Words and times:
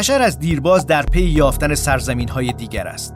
بشر 0.00 0.22
از 0.22 0.38
دیرباز 0.38 0.86
در 0.86 1.02
پی 1.02 1.20
یافتن 1.20 1.74
سرزمین 1.74 2.28
های 2.28 2.52
دیگر 2.52 2.86
است. 2.86 3.14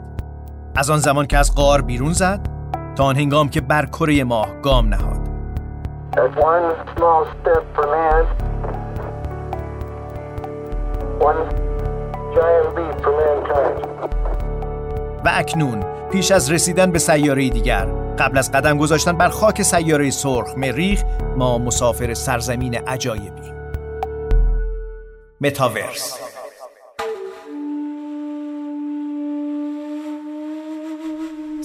از 0.75 0.89
آن 0.89 0.99
زمان 0.99 1.25
که 1.25 1.37
از 1.37 1.55
قار 1.55 1.81
بیرون 1.81 2.13
زد 2.13 2.47
تا 2.95 3.03
آن 3.03 3.15
هنگام 3.15 3.49
که 3.49 3.61
بر 3.61 3.85
کره 3.85 4.23
ماه 4.23 4.61
گام 4.61 4.87
نهاد. 4.87 5.29
و 15.25 15.31
اکنون 15.33 15.83
پیش 16.11 16.31
از 16.31 16.51
رسیدن 16.51 16.91
به 16.91 16.99
سیاره 16.99 17.49
دیگر 17.49 17.85
قبل 18.19 18.37
از 18.37 18.51
قدم 18.51 18.77
گذاشتن 18.77 19.17
بر 19.17 19.29
خاک 19.29 19.61
سیاره 19.61 20.09
سرخ 20.09 20.57
مریخ 20.57 21.03
ما 21.37 21.57
مسافر 21.57 22.13
سرزمین 22.13 22.75
عجایبیم 22.75 23.55
متاورس 25.41 26.24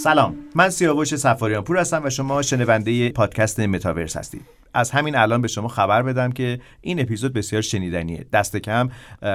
سلام. 0.03 0.37
من 0.55 0.71
سیاوش 0.71 1.15
سفاریان 1.15 1.65
پور 1.65 1.79
هستم 1.79 2.05
و 2.05 2.11
شما 2.11 2.43
شنونده 2.43 3.11
پادکست 3.11 3.61
متاورس 3.61 4.17
هستید. 4.17 4.59
از 4.74 4.91
همین 4.91 5.16
الان 5.16 5.42
به 5.42 5.48
شما 5.48 5.69
خبر 5.69 6.02
بدم 6.02 6.33
که 6.33 6.60
این 6.80 7.01
اپیزود 7.01 7.33
بسیار 7.33 7.62
شنیدنیه. 7.62 8.27
دست 8.33 8.56
کم 8.56 8.88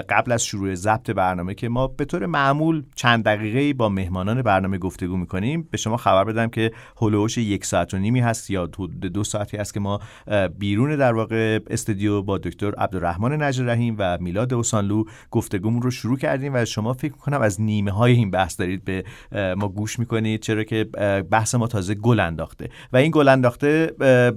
قبل 0.10 0.32
از 0.32 0.46
شروع 0.46 0.76
ضبط 0.76 1.10
برنامه 1.10 1.54
که 1.54 1.70
ما 1.70 1.88
به 1.88 2.06
طور 2.06 2.26
معمول 2.26 2.84
چند 2.96 3.24
دقیقه 3.24 3.74
با 3.74 3.90
مهمانان 3.90 4.42
برنامه 4.42 4.78
گفتگو 4.78 5.18
می‌کنیم 5.18 5.68
به 5.72 5.78
شما 5.78 5.98
خبر 5.98 6.24
بدم 6.24 6.48
که 6.48 6.72
هلوش 7.02 7.38
یک 7.38 7.66
ساعت 7.66 7.94
و 7.94 7.98
نیمی 7.98 8.20
هست 8.20 8.50
یا 8.50 8.66
دو 9.14 9.24
ساعتی 9.24 9.58
هست 9.58 9.74
که 9.74 9.80
ما 9.80 10.00
بیرون 10.60 10.96
در 10.96 11.14
واقع 11.14 11.60
استودیو 11.70 12.22
با 12.22 12.38
دکتر 12.38 12.76
عبدالرحمن 12.76 13.44
نجر 13.44 13.64
رحیم 13.64 13.96
و 14.00 14.18
میلاد 14.22 14.54
اوسانلو 14.54 15.04
گفتگومون 15.32 15.82
رو 15.82 15.92
شروع 15.92 16.18
کردیم 16.18 16.56
و 16.56 16.66
شما 16.66 16.94
فکر 16.94 17.14
کنم 17.14 17.42
از 17.42 17.62
نیمه 17.62 17.92
های 17.92 18.14
این 18.14 18.32
بحث 18.32 18.60
دارید 18.60 18.84
به 18.84 19.04
ما 19.58 19.68
گوش 19.70 20.00
می‌کنید 20.00 20.42
چرا 20.42 20.64
که 20.64 20.84
بحث 21.32 21.56
ما 21.56 21.68
تازه 21.68 21.96
گل 21.96 22.20
انداخته. 22.20 22.70
و 22.94 22.98
این 22.98 23.12
گل 23.12 23.28
انداخته 23.28 23.92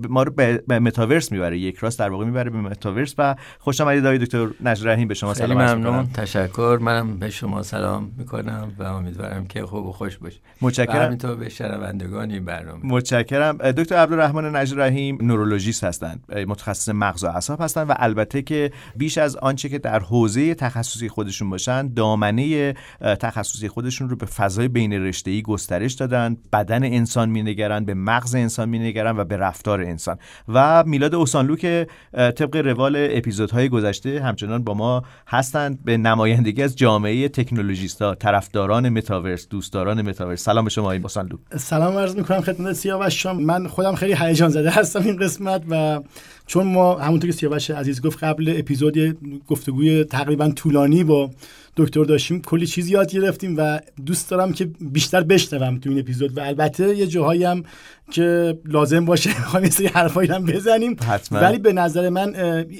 ما 0.08 0.22
رو 0.22 0.32
به 0.66 0.78
متاورس 0.88 1.32
می‌بره. 1.32 1.58
یک 1.58 1.76
راست 1.76 1.98
در 1.98 2.10
واقع 2.10 2.24
می‌بره 2.24 2.50
به 2.50 2.58
متاورس 2.58 3.14
و 3.18 3.34
خوش 3.58 3.80
آمدید 3.80 4.06
آقای 4.06 4.18
دکتر 4.18 4.48
نجر 4.64 4.92
رحیم 4.92 5.08
به 5.08 5.14
شما 5.14 5.34
سلام 5.34 5.62
ممنون. 5.62 6.06
تشکر. 6.06 6.78
منم 6.80 7.18
به 7.18 7.30
شما 7.30 7.62
سلام 7.62 8.10
می‌کنم 8.18 8.72
و 8.78 8.82
امیدوارم 8.82 9.46
که 9.46 9.62
خوب 9.62 9.86
و 9.86 9.92
خوش 9.92 10.16
باشید. 10.16 10.40
متشکرم. 10.60 11.02
همینطور 11.02 11.34
به 11.34 11.48
شنوندگان 11.48 12.30
این 12.30 12.44
برنامه. 12.44 12.80
متشکرم. 12.84 13.56
دکتر 13.56 13.96
عبدالرحمن 13.96 14.56
نجر 14.56 14.76
رحیم 14.76 15.18
نورولوژیست 15.20 15.84
هستند. 15.84 16.32
متخصص 16.46 16.88
مغز 16.88 17.24
و 17.24 17.26
اعصاب 17.26 17.60
هستند 17.60 17.90
و 17.90 17.94
البته 17.96 18.42
که 18.42 18.70
بیش 18.96 19.18
از 19.18 19.36
آنچه 19.36 19.68
که 19.68 19.78
در 19.78 19.98
حوزه 19.98 20.54
تخصصی 20.54 21.08
خودشون 21.08 21.50
باشن 21.50 21.88
دامنه 21.94 22.74
تخصصی 23.00 23.68
خودشون 23.68 24.10
رو 24.10 24.16
به 24.16 24.26
فضای 24.26 24.68
بین 24.68 24.92
رشته‌ای 24.92 25.42
گسترش 25.42 25.92
دادن 25.92 26.36
بدن 26.52 26.84
انسان 26.84 27.30
مینگرن 27.30 27.84
به 27.84 27.94
مغز 27.94 28.34
انسان 28.34 28.68
مینگرن 28.68 29.16
و 29.18 29.24
به 29.24 29.36
رفتار 29.36 29.80
انسان. 29.80 30.18
و 30.48 30.77
میلاد 30.86 31.14
اوسانلو 31.14 31.56
که 31.56 31.86
طبق 32.12 32.56
روال 32.56 32.96
اپیزودهای 33.10 33.68
گذشته 33.68 34.20
همچنان 34.20 34.64
با 34.64 34.74
ما 34.74 35.02
هستند 35.26 35.84
به 35.84 35.96
نمایندگی 35.96 36.62
از 36.62 36.76
جامعه 36.76 37.28
تکنولوژیستا 37.28 38.14
طرفداران 38.14 38.88
متاورس 38.88 39.48
دوستداران 39.48 40.02
متاورس. 40.02 40.44
سلام 40.44 40.64
به 40.64 40.70
شما 40.70 40.84
آقای 40.84 40.98
اوسانلو 40.98 41.36
سلام 41.56 41.98
عرض 41.98 42.16
می‌کنم 42.16 42.40
خدمت 42.40 42.72
سیاوش 42.72 43.26
من 43.26 43.66
خودم 43.66 43.94
خیلی 43.94 44.14
هیجان 44.18 44.48
زده 44.48 44.70
هستم 44.70 45.02
این 45.02 45.16
قسمت 45.16 45.62
و 45.70 46.00
چون 46.46 46.66
ما 46.66 46.98
همونطور 46.98 47.30
که 47.30 47.36
سیاوش 47.36 47.70
عزیز 47.70 48.02
گفت 48.02 48.24
قبل 48.24 48.54
اپیزود 48.58 48.98
گفتگوی 49.46 50.04
تقریبا 50.04 50.50
طولانی 50.50 51.04
با 51.04 51.30
دکتر 51.78 52.04
داشتیم 52.04 52.42
کلی 52.42 52.66
چیز 52.66 52.88
یاد 52.88 53.12
گرفتیم 53.12 53.54
و 53.58 53.80
دوست 54.06 54.30
دارم 54.30 54.52
که 54.52 54.70
بیشتر 54.80 55.22
بشنوم 55.22 55.78
تو 55.78 55.90
این 55.90 55.98
اپیزود 55.98 56.38
و 56.38 56.40
البته 56.40 56.96
یه 56.96 57.06
جاهایی 57.06 57.44
هم 57.44 57.62
که 58.10 58.58
لازم 58.64 59.04
باشه 59.04 59.30
می‌خوایم 59.38 59.64
یه 59.64 59.70
سری 59.70 59.86
حرفایی 59.86 60.28
هم 60.28 60.44
بزنیم. 60.44 60.96
حتما. 61.08 61.38
ولی 61.38 61.58
به 61.58 61.72
نظر 61.72 62.08
من 62.08 62.34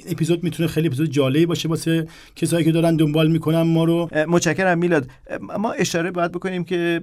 اپیزود 0.09 0.43
می‌تونه 0.43 0.69
خیلی 0.69 0.87
اپیزود 0.87 1.09
جالبی 1.09 1.45
باشه 1.45 1.69
واسه 1.69 2.07
کسایی 2.35 2.65
که 2.65 2.71
دارن 2.71 2.95
دنبال 2.95 3.31
می‌کنن 3.31 3.61
ما 3.61 3.83
رو. 3.83 4.09
متشکرم 4.27 4.77
میلاد. 4.77 5.07
ما 5.59 5.71
اشاره 5.71 6.11
باید 6.11 6.31
بکنیم 6.31 6.63
که 6.63 7.01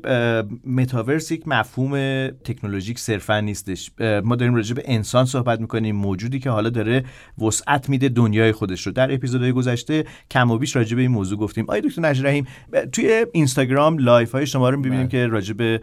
متاورس 0.66 1.30
یک 1.30 1.42
مفهوم 1.48 1.92
تکنولوژیک 2.28 2.98
صرفا 2.98 3.40
نیستش. 3.40 3.90
ما 4.24 4.36
داریم 4.36 4.54
راجع 4.54 4.74
به 4.74 4.82
انسان 4.84 5.24
صحبت 5.24 5.60
می‌کنیم 5.60 5.96
موجودی 5.96 6.38
که 6.38 6.50
حالا 6.50 6.70
داره 6.70 7.04
وسعت 7.38 7.88
میده 7.88 8.08
دنیای 8.08 8.52
خودش 8.52 8.86
رو. 8.86 8.92
در 8.92 9.14
اپیزودهای 9.14 9.52
گذشته 9.52 10.04
کم 10.30 10.50
و 10.50 10.58
بیش 10.58 10.76
راجع 10.76 10.96
به 10.96 11.02
این 11.02 11.10
موضوع 11.10 11.38
گفتیم. 11.38 11.64
آقای 11.64 11.80
دکتر 11.88 12.02
نجرهیم 12.02 12.47
توی 12.92 13.26
اینستاگرام 13.32 13.98
live 13.98 14.32
های 14.32 14.47
شما 14.47 14.70
رو 14.70 14.76
می‌بینیم 14.76 15.08
که 15.08 15.26
راجع 15.26 15.54
به 15.54 15.80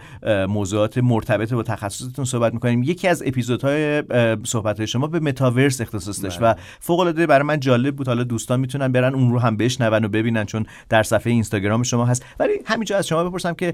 موضوعات 0.49 0.97
مرتبط 0.97 1.53
با 1.53 1.63
تخصصتون 1.63 2.25
صحبت 2.25 2.53
می‌کنیم. 2.53 2.83
یکی 2.83 3.07
از 3.07 3.23
اپیزودهای 3.25 4.03
صحبت 4.43 4.77
های 4.77 4.87
شما 4.87 5.07
به 5.07 5.19
متاورس 5.19 5.81
اختصاص 5.81 6.23
داشت 6.23 6.39
و 6.41 6.55
فوق 6.79 6.99
العاده 6.99 7.27
برای 7.27 7.47
من 7.47 7.59
جالب 7.59 7.95
بود. 7.95 8.07
حالا 8.07 8.23
دوستان 8.23 8.59
می‌تونن 8.59 8.91
برن 8.91 9.13
اون 9.13 9.31
رو 9.31 9.39
هم 9.39 9.57
بشنون 9.57 10.05
و 10.05 10.07
ببینن 10.07 10.45
چون 10.45 10.65
در 10.89 11.03
صفحه 11.03 11.33
اینستاگرام 11.33 11.83
شما 11.83 12.05
هست. 12.05 12.25
ولی 12.39 12.51
همینجا 12.65 12.97
از 12.97 13.07
شما 13.07 13.23
بپرسم 13.23 13.53
که 13.53 13.73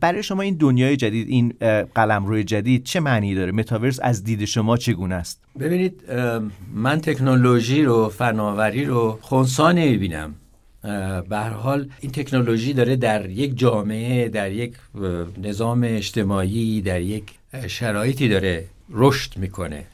برای 0.00 0.22
شما 0.22 0.42
این 0.42 0.56
دنیای 0.60 0.96
جدید 0.96 1.28
این 1.28 1.54
قلمرو 1.94 2.42
جدید 2.42 2.84
چه 2.84 3.00
معنی 3.00 3.34
داره؟ 3.34 3.52
متاورس 3.52 3.98
از 4.02 4.24
دید 4.24 4.44
شما 4.44 4.76
چگونه 4.76 5.14
است؟ 5.14 5.42
ببینید 5.60 6.02
من 6.74 7.00
تکنولوژی 7.00 7.82
رو 7.84 8.08
فناوری 8.08 8.84
رو 8.84 9.18
خونسا 9.20 9.72
نمی‌بینم. 9.72 10.34
به 11.28 11.38
حال 11.38 11.88
این 12.00 12.12
تکنولوژی 12.12 12.72
داره 12.72 12.96
در 12.96 13.30
یک 13.30 13.58
جامعه 13.58 14.28
در 14.28 14.52
یک 14.52 14.74
نظام 15.42 15.82
اجتماعی 15.84 16.80
در 16.80 17.00
یک 17.00 17.24
شرایطی 17.66 18.28
داره 18.28 18.64
رشد 18.90 19.36
می‌کنه 19.36 19.84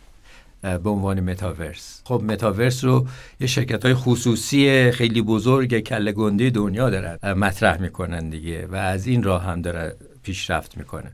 به 0.62 0.91
عنوان 0.91 1.21
متاورس. 1.21 2.03
خب 2.04 2.22
متاورس 2.25 2.84
رو 2.84 3.06
یه 3.41 3.47
شرکت 3.47 3.84
های 3.84 3.94
خصوصی 3.94 4.91
خیلی 4.91 5.22
بزرگ 5.22 5.78
کله 5.78 6.12
گنده 6.12 6.50
دنیا 6.50 6.91
دارن 6.91 7.32
مطرح 7.32 7.81
می‌کنن 7.81 8.31
دیگه 8.31 8.66
و 8.66 8.75
از 8.75 9.06
این 9.06 9.22
راه 9.22 9.44
هم 9.44 9.62
داره 9.62 9.97
پیشرفت 10.22 10.76
می‌کنه. 10.76 11.12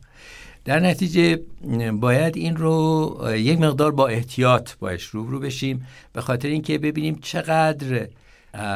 در 0.65 0.81
نتیجه 0.81 1.41
باید 1.93 2.37
این 2.37 2.57
رو 2.57 3.17
یک 3.37 3.61
مقدار 3.61 3.93
با 3.93 4.09
احتیاط 4.09 4.71
باش 4.81 5.05
روبرو 5.05 5.41
بشیم 5.41 5.87
به 6.13 6.21
خاطر 6.21 6.49
اینکه 6.49 6.79
ببینیم 6.79 7.19
چقدر 7.23 8.09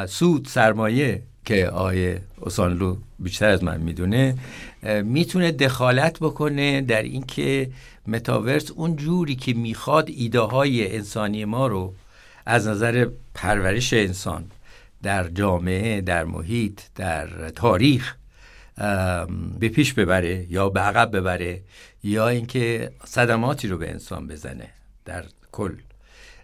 سود 0.08 0.46
سرمایه 0.46 1.22
که 1.44 1.68
آقای 1.68 2.16
اوسانلو 2.40 2.96
بیشتر 3.18 3.48
از 3.48 3.64
من 3.64 3.80
می‌دونه 3.80 4.34
می‌تونه 5.04 5.52
دخالت 5.52 6.18
بکنه 6.18 6.80
در 6.80 7.02
اینکه 7.02 7.70
متاورس 8.06 8.70
اون 8.70 8.96
جوری 8.96 9.36
که 9.36 9.52
می‌خواد 9.54 10.08
ایده 10.08 10.40
های 10.40 10.96
انسانی 10.96 11.44
ما 11.44 11.66
رو 11.66 11.94
از 12.46 12.66
نظر 12.66 13.08
پرورش 13.34 13.92
انسان 13.92 14.44
در 15.02 15.28
جامعه 15.28 16.00
در 16.00 16.24
محیط 16.24 16.80
در 16.94 17.50
تاریخ 17.50 18.14
به 19.58 19.68
پیش 19.68 19.94
ببره 19.94 20.46
یا 20.50 20.68
به 20.68 20.80
عقب 20.80 21.16
ببره 21.16 21.60
یا 22.04 22.28
اینکه 22.28 22.92
صدماتی 23.04 23.68
رو 23.68 23.78
به 23.78 23.90
انسان 23.90 24.26
بزنه 24.26 24.68
در 25.04 25.24
کل. 25.52 25.74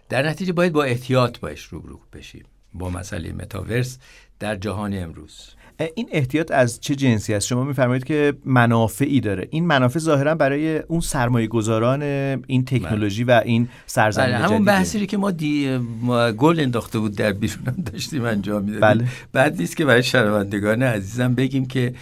در 0.09 0.29
نتیجه 0.29 0.53
باید 0.53 0.73
با 0.73 0.83
احتیاط 0.83 1.39
باش 1.39 1.63
روبرو 1.63 1.99
بشیم. 2.13 2.45
با 2.79 2.89
مسئله 2.89 3.31
متاورس 3.31 3.97
در 4.39 4.55
جهان 4.55 4.93
امروز. 4.93 5.49
این 5.95 6.09
احتیاط 6.11 6.51
از 6.51 6.79
چه 6.79 6.95
جنسی 6.95 7.33
است؟ 7.33 7.47
شما 7.47 7.63
میفرمایید 7.63 8.03
که 8.03 8.33
منافعی 8.45 9.21
داره. 9.21 9.47
این 9.51 9.65
منافع 9.65 9.99
ظاهرا 9.99 10.35
برای 10.35 10.77
اون 10.77 10.99
سرمایه 10.99 11.47
گذاران 11.47 12.01
این 12.47 12.65
تکنولوژی 12.65 13.23
و 13.23 13.41
این 13.45 13.67
سرزمین 13.85 14.27
بله 14.27 14.37
همون 14.37 14.65
بحثی 14.65 15.07
که 15.07 15.17
ما, 15.17 15.31
دی... 15.31 15.77
ما 16.01 16.31
گل 16.31 16.59
انداخته 16.59 16.99
بود 16.99 17.15
در 17.15 17.33
بیرونم 17.33 17.75
داشتیم 17.91 18.25
انجام 18.25 18.63
می‌دادیم. 18.63 18.81
بله. 18.81 19.05
بعد 19.33 19.61
نیست 19.61 19.77
که 19.77 19.85
برای 19.85 20.03
شنوندگان 20.03 20.83
عزیزم 20.83 21.35
بگیم 21.35 21.65
که 21.65 21.93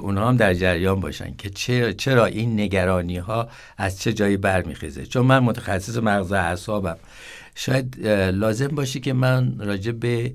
اونها 0.00 0.28
هم 0.28 0.36
در 0.36 0.54
جریان 0.54 1.00
باشن 1.00 1.34
که 1.38 1.50
چرا, 1.50 1.92
چرا 1.92 2.24
این 2.24 2.60
نگرانی 2.60 3.18
ها 3.18 3.48
از 3.76 4.00
چه 4.00 4.12
جایی 4.12 4.36
برمیخیزه. 4.36 5.06
چون 5.06 5.26
من 5.26 5.38
متخصص 5.38 5.96
مغز 5.96 6.32
اعصابم. 6.32 6.96
شاید 7.58 8.06
لازم 8.32 8.68
باشه 8.68 9.00
که 9.00 9.12
من 9.12 9.58
راجع 9.58 9.92
به 9.92 10.32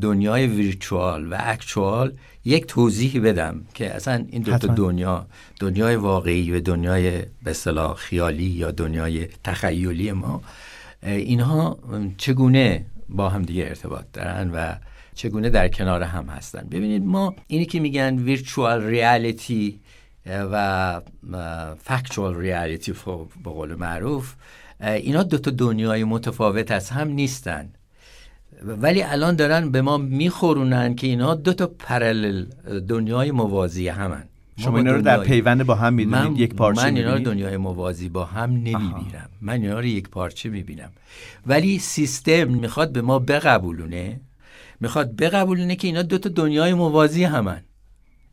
دنیای 0.00 0.46
ویرچوال 0.46 1.32
و 1.32 1.36
اکچوال 1.40 2.12
یک 2.44 2.66
توضیحی 2.66 3.20
بدم 3.20 3.60
که 3.74 3.94
اصلا 3.94 4.24
این 4.30 4.42
دو 4.42 4.58
تا 4.58 4.74
دنیا 4.74 5.26
دنیای 5.60 5.96
واقعی 5.96 6.52
و 6.52 6.60
دنیای 6.60 7.10
به 7.42 7.50
اصطلاح 7.50 7.94
خیالی 7.94 8.44
یا 8.44 8.70
دنیای 8.70 9.28
تخیلی 9.44 10.12
ما 10.12 10.42
اینها 11.02 11.78
چگونه 12.16 12.84
با 13.08 13.28
هم 13.28 13.42
دیگه 13.42 13.64
ارتباط 13.64 14.04
دارن 14.12 14.50
و 14.50 14.74
چگونه 15.14 15.50
در 15.50 15.68
کنار 15.68 16.02
هم 16.02 16.26
هستن. 16.26 16.68
ببینید 16.70 17.04
ما 17.04 17.34
اینی 17.46 17.66
که 17.66 17.80
میگن 17.80 18.18
ویرچوال 18.18 18.84
ریالیتی 18.84 19.80
و 20.26 21.00
فکچوال 21.84 22.36
ریالیتی 22.36 22.92
به 23.44 23.50
قول 23.50 23.74
معروف 23.74 24.34
اینا 24.80 25.22
دو 25.22 25.38
تا 25.38 25.50
دنیای 25.50 26.04
متفاوت 26.04 26.70
از 26.70 26.90
هم 26.90 27.08
نیستن. 27.08 27.68
ولی 28.62 29.02
الان 29.02 29.36
دارن 29.36 29.70
به 29.70 29.82
ما 29.82 29.96
میخورونن 29.96 30.94
که 30.94 31.06
اینا 31.06 31.34
دو 31.34 31.52
تا 31.52 31.66
پرالل 31.66 32.46
دنیای 32.88 33.30
موازی 33.30 33.88
همن. 33.88 34.24
شما 34.56 34.78
اینا 34.78 34.92
رو 34.92 35.02
در 35.02 35.20
پیوند 35.20 35.66
با 35.66 35.74
هم 35.74 35.94
می‌دونید 35.94 36.38
یک 36.40 36.54
پارچه 36.54 36.82
من 36.82 36.96
اینا 36.96 37.14
رو 37.14 37.20
دنیای 37.20 37.56
موازی 37.56 38.08
با 38.08 38.24
هم 38.24 38.50
نمی‌بینم. 38.50 39.28
من 39.40 39.62
اینا 39.62 39.78
رو 39.78 39.84
یک 39.84 40.08
پارچه 40.08 40.48
می‌بینم. 40.48 40.90
ولی 41.46 41.78
سیستم 41.78 42.48
می‌خواد 42.48 42.92
به 42.92 43.02
ما 43.02 43.18
بقبولونه. 43.18 44.20
می‌خواد 44.80 45.22
بقبولونه 45.22 45.76
که 45.76 45.86
اینا 45.86 46.02
دو 46.02 46.18
تا 46.18 46.28
دنیای 46.28 46.74
موازی 46.74 47.24
همن. 47.24 47.62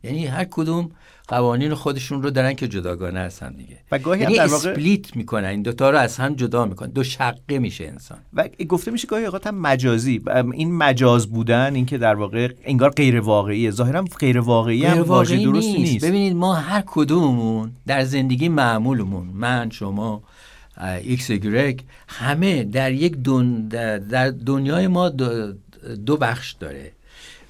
یعنی 0.02 0.26
هر 0.26 0.44
کدوم 0.44 0.90
قوانین 1.28 1.74
خودشون 1.74 2.22
رو 2.22 2.30
دارن 2.30 2.54
که 2.54 2.68
جداگانه 2.68 3.20
هستن 3.20 3.52
دیگه. 3.52 3.78
و 3.92 3.98
گاهی 3.98 4.20
یعنی 4.20 4.36
در 4.36 4.46
واقع 4.46 4.70
اسپلیت 4.70 5.16
می‌کنن. 5.16 5.44
این 5.44 5.62
دوتا 5.62 5.90
رو 5.90 5.98
از 5.98 6.16
هم 6.16 6.34
جدا 6.34 6.64
می‌کنن. 6.64 6.90
دو 6.90 7.04
شقه 7.04 7.58
میشه 7.58 7.84
انسان. 7.84 8.18
و 8.34 8.48
گفته 8.68 8.90
میشه 8.90 9.08
گاهی 9.08 9.24
اوقات 9.24 9.46
هم 9.46 9.54
مجازی. 9.54 10.22
این 10.52 10.76
مجاز 10.76 11.26
بودن 11.26 11.74
این 11.74 11.86
که 11.86 11.98
در 11.98 12.14
واقع 12.14 12.48
انگار 12.64 12.90
غیر 12.90 13.20
واقعیه 13.20 13.70
ظاهرا 13.70 14.04
غیر 14.20 14.38
واقعی 14.38 14.84
هم 14.84 15.02
واژه 15.02 15.44
درستی 15.44 15.78
نیست. 15.78 16.04
ببینید 16.04 16.36
ما 16.36 16.54
هر 16.54 16.82
کدوممون 16.86 17.72
در 17.86 18.04
زندگی 18.04 18.48
معمولمون 18.48 19.26
من 19.26 19.70
شما 19.70 20.22
ایکس 21.02 21.30
گرگ 21.30 21.82
همه 22.08 22.64
در 22.64 22.92
یک 22.92 23.16
دون 23.16 23.68
در 23.68 24.30
دنیای 24.30 24.86
ما 24.86 25.08
دو, 25.08 25.52
دو 26.06 26.16
بخش 26.16 26.52
داره. 26.52 26.92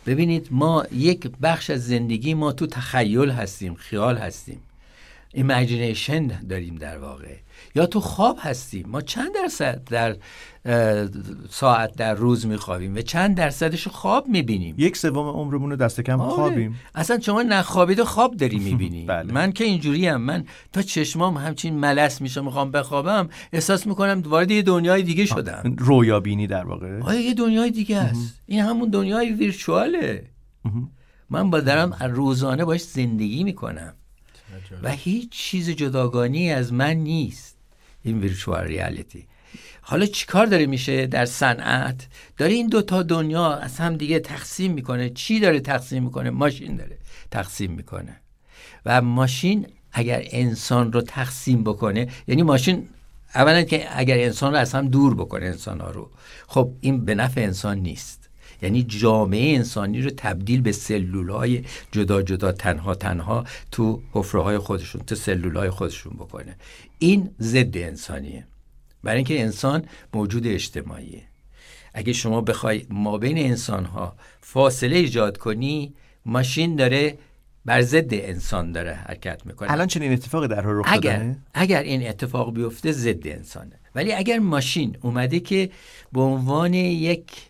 ببینید 0.08 0.48
ما 0.50 0.86
یک 0.92 1.28
بخش 1.42 1.70
از 1.70 1.86
زندگی 1.86 2.34
ما 2.34 2.52
تو 2.52 2.66
تخیل 2.66 3.30
هستیم 3.30 3.74
خیال 3.74 4.16
هستیم. 4.16 4.60
ایمیجینیشن 5.32 6.26
داریم 6.26 6.74
در 6.76 6.98
واقع. 6.98 7.34
یا 7.74 7.86
تو 7.86 8.00
خواب 8.00 8.38
هستیم. 8.40 8.88
ما 8.88 9.00
چند 9.00 9.34
درصد 9.34 9.82
در 9.84 10.16
ساعت 11.50 11.96
در 11.96 12.14
روز 12.14 12.46
میخوابیم 12.46 12.94
و 12.94 13.00
چند 13.00 13.36
درصدش 13.36 13.88
خواب 13.88 14.28
می‌بینیم؟ 14.28 14.74
یک 14.78 14.96
سوم 14.96 15.28
عمرمون 15.28 15.70
رو 15.70 15.76
دست 15.76 16.00
کم 16.00 16.20
آره. 16.20 16.30
خوابیم. 16.34 16.78
اصلا 16.94 17.20
شما 17.20 17.42
نخوابیده 17.42 18.04
خواب 18.04 18.36
داری 18.36 18.58
می‌بینی. 18.70 19.04
بله. 19.04 19.32
من 19.32 19.52
که 19.52 19.64
اینجوری 19.64 20.06
هم 20.06 20.20
من 20.20 20.44
تا 20.72 20.82
چشمام 20.82 21.36
همچین 21.36 21.74
ملس 21.74 22.20
میشه 22.20 22.40
می‌خوام 22.40 22.70
بخوابم 22.70 23.28
احساس 23.52 23.86
می‌کنم 23.86 24.22
وارد 24.26 24.50
یه 24.50 24.62
دنیای 24.62 25.02
دیگه 25.02 25.26
شدم. 25.26 25.74
رویا 25.78 26.20
بینی 26.20 26.46
در 26.46 26.64
واقع. 26.64 27.00
آیا 27.00 27.20
یه 27.20 27.34
دنیای 27.34 27.70
دیگه 27.70 27.96
است. 27.98 28.40
این 28.46 28.60
همون 28.60 28.88
دنیای 28.88 29.32
ویرچواله. 29.32 30.24
من 31.30 31.50
با 31.50 31.60
دارم 31.60 31.92
روزانه 32.10 32.64
باش 32.64 32.80
زندگی 32.80 33.44
می‌کنم. 33.44 33.94
و 34.82 34.90
هیچ 34.90 35.30
چیز 35.30 35.70
جداگانی 35.70 36.52
از 36.52 36.72
من 36.72 36.94
نیست. 36.94 37.57
این 38.02 38.20
ویرچوال 38.20 38.64
ریالیتی 38.64 39.26
حالا 39.80 40.06
چیکار 40.06 40.46
داره 40.46 40.66
میشه 40.66 41.06
در 41.06 41.26
صنعت؟ 41.26 42.06
داره 42.36 42.52
این 42.52 42.68
دوتا 42.68 43.02
دنیا 43.02 43.54
از 43.54 43.78
هم 43.78 43.96
دیگه 43.96 44.20
تقسیم 44.20 44.72
می‌کنه. 44.72 45.10
چی 45.10 45.40
داره 45.40 45.60
تقسیم 45.60 46.04
می‌کنه؟ 46.04 46.30
ماشین 46.30 46.76
داره 46.76 46.98
تقسیم 47.30 47.72
می‌کنه. 47.72 48.16
و 48.86 49.02
ماشین 49.02 49.66
اگر 49.92 50.22
انسان 50.30 50.92
رو 50.92 51.00
تقسیم 51.00 51.64
بکنه 51.64 52.08
یعنی 52.26 52.42
ماشین 52.42 52.88
اولا 53.34 53.62
که 53.62 53.98
اگر 53.98 54.18
انسان 54.18 54.52
رو 54.52 54.58
از 54.58 54.74
هم 54.74 54.88
دور 54.88 55.14
بکنه 55.14 55.46
انسان 55.46 55.80
ها 55.80 55.90
رو. 55.90 56.10
خب 56.46 56.72
این 56.80 57.04
به 57.04 57.14
نفع 57.14 57.40
انسان 57.40 57.78
نیست. 57.78 58.17
یعنی 58.62 58.82
جامعه 58.82 59.56
انسانی 59.56 60.02
رو 60.02 60.10
تبدیل 60.16 60.60
به 60.60 60.72
سلول 60.72 61.30
های 61.30 61.64
جدا 61.92 62.22
جدا 62.22 62.52
تنها 62.52 62.94
تنها 62.94 63.44
تو 63.72 64.02
حفره 64.12 64.42
های 64.42 64.58
خودشون 64.58 65.02
تو 65.02 65.14
سلول 65.14 65.56
های 65.56 65.70
خودشون 65.70 66.12
بکنه. 66.12 66.56
این 66.98 67.30
ضد 67.40 67.76
انسانیه. 67.76 68.44
برای 69.02 69.16
اینکه 69.16 69.40
انسان 69.40 69.84
موجود 70.14 70.46
اجتماعیه. 70.46 71.22
اگه 71.94 72.12
شما 72.12 72.40
بخوای 72.40 72.86
ما 72.90 73.18
بین 73.18 73.38
انسان 73.38 73.84
ها 73.84 74.16
فاصله 74.40 74.96
ایجاد 74.96 75.36
کنی 75.36 75.94
ماشین 76.26 76.76
داره 76.76 77.18
بر 77.64 77.82
ضد 77.82 78.14
انسان 78.14 78.72
داره 78.72 78.94
حرکت 78.94 79.46
می‌کنه. 79.46 79.72
الان 79.72 79.86
چنین 79.86 80.12
اتفاقی 80.12 80.48
در 80.48 80.62
رخ 80.64 80.86
اگر 80.88 81.34
اگر 81.54 81.82
این 81.82 82.08
اتفاق 82.08 82.54
بیفته 82.54 82.92
ضد 82.92 83.26
انسانه. 83.26 83.80
ولی 83.94 84.12
اگر 84.12 84.38
ماشین 84.38 84.96
اومده 85.00 85.40
که 85.40 85.70
به 86.12 86.20
عنوان 86.20 86.74
یک 86.74 87.47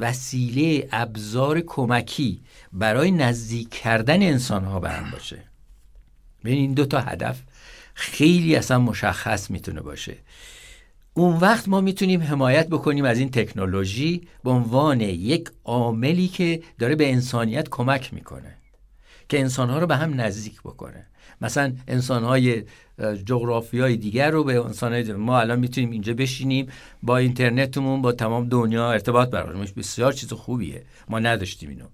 وسیله 0.00 0.88
ابزار 0.92 1.60
کمکی 1.60 2.42
برای 2.72 3.10
نزدیک 3.10 3.70
کردن 3.70 4.22
انسان 4.22 4.64
ها 4.64 4.80
به 4.80 4.90
هم 4.90 5.10
باشه. 5.10 5.44
ببین 6.44 6.58
این 6.58 6.74
دو 6.74 6.86
تا 6.86 7.00
هدف 7.00 7.42
خیلی 7.94 8.56
اصلا 8.56 8.78
مشخص 8.78 9.50
می‌تونه 9.50 9.80
باشه. 9.80 10.16
اون 11.14 11.36
وقت 11.36 11.68
ما 11.68 11.80
می‌تونیم 11.80 12.22
حمایت 12.22 12.68
بکنیم 12.68 13.04
از 13.04 13.18
این 13.18 13.30
تکنولوژی 13.30 14.28
به 14.44 14.50
عنوان 14.50 15.00
یک 15.00 15.50
عاملی 15.64 16.28
که 16.28 16.62
داره 16.78 16.94
به 16.94 17.12
انسانیت 17.12 17.68
کمک 17.68 18.14
می‌کنه 18.14 18.54
که 19.28 19.40
انسانها 19.40 19.78
رو 19.78 19.86
به 19.86 19.96
هم 19.96 20.20
نزدیک 20.20 20.60
بکنه. 20.60 21.06
مثلا 21.40 21.72
انسانهای 21.88 22.64
جغرافی 23.04 23.80
های 23.80 23.96
دیگر 23.96 24.30
رو 24.30 24.44
به 24.44 24.64
انسان 24.64 25.12
ما 25.12 25.40
الان 25.40 25.58
می‌تونیم 25.58 25.90
اینجا 25.90 26.14
بشینیم 26.14 26.66
با 27.02 27.16
اینترنتمون 27.16 28.02
با 28.02 28.12
تمام 28.12 28.48
دنیا 28.48 28.92
ارتباط 28.92 29.30
برقرار 29.30 29.68
بسیار 29.76 30.12
چیز 30.12 30.32
خوبیه. 30.32 30.82
ما 31.08 31.18
نداشتیم 31.18 31.68
اینو. 31.68 31.84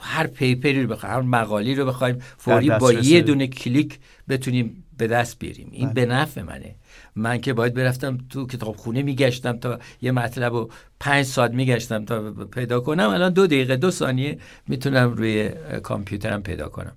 هر 0.00 0.26
پیپری 0.26 0.82
رو 0.82 0.88
بخوایم 0.88 1.14
هر 1.14 1.20
مقالی 1.20 1.74
رو 1.74 1.86
بخوایم 1.86 2.18
فوری 2.38 2.70
با 2.70 2.92
یه 2.92 3.20
دونه 3.20 3.46
کلیک 3.46 3.98
بتونیم 4.28 4.84
به 4.98 5.06
دست 5.06 5.38
بیاریم. 5.38 5.68
این 5.72 5.88
بله. 5.88 6.06
به 6.06 6.12
نفع 6.12 6.42
منه. 6.42 6.74
من 7.16 7.40
که 7.40 7.52
باید 7.52 7.74
برفتم 7.74 8.18
تو 8.30 8.46
کتابخونه 8.46 9.02
میگشتم 9.02 9.56
تا 9.58 9.78
یه 10.02 10.12
مطلب 10.12 10.52
رو 10.52 10.70
پنج 11.00 11.26
ساعت 11.26 11.50
میگشتم 11.50 12.04
تا 12.04 12.30
پیدا 12.30 12.80
کنم. 12.80 13.08
الان 13.08 13.32
دو 13.32 13.46
دقیقه 13.46 13.76
دو 13.76 13.90
ثانیه 13.90 14.38
می‌تونم 14.68 15.12
روی 15.12 15.50
کامپیوترم 15.82 16.42
پیدا 16.42 16.68
کنم. 16.68 16.92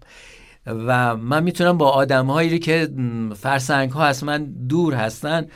و 0.66 1.18
من 1.18 1.44
می‌تونم 1.44 1.78
با 1.78 1.90
آدم 1.90 2.26
هایی 2.26 2.60
که 2.60 2.90
فرسنگ 3.36 3.92
ها 3.92 4.06
از 4.06 4.24
من 4.24 4.46
دور 4.46 4.94
هستن 4.94 5.48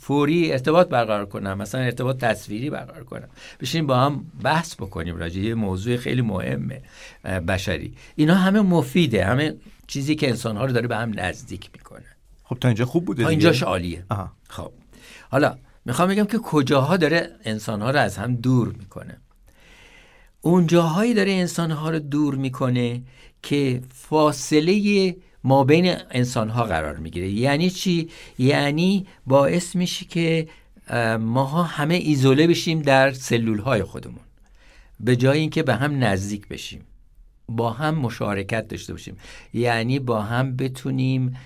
فوری 0.00 0.52
ارتباط 0.52 0.88
برقرار 0.88 1.26
کنم. 1.26 1.58
مثلا 1.58 1.80
ارتباط 1.80 2.18
تصویری 2.18 2.70
برقرار 2.70 3.04
کنم. 3.04 3.28
بشینیم 3.60 3.86
با 3.86 3.96
هم 3.96 4.26
بحث 4.42 4.74
بکنیم 4.74 5.16
راجع 5.16 5.40
یه 5.40 5.54
موضوع 5.54 5.96
خیلی 5.96 6.22
مهمه 6.22 6.82
بشری. 7.24 7.94
اینا 8.16 8.34
همه 8.34 8.60
مفیده. 8.60 9.24
همه 9.24 9.54
چیزی 9.86 10.14
که 10.14 10.28
انسان 10.28 10.56
ها 10.56 10.64
رو 10.64 10.72
داره 10.72 10.88
به 10.88 10.96
هم 10.96 11.12
نزدیک 11.14 11.70
می‌کنه. 11.72 12.06
خب 12.44 12.58
تا 12.60 12.68
اینجا 12.68 12.84
خوب 12.84 13.04
بوده 13.04 13.22
تا 13.22 13.28
اینجاش 13.28 13.62
عالیه. 13.62 14.04
خب. 14.48 14.70
حالا 15.30 15.58
می‌خوام 15.84 16.08
بگم 16.08 16.24
که 16.24 16.38
کجاها 16.38 16.96
داره 16.96 17.30
انسان 17.44 17.82
ها 17.82 17.90
رو 17.90 17.98
از 17.98 18.16
هم 18.16 18.36
دور 18.36 18.68
می‌کنه. 18.68 19.20
اون 20.40 20.66
جاهایی 20.66 21.14
داره 21.14 21.32
انسان 21.32 21.70
ها 21.70 21.90
رو 21.90 21.98
دور 21.98 22.34
می‌کنه 22.34 23.02
که 23.44 23.80
فاصله 23.94 25.16
ما 25.44 25.64
بین 25.64 25.94
انسان 26.10 26.48
ها 26.48 26.64
قرار 26.64 26.96
می‌گیره. 26.96 27.28
یعنی 27.28 27.70
چی؟ 27.70 28.08
یعنی 28.38 29.06
باعث 29.26 29.76
میشه 29.76 30.04
که 30.04 30.48
ماها 31.20 31.62
همه 31.62 31.94
ایزوله 31.94 32.46
بشیم 32.46 32.82
در 32.82 33.12
سلول 33.12 33.58
های 33.58 33.82
خودمون. 33.82 34.20
به 35.00 35.16
جای 35.16 35.38
اینکه 35.38 35.62
به 35.62 35.74
هم 35.74 36.04
نزدیک 36.04 36.48
بشیم. 36.48 36.80
با 37.48 37.70
هم 37.70 37.94
مشارکت 37.94 38.68
داشته 38.68 38.92
باشیم. 38.92 39.16
یعنی 39.54 39.98
با 39.98 40.22
هم 40.22 40.56
بتونیم 40.56 41.36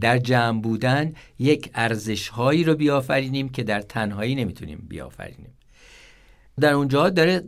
در 0.00 0.18
جمع 0.18 0.60
بودن 0.60 1.12
یک 1.38 1.70
ارزش 1.74 2.28
هایی 2.28 2.64
رو 2.64 2.74
بیافرینیم 2.74 3.48
که 3.48 3.62
در 3.62 3.80
تنهایی 3.80 4.34
نمی‌تونیم 4.34 4.86
بیافرینیم. 4.88 5.52
در 6.60 6.72
اونجا 6.72 7.08
داره 7.08 7.42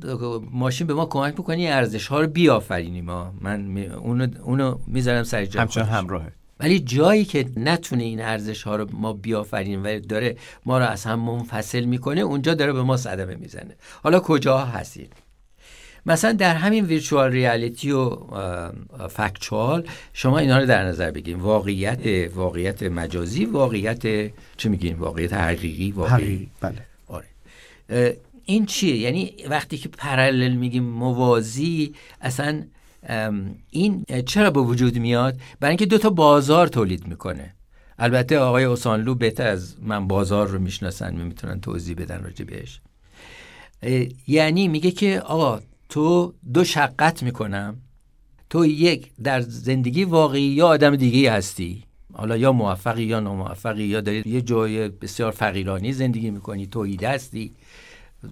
ماشین 0.51 0.87
به 0.87 0.95
ما 0.95 1.07
کمک 1.07 1.35
می‌کنه 1.39 1.63
ارزش 1.63 2.07
ها 2.07 2.21
رو 2.21 2.27
بیافرینیم. 2.27 3.05
ما 3.05 3.33
من 3.41 3.79
اونو, 3.79 4.27
اونو 4.43 4.79
می‌ذارم 4.87 5.23
سر 5.23 5.45
جا 5.45 5.61
همچنان 5.61 5.89
همراهه. 5.89 6.33
ولی 6.61 6.81
جایی 6.81 7.25
که 7.25 7.47
نتونه 7.57 8.03
این 8.05 8.21
ارزش 8.21 8.63
ها 8.63 8.77
رو 8.77 8.87
ما 8.93 9.13
بیافرینیم 9.13 9.85
و 9.85 9.99
داره 9.99 10.37
ما 10.67 10.79
رو 10.79 10.85
از 10.85 11.05
هم 11.05 11.21
منفصل 11.21 11.85
می‌کنه 11.85 12.21
اونجا 12.21 12.55
داره 12.55 12.73
به 12.73 12.83
ما 12.83 12.97
صدمه 12.97 13.35
می‌زنه. 13.35 13.75
حالا 14.03 14.21
کجا 14.21 14.59
هستید 14.59 15.13
مثلا 16.07 16.33
در 16.33 16.55
همین 16.55 16.85
ویرچوال 16.85 17.31
ریالیتی 17.31 17.93
و 17.93 18.17
فکچوال 19.09 19.87
شما 20.13 20.39
اینا 20.39 20.59
رو 20.59 20.67
در 20.67 20.85
نظر 20.85 21.11
بگیریم. 21.11 21.43
واقعیت 21.43 22.31
واقعیت 22.35 22.83
مجازی 22.83 23.45
واقعیت 23.45 24.31
چه 24.57 24.69
میگین 24.69 24.97
واقعیت 24.97 25.33
حقیقی 25.33 25.91
واقعی. 25.91 26.49
بله. 26.61 26.75
آره. 27.09 27.27
این 28.45 28.67
چیه؟ 28.67 28.97
یعنی 28.97 29.35
وقتی 29.49 29.79
که 29.79 29.89
پرالل 29.89 30.53
میگیم 30.53 30.85
موازی 30.85 31.95
اصلا 32.21 32.63
این 33.71 34.05
چرا 34.27 34.51
به 34.51 34.61
وجود 34.61 34.99
میاد؟ 34.99 35.41
برای 35.61 35.71
اینکه 35.71 35.87
دو 35.87 35.99
تا 35.99 36.11
بازار 36.11 36.69
تولید 36.69 37.07
می‌کنه. 37.07 37.55
البته 37.99 38.39
آقای 38.39 38.65
اوسانلو 38.65 39.15
بهتر 39.15 39.47
از 39.47 39.77
من 39.83 40.09
بازار 40.09 40.49
رو 40.49 40.59
می‌شناسن 40.59 41.15
می‌تونن 41.15 41.61
توضیح 41.61 41.97
بدن 41.97 42.23
راجع 42.23 42.45
بهش. 42.45 42.81
یعنی 44.29 44.69
میگه 44.69 44.91
که 44.91 45.21
آقا 45.21 45.61
تو 45.89 46.35
دو 46.53 46.65
شقت 46.65 47.23
می‌کنم. 47.23 47.77
تو 48.51 48.67
یک 48.67 49.11
در 49.23 49.41
زندگی 49.41 50.05
واقعی 50.05 50.43
یا 50.43 50.67
آدم 50.67 50.97
دیگه 50.97 51.33
هستی. 51.33 51.85
حالا 52.13 52.37
یا 52.37 52.53
موفقی 52.53 53.03
یا 53.03 53.21
ناموفقی 53.21 53.83
یا 53.85 54.01
داری 54.01 54.23
یه 54.27 54.41
جای 54.43 54.89
بسیار 54.89 55.33
فقیرانی 55.33 55.93
زندگی 55.93 56.31
می‌کنی 56.31 56.67
توحیده 56.67 57.09
هستی. 57.09 57.53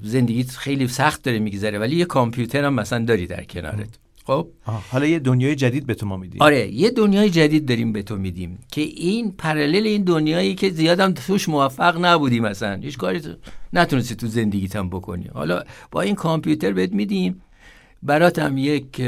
زندگیت 0.02 0.50
خیلی 0.50 0.88
سخت 0.88 1.22
داره 1.22 1.38
میگذره 1.38 1.78
ولی 1.78 1.96
یه 1.96 2.04
کامپیوتر 2.04 2.64
هم 2.64 2.74
مثلا 2.74 3.04
داری 3.04 3.26
در 3.26 3.44
کنارت. 3.44 3.88
خب؟ 4.24 4.48
حالا 4.90 5.06
یه 5.06 5.18
دنیای 5.18 5.56
جدید 5.56 5.86
به 5.86 5.94
تو 5.94 6.06
ما 6.06 6.16
میدیم. 6.16 6.42
آره 6.42 6.68
یه 6.68 6.90
دنیای 6.90 7.30
جدید 7.30 7.66
داریم 7.66 7.92
به 7.92 8.02
تو 8.02 8.16
میدیم 8.16 8.58
که 8.72 8.80
این 8.80 9.32
پرالل 9.32 9.86
این 9.86 10.04
دنیایی 10.04 10.54
که 10.54 10.70
زیادم 10.70 11.12
توش 11.12 11.48
موفق 11.48 12.04
نبودی 12.04 12.40
مثلا. 12.40 12.80
هیچ 12.82 12.98
کاری 12.98 13.20
نتونستی 13.72 14.14
تو 14.14 14.26
زندگیت 14.26 14.76
هم 14.76 14.90
بکنی. 14.90 15.30
حالا 15.34 15.62
با 15.90 16.00
این 16.00 16.14
کامپیوتر 16.14 16.72
بهت 16.72 16.92
میدیم. 16.92 17.42
برات 18.02 18.38
هم 18.38 18.58
یک 18.58 19.02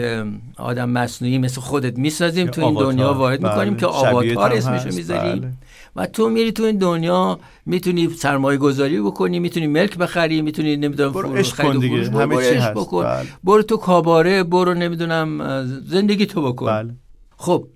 آدم 0.56 0.90
مصنوعی 0.90 1.38
مثل 1.38 1.60
خودت 1.60 1.98
می‌سازیم 1.98 2.46
تو 2.46 2.64
این 2.64 2.74
دنیا 2.74 3.14
وارد 3.14 3.40
بله. 3.40 3.50
می‌کنیم 3.50 3.76
که 3.76 3.86
آواتار 3.86 4.52
اسمشو 4.52 4.94
می‌ذاریم 4.94 5.40
بله. 5.40 5.52
و 5.96 6.06
تو 6.06 6.28
میری 6.28 6.52
تو 6.52 6.62
این 6.62 6.78
دنیا 6.78 7.38
می‌تونی 7.66 8.08
سرمایه 8.08 8.58
گذاری 8.58 9.00
بکنی 9.00 9.38
می‌تونی 9.38 9.66
ملک 9.66 9.98
بخری 9.98 10.42
می‌تونی 10.42 10.76
نمی‌دونم 10.76 11.12
برو 11.12 11.42
کن 11.42 11.78
دیگه 11.78 12.10
همه 12.10 12.36
چی 12.36 12.54
هست 12.54 12.70
بکن. 12.70 13.04
بله. 13.04 13.26
برو 13.44 13.62
تو 13.62 13.76
کاباره 13.76 14.42
برو 14.42 14.74
نمی‌دونم 14.74 15.64
زندگی 15.86 16.26
تو 16.26 16.52
بکن 16.52 16.66
بله. 16.66 16.94
خب 17.36 17.66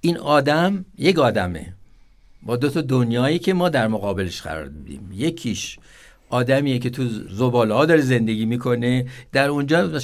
این 0.00 0.18
آدم 0.18 0.84
یک 0.98 1.18
آدمه 1.18 1.74
با 2.42 2.56
دو 2.56 2.68
تا 2.68 2.80
دنیایی 2.80 3.38
که 3.38 3.54
ما 3.54 3.68
در 3.68 3.88
مقابلش 3.88 4.42
قرار 4.42 4.64
دادیم 4.64 5.10
یکیش 5.14 5.78
آدمیه 6.28 6.78
که 6.78 6.90
تو 6.90 7.08
زباله 7.30 7.74
ها 7.74 7.86
داره 7.86 8.00
زندگی 8.00 8.44
می‌کنه. 8.44 9.06
در 9.32 9.48
اونجا 9.48 10.00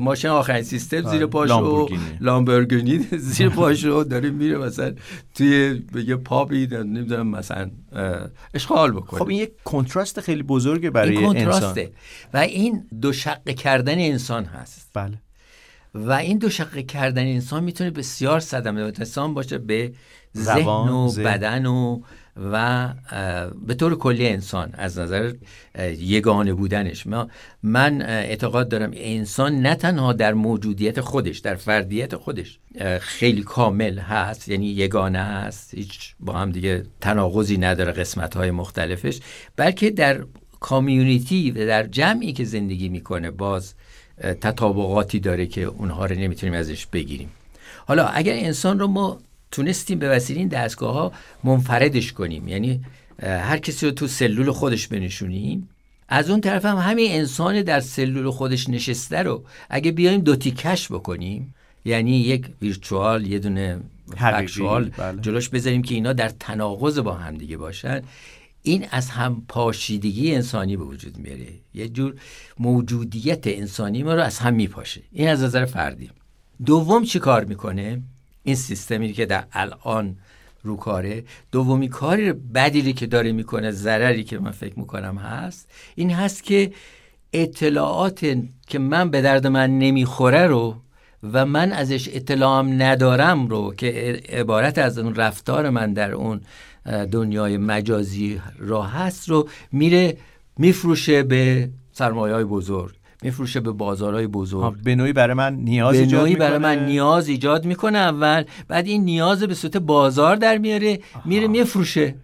ماشین 0.00 0.30
آخرین 0.30 0.62
سیستم 0.62 1.10
زیر 1.10 1.26
پاشو 1.26 1.88
لامبورگینی. 2.20 2.98
زیر 3.32 3.48
پاشو 3.48 4.04
داره 4.04 4.30
میره 4.30 4.58
مثلا 4.58 4.94
توی 5.34 5.82
یه 6.06 6.16
پابی 6.16 6.66
نمی‌دونم 6.66 7.28
مثلا 7.28 7.70
اشغال 8.54 8.92
بکنه. 8.92 9.20
خب 9.20 9.28
این 9.28 9.40
یک 9.40 9.50
کنتراست 9.64 10.20
خیلی 10.20 10.42
بزرگه 10.42 10.90
برای 10.90 11.16
این 11.16 11.48
انسان. 11.48 11.78
و 12.34 12.38
این 12.38 12.84
دو 13.00 13.12
شق 13.12 13.48
کردن 13.48 13.98
انسان 13.98 14.44
هست. 14.44 14.90
بله. 14.94 15.18
و 15.94 16.12
این 16.12 16.38
دو 16.38 16.50
شق 16.50 16.86
کردن 16.86 17.22
انسان 17.26 17.64
می‌تونه 17.64 17.90
بسیار 17.90 18.40
صدمه 18.40 18.80
انسان 18.80 19.34
باشه 19.34 19.58
به 19.58 19.92
ذهن 20.36 20.88
و 20.88 21.12
بدن 21.12 21.66
و 21.66 22.00
و 22.36 22.88
به 23.66 23.74
طور 23.74 23.98
کلی 23.98 24.28
انسان 24.28 24.70
از 24.72 24.98
نظر 24.98 25.32
یگانه 25.98 26.52
بودنش. 26.52 27.06
من 27.62 28.02
اعتقاد 28.02 28.68
دارم 28.68 28.90
انسان 28.94 29.60
نه 29.60 29.74
تنها 29.74 30.12
در 30.12 30.34
موجودیت 30.34 31.00
خودش 31.00 31.38
در 31.38 31.54
فردیت 31.54 32.16
خودش 32.16 32.58
خیلی 33.00 33.42
کامل 33.42 33.98
هست 33.98 34.48
یعنی 34.48 34.66
یگانه 34.66 35.18
هست 35.18 35.74
هیچ 35.74 36.14
با 36.20 36.32
هم 36.32 36.50
دیگه 36.50 36.82
تناقضی 37.00 37.58
نداره 37.58 37.92
قسمت 37.92 38.36
های 38.36 38.50
مختلفش 38.50 39.20
بلکه 39.56 39.90
در 39.90 40.24
کامیونیتی 40.60 41.50
و 41.50 41.66
در 41.66 41.86
جمعی 41.86 42.32
که 42.32 42.44
زندگی 42.44 42.88
می‌کنه 42.88 43.30
باز 43.30 43.74
تطابقاتی 44.40 45.20
داره 45.20 45.46
که 45.46 45.60
اونها 45.60 46.06
رو 46.06 46.14
نمی‌تونیم 46.14 46.54
ازش 46.54 46.86
بگیریم. 46.86 47.30
حالا 47.86 48.06
اگر 48.06 48.34
انسان 48.34 48.78
رو 48.78 48.86
ما 48.86 49.18
تونستیم 49.52 49.98
به 49.98 50.08
وسیله 50.08 50.38
این 50.38 50.48
دستگاه 50.48 50.94
ها 50.94 51.12
منفردش 51.44 52.12
کنیم. 52.12 52.48
یعنی 52.48 52.80
هر 53.22 53.58
کسی 53.58 53.86
رو 53.86 53.92
تو 53.92 54.06
سلول 54.06 54.50
خودش 54.50 54.88
بنشونیم. 54.88 55.68
از 56.08 56.30
اون 56.30 56.40
طرف 56.40 56.64
هم 56.64 56.76
همین 56.76 57.12
انسان 57.12 57.62
در 57.62 57.80
سلول 57.80 58.30
خودش 58.30 58.68
نشسته 58.68 59.18
رو 59.22 59.44
اگه 59.70 59.92
بیایم 59.92 60.20
دو 60.20 60.36
تیکش 60.36 60.92
بکنیم 60.92 61.54
یعنی 61.84 62.20
یک 62.20 62.46
ویرچوال 62.62 63.26
یه 63.26 63.38
دونه 63.38 63.80
فکچوال 64.16 64.88
بله. 64.88 65.20
جلوش 65.20 65.48
بذاریم 65.48 65.82
که 65.82 65.94
اینا 65.94 66.12
در 66.12 66.28
تناقض 66.28 66.98
با 66.98 67.12
هم 67.12 67.36
دیگه 67.36 67.56
باشن. 67.56 68.02
این 68.62 68.86
از 68.90 69.10
هم 69.10 69.42
پاشیدگی 69.48 70.34
انسانی 70.34 70.76
به 70.76 70.84
وجود 70.84 71.18
میاره. 71.18 71.48
یه 71.74 71.88
جور 71.88 72.14
موجودیت 72.58 73.46
انسانی 73.46 74.02
ما 74.02 74.14
رو 74.14 74.22
از 74.22 74.38
هم 74.38 74.54
میپاشه. 74.54 75.02
این 75.12 75.28
از 75.28 75.42
نظر 75.42 75.64
فردی. 75.64 76.10
دوم 76.66 77.04
چی 77.04 77.18
کار 77.18 77.44
می‌کنه؟ 77.44 78.02
این 78.44 78.54
سیستمی 78.54 79.12
که 79.12 79.26
در 79.26 79.44
الان 79.52 80.16
رو 80.62 80.76
کاره 80.76 81.24
دومی 81.52 81.88
کاری 81.88 82.32
بدی 82.32 82.92
که 82.92 83.06
داره 83.06 83.32
می‌کنه 83.32 83.70
ضرری 83.70 84.24
که 84.24 84.38
من 84.38 84.50
فکر 84.50 84.78
می‌کنم 84.78 85.18
هست 85.18 85.70
این 85.94 86.10
هست 86.10 86.42
که 86.42 86.72
اطلاعات 87.32 88.36
که 88.66 88.78
من 88.78 89.10
به 89.10 89.22
درد 89.22 89.46
من 89.46 89.78
نمی‌خوره 89.78 90.46
رو 90.46 90.76
و 91.32 91.46
من 91.46 91.72
ازش 91.72 92.08
اطلاعم 92.12 92.82
ندارم 92.82 93.46
رو 93.46 93.74
که 93.74 94.20
عبارت 94.28 94.78
از 94.78 94.98
اون 94.98 95.14
رفتار 95.14 95.70
من 95.70 95.92
در 95.92 96.12
اون 96.12 96.40
دنیای 97.12 97.56
مجازی 97.56 98.40
را 98.58 98.82
هست 98.82 99.28
رو 99.28 99.48
میره 99.72 100.16
میفروشه 100.58 101.22
به 101.22 101.70
سرمایه 101.92 102.34
های 102.34 102.44
بزرگ. 102.44 102.94
میفروشه 103.22 103.60
به 103.60 103.72
بازارهای 103.72 104.26
بزرگ. 104.26 104.82
به 104.82 104.94
نوعی 104.94 105.12
برای 105.12 105.34
من 105.34 105.54
نیاز 105.54 105.96
به 105.96 106.06
نوعی 106.06 106.36
برای 106.36 106.58
من 106.58 106.86
نیاز 106.86 107.28
ایجاد 107.28 107.64
می‌کنه 107.64 107.98
اول 107.98 108.44
بعد 108.68 108.86
این 108.86 109.04
نیاز 109.04 109.42
به 109.42 109.54
صورت 109.54 109.76
بازار 109.76 110.36
در 110.36 110.58
میاره 110.58 110.98
میره 111.24 111.46
میفروشه. 111.46 112.14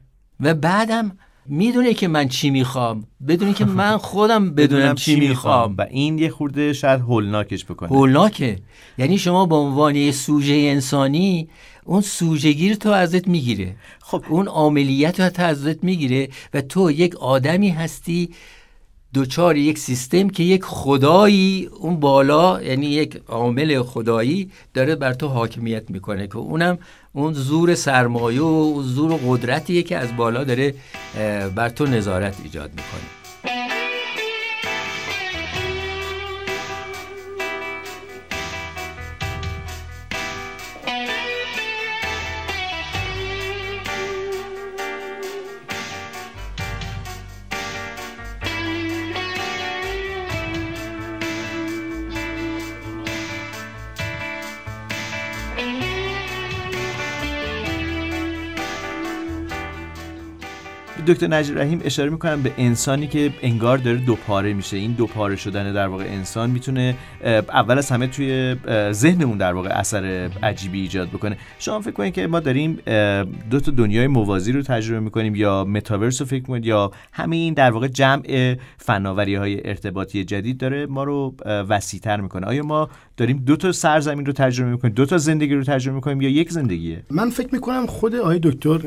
و 0.41 0.55
بعدم 0.55 1.19
می‌دونه 1.47 1.95
که 1.95 2.09
من 2.09 2.29
چی 2.29 2.51
می‌خوام. 2.51 3.05
بدونه 3.29 3.53
که 3.53 3.65
من 3.65 3.97
خودم 4.11 4.55
بدونم 4.55 4.95
چی 4.95 5.17
می‌خوام. 5.17 5.75
و 5.79 5.87
این 5.91 6.19
یه 6.19 6.31
خورده 6.31 6.73
شاید 6.73 7.01
هولناکش 7.01 7.65
بکنه. 7.65 7.89
هولناکه. 7.89 8.59
یعنی 8.99 9.19
شما 9.19 9.47
به 9.47 9.55
عنوان 9.55 9.97
یه 9.97 10.13
سوژه 10.13 10.55
انسانی 10.55 11.49
اون 11.85 12.01
سوژگی 12.01 12.71
رو 12.71 12.77
تو 12.77 12.91
ازت 12.91 13.29
می‌گیره. 13.29 13.77
خب. 14.01 14.25
اون 14.29 14.49
عاملیت 14.49 15.21
رو 15.21 15.31
ازت 15.45 15.85
می‌گیره 15.85 16.29
و 16.55 16.61
تو 16.61 16.91
یک 16.91 17.17
آدمی 17.17 17.71
هستی 17.71 18.31
دوچار 19.15 19.57
یک 19.57 19.79
سیستم 19.79 20.29
که 20.29 20.43
یک 20.43 20.65
خدایی 20.65 21.69
اون 21.81 22.01
بالا 22.01 22.63
یعنی 22.63 22.87
یک 22.87 23.23
عامل 23.29 23.83
خدایی 23.83 24.51
داره 24.75 24.95
بر 24.95 25.13
تو 25.13 25.29
حاکمیت 25.29 25.91
می‌کنه 25.91 26.27
که 26.27 26.37
اونم 26.37 26.79
اون 27.13 27.33
زور 27.33 27.75
سرمایه 27.75 28.43
و 28.43 28.83
زور 28.83 29.21
قدرتیه 29.27 29.83
که 29.83 29.97
از 29.97 30.17
بالا 30.17 30.45
داره 30.45 30.75
بر 31.55 31.69
تو 31.69 31.87
نظارت 31.87 32.37
ایجاد 32.45 32.71
می‌کنه. 32.71 33.18
دکتر 61.09 61.27
نجیب 61.27 61.59
رحیم 61.59 61.81
اشاره 61.85 62.11
می‌کنم 62.11 62.43
به 62.43 62.53
انسانی 62.59 63.07
که 63.07 63.33
انگار 63.43 63.79
داره 63.79 63.97
دو 63.97 64.15
پاره 64.15 64.53
میشه. 64.53 64.77
این 64.77 64.93
دو 64.93 65.07
پاره 65.07 65.37
شدن 65.37 65.73
در 65.73 65.87
واقع 65.87 66.05
انسان 66.05 66.51
می‌تونه 66.51 66.95
اول 67.25 67.79
از 67.79 67.91
همه 67.91 68.07
توی 68.07 68.57
ذهنمون 68.93 69.39
در 69.39 69.53
واقع 69.53 69.69
اثر 69.69 70.31
عجیبی 70.43 70.81
ایجاد 70.81 71.09
بکنه. 71.09 71.39
شما 71.59 71.81
فکر 71.81 71.91
کنید 71.91 72.15
که 72.15 72.27
ما 72.27 72.41
داریم 72.41 72.79
دو 73.51 73.61
تا 73.61 73.71
دنیای 73.71 74.07
موازی 74.07 74.53
رو 74.53 74.63
تجربه 74.63 75.01
می‌کنیم 75.01 75.35
یا 75.35 75.65
متاورس 75.65 76.21
رو 76.21 76.27
فکر 76.27 76.43
کنید 76.43 76.67
یا 76.67 76.91
همه 77.13 77.37
این 77.37 77.55
در 77.55 77.71
واقع 77.71 77.89
جمع 77.89 78.57
فناوری 78.79 79.35
های 79.35 79.69
ارتباطی 79.69 80.25
جدید 80.25 80.59
داره 80.59 80.87
ما 80.87 81.05
رو 81.05 81.35
وسیعتر 81.47 82.21
می‌کنه. 82.21 82.47
آیا 82.47 82.63
ما 82.63 82.89
داریم 83.17 83.43
دو 83.47 83.57
تا 83.57 83.73
سرزمین 83.73 84.27
رو 84.27 84.33
تجربه 84.33 84.71
می‌کنیم 84.71 84.95
دو 84.95 85.07
تا 85.07 85.19
زندگی 85.19 85.55
رو 85.55 85.65
تجربه 85.65 85.95
می‌کنیم 85.95 86.23
یا 86.23 86.29
یک 86.29 86.51
زندگیه؟ 86.51 87.03
من 87.11 87.31
فکر 87.31 87.49
می‌کنم 87.53 87.87
خود 87.87 88.15
آقای 88.15 88.41
دکتر 88.43 88.81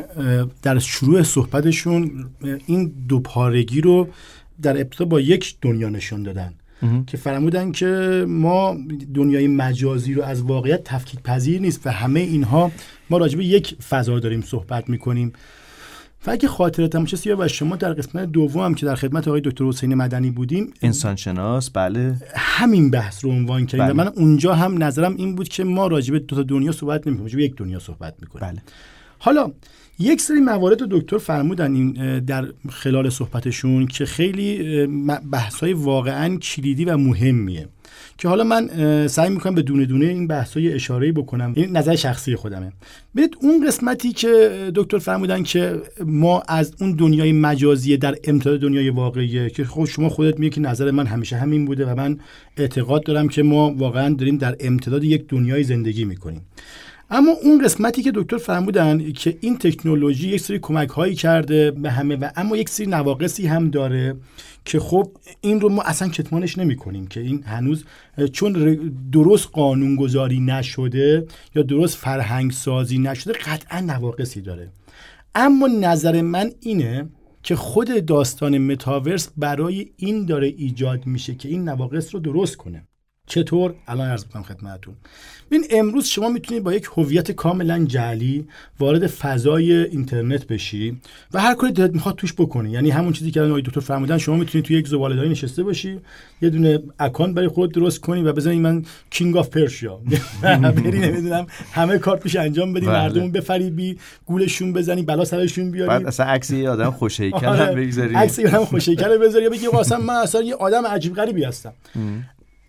در 0.64 0.80
شروع 0.80 1.24
صحبتشون 1.24 2.11
این 2.66 2.94
دو 3.08 3.20
پارگی 3.20 3.82
رو 3.82 4.08
در 4.62 4.78
ابتدا 4.82 5.06
با 5.06 5.20
یک 5.20 5.56
دنیا 5.62 5.90
نشون 5.90 6.24
دادن 6.24 6.54
که 7.08 7.18
فرمودن 7.18 7.72
که 7.72 8.26
ما 8.28 8.78
دنیای 9.14 9.48
مجازی 9.48 10.14
رو 10.14 10.24
از 10.24 10.42
واقعیت 10.42 10.84
تفکیک 10.84 11.20
پذیر 11.20 11.62
نیست 11.62 11.88
و 11.88 11.90
همه 11.90 12.20
اینها 12.20 12.72
ما 13.10 13.18
راجع 13.18 13.38
به 13.38 13.46
یک 13.46 13.76
فضا 13.90 14.20
داریم 14.20 14.42
صحبت 14.42 14.90
می‌کنیم 14.90 15.34
و 16.28 16.32
اگه 16.32 16.48
خاطرت 16.48 16.96
هم 16.96 17.06
چه 17.06 17.36
و 17.36 17.48
شما 17.48 17.76
در 17.76 17.94
قسمت 17.94 18.32
دوم 18.32 18.74
که 18.74 18.86
در 18.86 18.96
خدمت 18.96 19.28
آقای 19.28 19.42
دکتر 19.42 19.66
حسین 19.66 19.96
مدنی 19.96 20.32
بودیم 20.32 20.74
انسان 20.82 21.16
شناس 21.16 21.70
بله 21.70 22.16
همین 22.36 22.92
بحث 22.92 23.26
رو 23.26 23.32
عنوان 23.32 23.66
کردیم 23.66 23.86
بله. 23.86 23.94
من 23.94 24.08
اونجا 24.08 24.54
هم 24.54 24.84
نظرم 24.84 25.16
این 25.16 25.36
بود 25.36 25.50
که 25.50 25.64
ما 25.64 25.88
راجع 25.88 26.12
به 26.12 26.20
دو 26.20 26.36
تا 26.36 26.44
دنیا 26.44 26.72
صحبت 26.72 27.08
نمی‌کنیم 27.08 27.40
یک 27.40 27.56
دنیا 27.56 27.80
صحبت 27.80 28.14
می‌کنیم 28.22 28.52
بله. 28.52 28.62
حالا 29.20 29.52
یک 30.02 30.22
سری 30.22 30.40
موارد 30.40 30.78
دکتر 30.78 31.18
فرمودن 31.18 31.74
این 31.74 32.20
در 32.20 32.48
خلال 32.70 33.10
صحبتشون 33.10 33.88
که 33.88 34.06
خیلی 34.06 34.88
بحث 35.32 35.56
های 35.56 35.74
واقعا 35.74 36.38
کلیدی 36.38 36.86
و 36.86 36.98
مهمیه. 36.98 37.68
که 38.18 38.28
حالا 38.28 38.44
من 38.44 38.68
سعی 39.08 39.30
می‌کنم 39.30 39.56
به 39.56 39.62
دونه 39.62 39.86
دونه 39.86 40.06
این 40.06 40.28
بحثای 40.28 40.74
اشاره 40.74 41.12
بکنم. 41.12 41.54
این 41.56 41.78
نظر 41.78 41.96
شخصی 41.96 42.36
خودمه. 42.36 42.72
ببینید 43.16 43.38
اون 43.42 43.68
قسمتی 43.68 44.12
که 44.12 44.72
دکتر 44.76 44.98
فرمودن 44.98 45.44
که 45.44 45.82
ما 46.06 46.44
از 46.48 46.74
اون 46.80 46.92
دنیای 46.92 47.32
مجازی 47.32 47.98
در 47.98 48.16
امتداد 48.24 48.60
دنیای 48.60 48.90
واقعیه 48.90 49.50
که 49.50 49.64
خب 49.64 49.86
شما 49.86 50.10
خودت 50.10 50.40
میگی 50.40 50.50
که 50.50 50.62
نظر 50.62 50.92
من 50.92 51.06
همیشه 51.08 51.36
همین 51.36 51.66
بوده 51.66 51.86
و 51.86 51.96
من 51.96 52.18
اعتقاد 52.58 53.04
دارم 53.04 53.28
که 53.28 53.44
ما 53.44 53.74
واقعا 53.78 54.14
داریم 54.14 54.38
در 54.38 54.56
امتداد 54.60 55.04
یک 55.04 55.26
دنیای 55.28 55.64
زندگی 55.64 56.06
می‌کنیم. 56.06 56.42
اما 57.14 57.32
اون 57.32 57.64
قسمتی 57.64 58.04
که 58.04 58.12
دکتر 58.16 58.38
فرمودن 58.38 59.12
که 59.12 59.38
این 59.42 59.58
تکنولوژی 59.58 60.30
یک 60.30 60.42
سری 60.42 60.60
کمک 60.60 60.90
هایی 60.90 61.16
کرده 61.16 61.72
به 61.72 61.92
همه 61.92 62.16
و 62.16 62.30
اما 62.36 62.58
یک 62.58 62.70
سری 62.70 62.88
نواقصی 62.88 63.48
هم 63.48 63.70
داره 63.70 64.16
که 64.66 64.80
خب 64.80 65.12
این 65.42 65.62
رو 65.62 65.70
ما 65.70 65.82
اصلا 65.82 66.08
کتمانش 66.08 66.58
نمی 66.58 66.76
کنیم 66.76 67.08
که 67.08 67.20
این 67.20 67.44
هنوز 67.44 67.86
چون 68.34 68.80
درست 69.12 69.50
قانونگذاری 69.52 70.40
نشده 70.40 71.26
یا 71.56 71.64
درست 71.64 71.98
فرهنگ 71.98 72.52
سازی 72.52 72.98
نشده 72.98 73.34
قطعا 73.34 73.80
نواقصی 73.80 74.42
داره. 74.42 74.72
اما 75.36 75.68
نظر 75.68 76.22
من 76.22 76.52
اینه 76.60 77.10
که 77.44 77.56
خود 77.56 78.06
داستان 78.06 78.58
متاورس 78.58 79.30
برای 79.38 79.92
این 79.98 80.26
داره 80.26 80.48
ایجاد 80.48 81.06
میشه 81.06 81.36
که 81.36 81.50
این 81.50 81.70
نواقص 81.70 82.14
رو 82.16 82.20
درست 82.20 82.58
کنه. 82.58 82.88
چطور؟ 83.32 83.74
الان 83.88 84.10
عرض 84.10 84.26
می‌کنم 84.26 84.44
خدمتتون. 84.44 84.94
ببین 85.52 85.64
امروز 85.72 86.06
شما 86.06 86.30
می‌تونید 86.30 86.64
با 86.64 86.74
یک 86.74 86.88
هویت 86.98 87.32
کاملا 87.32 87.86
جعلی 87.86 88.46
وارد 88.80 89.08
فضای 89.08 89.74
اینترنت 89.74 90.48
بشی 90.48 90.98
و 91.34 91.42
هر 91.42 91.54
کاری 91.54 91.74
دلت 91.74 91.94
می‌خواد 91.94 92.16
توش 92.16 92.34
بکنی. 92.34 92.72
یعنی 92.72 92.90
همون 92.90 93.14
چیزی 93.14 93.32
که 93.32 93.42
الان 93.42 93.60
دکتر 93.60 93.80
فرمودن 93.80 94.18
شما 94.18 94.36
می‌تونید 94.36 94.66
توی 94.66 94.78
یک 94.78 94.88
زباله‌داری 94.88 95.30
نشسته 95.30 95.64
باشی 95.64 96.00
یه 96.42 96.50
دونه 96.50 96.80
اکانت 97.00 97.36
برای 97.36 97.48
خودت 97.48 97.74
درست 97.74 98.00
کنی 98.00 98.22
و 98.22 98.34
بزنی 98.34 98.60
من 98.60 98.86
King 99.10 99.38
of 99.38 99.50
Persia 99.50 100.00
بری 100.42 101.00
نمی‌دونم 101.00 101.46
همه 101.72 101.98
کاریش 101.98 102.36
انجام 102.36 102.74
بدی 102.74 102.86
بله. 102.86 103.00
مردم 103.00 103.32
بفریبی 103.32 103.98
گولشون 104.26 104.74
بزنی 104.74 105.04
بلا 105.04 105.26
سرشون 105.26 105.72
بیاری. 105.72 105.90
بعد 105.90 106.06
اصلا 106.06 106.26
عکس 106.26 106.52
یه 106.52 106.70
آدم 106.70 106.92
خوش 106.92 107.20
هیکل 107.20 107.46
آره. 107.46 107.76
بگذاری. 107.76 108.16
عکس 108.16 108.40
یه 108.40 108.48
آدم 108.48 108.66
خوش 108.66 108.90
هیکل 108.90 109.18
بذاری 109.18 109.50
بگی 109.50 109.68
اصلا 109.80 109.98
من 109.98 110.14
اصلا 110.14 110.42
یه 110.42 110.56
آدم 110.56 110.86
عجیب 110.86 111.16
غریبی 111.16 111.44
هستم. 111.44 111.74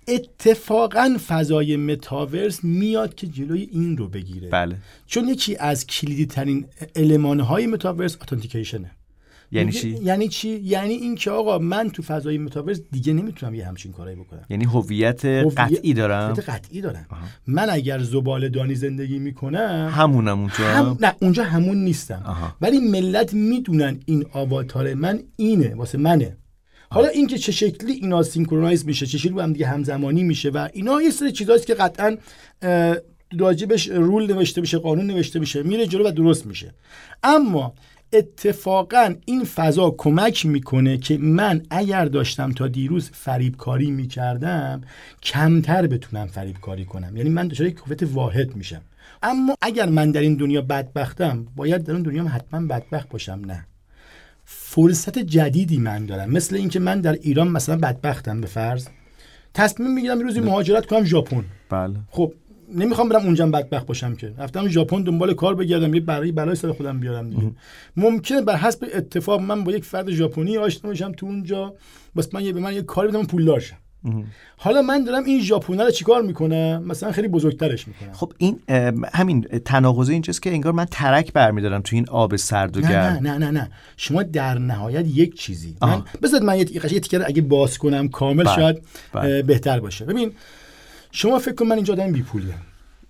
اتفاقا 0.09 1.17
فضای 1.29 1.77
متاورس 1.77 2.65
میاد 2.65 3.15
که 3.15 3.27
جلوی 3.27 3.69
این 3.73 3.97
رو 3.97 4.09
بگیره. 4.09 4.49
بله. 4.49 4.77
چون 5.07 5.29
یکی 5.29 5.57
از 5.57 5.87
کلیدی 5.87 6.27
ترین 6.27 6.65
علمان 6.97 7.41
های 7.41 7.67
متاورس 7.67 8.17
اتنتیکیشنه. 8.23 8.91
یعنی 9.55 9.73
چی؟ 9.73 9.99
یعنی 10.03 10.29
چی؟ 10.29 10.49
یعنی 10.49 10.95
اینکه 10.95 11.31
آقا 11.31 11.59
من 11.59 11.91
تو 11.91 12.03
فضای 12.03 12.39
متاورس 12.39 12.81
دیگه 12.93 13.13
نمی‌تونم 13.13 13.55
یه 13.55 13.67
همچین 13.67 13.93
کارایی 13.93 14.17
بکنم. 14.17 14.45
یعنی 14.51 14.65
هویت 14.65 15.27
قطعی 15.27 15.95
دارم؟ 15.95 16.31
هویت 16.31 16.49
قطعی 16.49 16.81
دارم. 16.81 17.07
من 17.47 17.71
اگر 17.71 17.99
زباله 17.99 18.49
دانی 18.49 18.75
زندگی 18.75 19.19
می‌کنم 19.19 19.93
همونم 19.95 20.41
اونجا؟ 20.41 20.65
هم... 20.65 20.99
نه 21.01 21.15
اونجا 21.23 21.45
همون 21.45 21.85
نیستم. 21.85 22.53
ولی 22.61 22.79
ملت 22.81 23.35
می‌دونن 23.35 24.01
این 24.07 24.27
آواتار 24.33 24.95
من 24.95 25.21
اینه 25.37 25.75
واسه 25.75 25.99
منه. 25.99 26.37
حالا 26.93 27.09
اینکه 27.09 27.39
چه 27.39 27.53
شکلی 27.53 27.93
اینا 27.93 28.23
سینکرونایز 28.23 28.87
میشه 28.87 29.07
چه 29.07 29.19
شکلی 29.19 29.41
هم 29.41 29.53
دیگه 29.53 29.67
همزمانی 29.67 30.23
میشه 30.23 30.51
و 30.51 30.69
اینا 30.73 31.03
یه 31.03 31.11
سری 31.11 31.33
چیزاست 31.33 31.67
که 31.67 31.75
قطعا 31.75 32.17
راجبش 33.39 33.89
رول 33.89 34.33
نوشته 34.33 34.61
میشه 34.61 34.79
قانون 34.79 35.07
نوشته 35.07 35.39
میشه 35.39 35.63
میره 35.63 35.87
جلو 35.87 36.09
و 36.09 36.11
درست 36.11 36.47
میشه. 36.47 36.75
اما 37.23 37.75
اتفاقا 38.13 39.15
این 39.25 39.45
فضا 39.45 39.95
کمک 39.99 40.47
می‌کنه 40.47 40.99
که 40.99 41.19
من 41.19 41.63
اگر 41.71 42.05
داشتم 42.05 42.53
تا 42.53 42.69
دیروز 42.69 43.11
فریبکاری 43.13 43.91
می‌کردم 43.91 44.81
کمتر 45.23 45.87
بتونم 45.87 46.27
فریبکاری 46.27 46.85
کنم. 46.85 47.17
یعنی 47.17 47.31
من 47.31 47.49
دچار 47.49 47.67
یک 47.67 47.79
واحد 48.13 48.57
میشم. 48.57 48.83
اما 49.23 49.55
اگر 49.63 49.89
من 49.89 50.11
در 50.11 50.21
این 50.21 50.35
دنیا 50.35 50.63
بدبختم 50.63 51.47
باید 51.57 51.85
در 51.85 51.93
اون 51.93 52.03
دنیا 52.03 52.25
حتما 52.25 52.67
بدبخت 52.67 53.09
باشم 53.09 53.41
نه. 53.47 53.67
فرصت 54.75 55.19
جدیدی 55.19 55.79
من 55.79 56.07
دارم. 56.07 56.31
مثل 56.31 56.57
اینکه 56.57 56.81
من 56.81 57.01
در 57.01 57.13
ایران 57.13 57.49
مثلا 57.49 57.77
بدبختم 57.77 58.41
به 58.41 58.47
فرض. 58.47 58.89
تصمیم 59.55 59.95
می‌گیرم 59.95 60.21
روزی 60.21 60.41
مهاجرت 60.41 60.87
کنم 60.87 61.05
ژاپن. 61.05 61.45
بله. 61.71 61.95
خب 62.11 62.33
نمی‌خوام 62.75 63.09
برم 63.09 63.25
اونجا 63.25 63.47
بدبخت 63.47 63.87
باشم 63.87 64.17
که. 64.17 64.33
رفتم 64.39 64.69
ژاپن 64.69 65.03
دنبال 65.03 65.35
کار 65.35 65.55
بگردم 65.55 65.95
یه 65.95 66.01
برای 66.01 66.33
بلای 66.33 66.57
سر 66.57 66.73
خودم 66.73 67.01
بیارم 67.01 67.31
دیگه. 67.31 67.51
ممکنه 67.97 68.43
بر 68.43 68.57
حسب 68.57 68.87
اتفاق 68.95 69.41
من 69.41 69.65
با 69.65 69.73
یک 69.73 69.85
فرد 69.85 70.11
ژاپنی 70.11 70.59
آشنا 70.59 70.91
بشم 70.91 71.13
تو 71.13 71.27
اونجا 71.27 71.75
بس 72.17 72.35
من 72.35 72.45
یه 72.45 72.53
به 72.53 72.61
من 72.61 72.75
یه 72.75 72.83
کاری 72.83 73.09
بدم 73.09 73.27
پولدار 73.27 73.61
شم. 73.61 73.77
حالا 74.57 74.83
من 74.83 75.05
دارم 75.05 75.25
این 75.25 75.41
ژاپونه 75.41 75.85
رو 75.85 75.91
چیکار 75.91 76.23
می‌کنم؟ 76.23 76.83
مثلا 76.87 77.13
خیلی 77.13 77.29
بزرگترش 77.29 77.89
می‌کنم. 77.89 78.13
خب 78.13 78.33
این 78.39 78.61
همین 79.15 79.43
تناقض 79.43 80.09
اینجاست 80.09 80.43
که 80.43 80.51
انگار 80.51 80.73
من 80.73 80.85
ترک 80.85 81.33
برمیدارم 81.33 81.81
تو 81.81 81.97
این 81.97 82.09
آب 82.09 82.37
سرد 82.37 82.77
و 82.77 82.81
گرم. 82.81 82.91
نه 82.93 83.21
نه 83.21 83.39
نه 83.39 83.51
نه. 83.51 83.71
شما 83.97 84.23
در 84.23 84.59
نهایت 84.59 85.07
یک 85.07 85.35
چیزی. 85.35 85.77
من 85.83 86.03
بذارید 86.23 86.47
من 86.47 86.59
یه 86.59 86.65
تیکر 86.65 87.23
اگه 87.27 87.43
باز 87.43 87.79
کنم 87.79 88.09
کامل 88.09 88.45
بله، 88.45 88.55
شاید 88.55 88.83
بله. 89.13 89.43
بهتر 89.43 89.81
باشه. 89.81 90.05
ببین 90.05 90.33
شما 91.11 91.39
فکر 91.39 91.55
کن 91.55 91.67
من 91.67 91.77
اینجا 91.77 91.95
آدم 91.95 92.13
بی 92.13 92.23
پولیم 92.23 92.55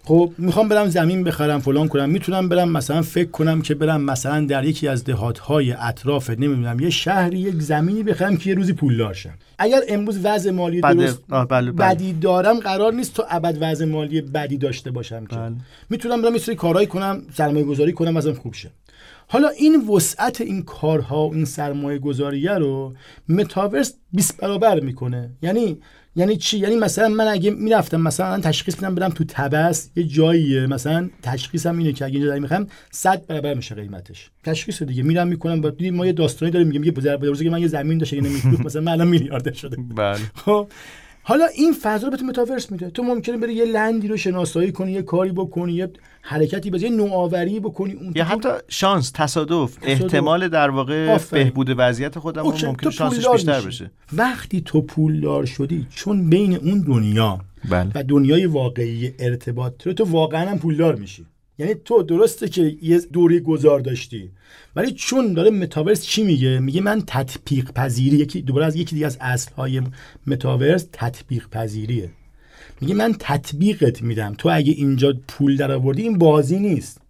خب 0.04 0.32
می‌خوام 0.38 0.68
برم 0.68 0.88
زمین 0.88 1.24
بخرم 1.24 1.60
فلان 1.60 1.88
کنم. 1.88 2.10
می‌تونم 2.10 2.48
برم 2.48 2.68
مثلا 2.68 3.02
فکر 3.02 3.30
کنم 3.30 3.62
که 3.62 3.74
برم 3.74 4.00
مثلا 4.00 4.46
در 4.46 4.64
یکی 4.64 4.88
از 4.88 5.04
دهاتهای 5.04 5.72
اطراف 5.72 6.30
نمی‌دونم 6.30 6.80
یه 6.80 6.90
شهری 6.90 7.38
یک 7.38 7.62
زمینی 7.62 8.02
بخرم 8.02 8.36
که 8.36 8.50
یه 8.50 8.56
روزی 8.56 8.72
پولدار 8.72 9.14
شم. 9.14 9.34
اگر 9.58 9.80
امروز 9.88 10.20
وضع 10.24 10.50
مالی 10.50 10.80
درست 10.80 11.22
بله، 11.28 11.44
بله. 11.44 11.72
بدی 11.72 12.12
دارم 12.12 12.60
قرار 12.60 12.92
نیست 12.92 13.14
تو 13.14 13.24
ابد 13.30 13.58
وضع 13.60 13.84
مالی 13.84 14.20
بدی 14.20 14.56
داشته 14.56 14.90
باشم 14.90 15.26
که. 15.26 15.36
بله. 15.36 15.54
می‌تونم 15.90 16.22
برم 16.22 16.34
یه 16.34 16.54
کارهایی 16.54 16.86
کنم 16.86 17.22
سرمایه 17.34 17.64
گذاری 17.64 17.92
کنم 17.92 18.16
ازم 18.16 18.32
خوب 18.32 18.54
شه. 18.54 18.70
حالا 19.28 19.48
این 19.48 19.88
وسعت 19.88 20.40
این 20.40 20.62
کارها 20.62 21.28
و 21.28 21.34
این 21.34 21.44
سرمایه 21.44 21.98
گذاریه 21.98 22.52
رو 22.52 22.94
متاورس 23.28 23.94
20 24.12 24.40
برابر 24.40 24.80
می‌کنه. 24.80 25.30
یعنی 25.42 25.78
یعنی 26.16 26.36
چی؟ 26.36 26.58
یعنی 26.58 26.76
مثلا 26.76 27.08
من 27.08 27.28
اگه 27.28 27.50
می‌رفتم 27.50 28.00
مثلا 28.00 28.40
تشخیص 28.40 28.74
میدم 28.74 28.94
برم 28.94 29.10
تو 29.10 29.24
تبس 29.28 29.90
یه 29.96 30.04
جاییه. 30.04 30.66
مثلا 30.66 31.10
تشخیصم 31.22 31.78
اینه 31.78 31.92
که 31.92 32.04
اگه 32.04 32.14
اینجا 32.14 32.28
دارم 32.28 32.42
می‌خوام 32.42 32.66
100 32.90 33.26
برابر 33.26 33.54
میشه 33.54 33.74
قیمتش. 33.74 34.30
تشخیص 34.44 34.82
دیگه 34.82 35.02
میرم 35.02 35.28
می‌کنم 35.28 35.60
با 35.60 35.72
ما 35.92 36.06
یه 36.06 36.12
داستانی 36.12 36.52
داریم 36.52 36.68
میگیم 36.68 36.84
یه 36.84 36.92
بزرگ 36.92 37.48
من 37.48 37.60
یه 37.60 37.68
زمین 37.68 37.98
داشته 37.98 38.16
اینو 38.16 38.28
میفروخت 38.28 38.66
مثلا 38.66 38.82
من 38.82 38.92
الان 38.92 39.08
میلیاردر 39.08 39.52
شده. 39.52 39.76
بله. 39.96 40.18
خب؟ 40.34 40.68
حالا 41.22 41.46
این 41.46 41.72
فضا 41.72 42.06
رو 42.06 42.10
به 42.10 42.16
تو 42.16 42.24
متاورس 42.24 42.72
میده. 42.72 42.90
تو 42.90 43.02
ممکنه 43.02 43.36
بری 43.36 43.54
یه 43.54 43.64
لندی 43.64 44.08
رو 44.08 44.16
شناسایی 44.16 44.72
کنی 44.72 44.92
یه 44.92 45.02
کاری 45.02 45.32
بکنی 45.32 45.72
یه 45.72 45.90
حرکتی 46.22 46.70
بزنی 46.70 46.88
یه 46.88 46.96
نوآوری 46.96 47.60
بکنی 47.60 47.92
اون 47.92 48.12
یا 48.16 48.24
حتی 48.24 48.48
شانس 48.68 49.10
تصادف, 49.14 49.78
احتمال 49.82 50.48
در 50.48 50.70
واقع 50.70 51.18
بهبود 51.30 51.74
وضعیت 51.76 52.18
خودم 52.18 52.42
ممکنه 52.42 52.90
شانسش 52.90 53.28
بیشتر 53.28 53.60
بشه. 53.60 53.90
وقتی 54.12 54.60
تو 54.60 54.82
پولدار 54.82 55.44
شدی 55.44 55.86
چون 55.90 56.30
بین 56.30 56.56
اون 56.56 56.80
دنیا 56.80 57.40
بله. 57.70 57.90
و 57.94 58.02
دنیای 58.02 58.46
واقعی 58.46 59.12
ارتباط 59.18 59.72
تو, 59.78 59.92
تو 59.92 60.04
واقعا 60.04 60.50
هم 60.50 60.58
پولدار 60.58 60.94
میشی. 60.94 61.26
یعنی 61.58 61.74
تو 61.74 62.02
درسته 62.02 62.48
که 62.48 62.76
یه 62.82 62.98
دوری 62.98 63.40
گذار 63.40 63.80
داشتی 63.80 64.30
ولی 64.76 64.92
چون 64.92 65.32
داره 65.32 65.50
متاورس 65.50 66.04
چی 66.06 66.22
میگه؟ 66.22 66.58
میگه 66.58 66.80
من 66.80 67.02
تطبیق 67.06 67.72
پذیری 67.72 68.16
یکی 68.16 68.42
دوباره 68.42 68.66
از 68.66 68.76
یکی 68.76 68.94
دیگه 68.94 69.06
از 69.06 69.18
اصل 69.20 69.52
های 69.54 69.82
متاورس 70.26 70.86
تطبیق 70.92 71.48
پذیریه. 71.48 72.10
میگه 72.80 72.94
من 72.94 73.14
تطبیقت 73.18 74.02
میدم. 74.02 74.34
تو 74.38 74.48
اگه 74.52 74.72
اینجا 74.72 75.14
پول 75.28 75.56
در 75.56 75.72
آوردی 75.72 76.02
این 76.02 76.18
بازی 76.18 76.58
نیست. 76.58 77.00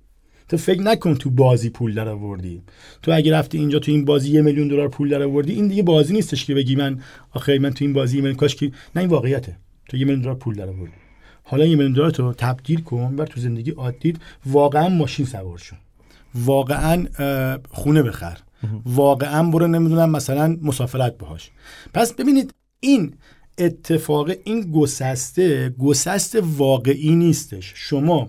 تو 0.48 0.56
فکر 0.56 0.80
نکن 0.80 1.14
تو 1.14 1.30
بازی 1.30 1.70
پول 1.70 1.94
در 1.94 2.08
آوردی 2.08 2.62
تو 3.02 3.12
اگه 3.12 3.32
رفتی 3.32 3.58
اینجا 3.58 3.78
تو 3.78 3.92
این 3.92 4.04
بازی 4.04 4.30
یه 4.30 4.42
میلیون 4.42 4.68
دلار 4.68 4.88
پول 4.88 5.08
در 5.08 5.22
آوردی 5.22 5.52
این 5.52 5.68
دیگه 5.68 5.82
بازی 5.82 6.12
نیستش 6.12 6.44
که 6.44 6.54
بگی 6.54 6.76
من 6.76 7.00
آخه 7.30 7.58
من 7.58 7.70
تو 7.70 7.84
این 7.84 7.94
بازی 7.94 8.20
من 8.20 8.34
کاش 8.34 8.56
که 8.56 8.66
نه 8.96 9.02
این 9.02 9.10
واقعیته. 9.10 9.56
تو 9.88 9.96
یه 9.96 10.04
میلیون 10.04 10.22
دلار 10.22 10.34
پول 10.34 10.54
در 10.54 10.68
آوردی 10.68 11.01
حالا 11.42 11.66
یه 11.66 11.76
میلیون 11.76 11.92
دلار 11.92 12.10
تو 12.10 12.32
تبدیل 12.32 12.80
کن 12.80 13.16
بر 13.16 13.26
تو 13.26 13.40
زندگی 13.40 13.70
عادی 13.70 14.14
واقعا 14.46 14.88
ماشین 14.88 15.26
سوار 15.26 15.58
شو. 15.58 15.76
واقعا 16.34 17.06
خونه 17.70 18.02
بخر. 18.02 18.38
واقعا 18.86 19.50
برو 19.50 19.66
نمی‌دونم 19.66 20.10
مثلا 20.10 20.58
مسافرت 20.62 21.18
باهاش. 21.18 21.50
پس 21.94 22.12
ببینید 22.12 22.54
این 22.80 23.14
اتفاق 23.58 24.30
این 24.44 24.72
گسسته 24.72 25.68
گسست 25.78 26.38
واقعی 26.42 27.14
نیستش. 27.14 27.72
شما 27.76 28.28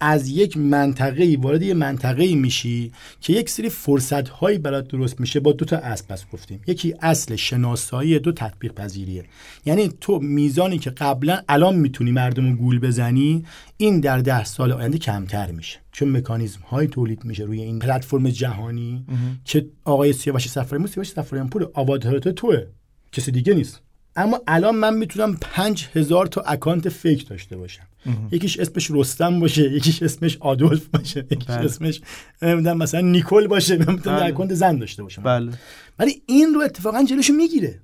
از 0.00 0.28
یک 0.28 0.56
منطقه 0.56 1.38
وارد 1.40 1.62
یه 1.62 1.74
منطقه 1.74 2.34
میشی 2.34 2.92
که 3.20 3.32
یک 3.32 3.50
سری 3.50 3.68
فرصت 3.68 4.28
هایی 4.28 4.58
برات 4.58 4.88
درست 4.88 5.20
میشه 5.20 5.40
با 5.40 5.52
دو 5.52 5.64
تا 5.64 5.76
اصل 5.76 6.04
پس 6.08 6.24
گفتیم. 6.32 6.60
یکی 6.66 6.94
اصل 7.00 7.36
شناسایی 7.36 8.18
دو 8.18 8.32
تطبیق 8.32 8.72
پذیریه 8.72 9.24
یعنی 9.64 9.90
تو 10.00 10.18
میزانی 10.18 10.78
که 10.78 10.90
قبلا 10.90 11.40
الان 11.48 11.76
می‌تونی 11.76 12.10
مردم 12.10 12.50
رو 12.50 12.56
گول 12.56 12.78
بزنی 12.78 13.44
این 13.76 14.00
در 14.00 14.18
ده 14.18 14.44
سال 14.44 14.72
آینده 14.72 14.98
کمتر 14.98 15.50
میشه. 15.50 15.78
چون 15.92 16.16
مکانیزم 16.16 16.60
های 16.60 16.86
تولید 16.86 17.24
میشه 17.24 17.44
روی 17.44 17.60
این 17.60 17.78
پلتفرم 17.78 18.30
جهانی 18.30 19.04
که 19.44 19.66
آقای 19.84 20.12
سیاوش 20.12 20.48
سفاریان 20.48 20.86
سیاوش 20.88 21.08
سفاریان 21.08 21.48
پور 21.48 21.70
آواتار 21.74 22.18
توئه. 22.18 22.66
کسی 23.12 23.32
دیگه 23.32 23.54
نیست. 23.54 23.80
اما 24.16 24.40
الان 24.46 24.76
من 24.76 24.94
می‌تونم 24.94 25.36
پنج 25.40 25.88
هزار 25.94 26.26
تا 26.26 26.40
اکانت 26.40 26.88
fake 26.88 27.28
داشته 27.28 27.56
باشم. 27.56 27.82
یکیش 28.32 28.58
اسمش 28.58 28.90
رستم 28.90 29.40
باشه 29.40 29.72
یکیش 29.72 30.02
اسمش 30.02 30.36
آدولف 30.40 30.86
باشه 30.86 31.26
یکیش 31.30 31.48
بله. 31.48 31.64
اسمش 31.64 32.00
نمی‌دونم 32.42 32.78
مثلا 32.78 33.00
نیکل 33.00 33.46
باشه 33.46 33.76
من 33.76 33.92
می‌تونم 33.92 34.16
بله. 34.16 34.24
اکانت 34.26 34.54
زن 34.54 34.78
داشته 34.78 35.02
باشم 35.02 35.22
بله 35.22 35.52
ولی 35.98 36.22
این 36.26 36.54
رو 36.54 36.60
اتفاقا 36.60 37.04
جلوشو 37.04 37.32
می‌گیره. 37.32 37.80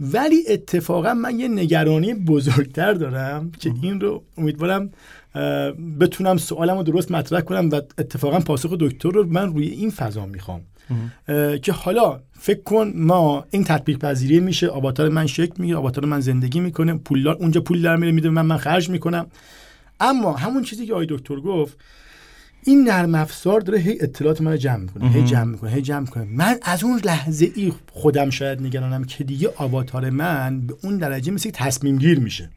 ولی 0.00 0.44
اتفاقا 0.48 1.14
من 1.14 1.38
یه 1.38 1.48
نگرانی 1.48 2.14
بزرگتر 2.14 2.92
دارم 2.92 3.50
که 3.50 3.72
این 3.82 4.00
رو 4.00 4.22
امیدوارم 4.38 4.90
بتونم 6.00 6.36
سوالم 6.36 6.76
رو 6.76 6.82
درست 6.82 7.10
مطرح 7.10 7.40
کنم 7.40 7.70
و 7.70 7.74
اتفاقا 7.74 8.40
پاسخ 8.40 8.72
دکتر 8.72 9.10
رو 9.10 9.26
من 9.26 9.54
روی 9.54 9.66
این 9.66 9.90
فضا 9.90 10.26
می‌خوام 10.26 10.60
که 11.62 11.72
حالا 11.72 12.20
فکر 12.32 12.62
کن 12.62 12.92
ما 12.96 13.44
این 13.50 13.64
تطبیق 13.64 13.98
پذیری 13.98 14.40
میشه 14.40 14.68
آواتار 14.68 15.08
من 15.08 15.26
شکل 15.26 15.54
می‌گیره 15.58 15.78
آواتار 15.78 16.04
من 16.04 16.20
زندگی 16.20 16.60
می‌کنه 16.60 16.94
پولدار 16.94 17.34
اونجا 17.34 17.60
پول 17.60 17.82
در 17.82 17.96
میره 17.96 18.12
میده 18.12 18.30
من 18.30 18.46
من 18.46 18.56
خرج 18.56 18.90
می‌کنم. 18.90 19.26
اما 20.00 20.32
همون 20.32 20.62
چیزی 20.62 20.86
که 20.86 20.92
آقای 20.92 21.06
دکتر 21.10 21.40
گفت 21.40 21.78
این 22.64 22.88
نرم 22.88 23.14
افزار 23.14 23.60
داره 23.60 23.78
هی 23.78 23.98
اطلاعات 24.00 24.40
من 24.40 24.50
رو 24.50 24.56
جمع 24.56 24.76
می‌کنه 24.76 25.08
هی 25.08 25.24
جمع 25.24 25.44
می‌کنه 25.44 25.70
هی 25.70 25.82
جمع 25.82 26.00
می‌کنه. 26.00 26.24
من 26.24 26.58
از 26.62 26.84
اون 26.84 27.00
لحظه 27.04 27.52
ای 27.54 27.72
خودم 27.92 28.30
شاید 28.30 28.62
نگرانم 28.62 29.04
که 29.04 29.24
دیگه 29.24 29.52
آواتار 29.56 30.10
من 30.10 30.60
به 30.60 30.74
اون 30.82 30.98
درجه 30.98 31.32
مثل 31.32 31.50
تصمیم 31.50 31.98
گیر 31.98 32.20
میشه. 32.20 32.50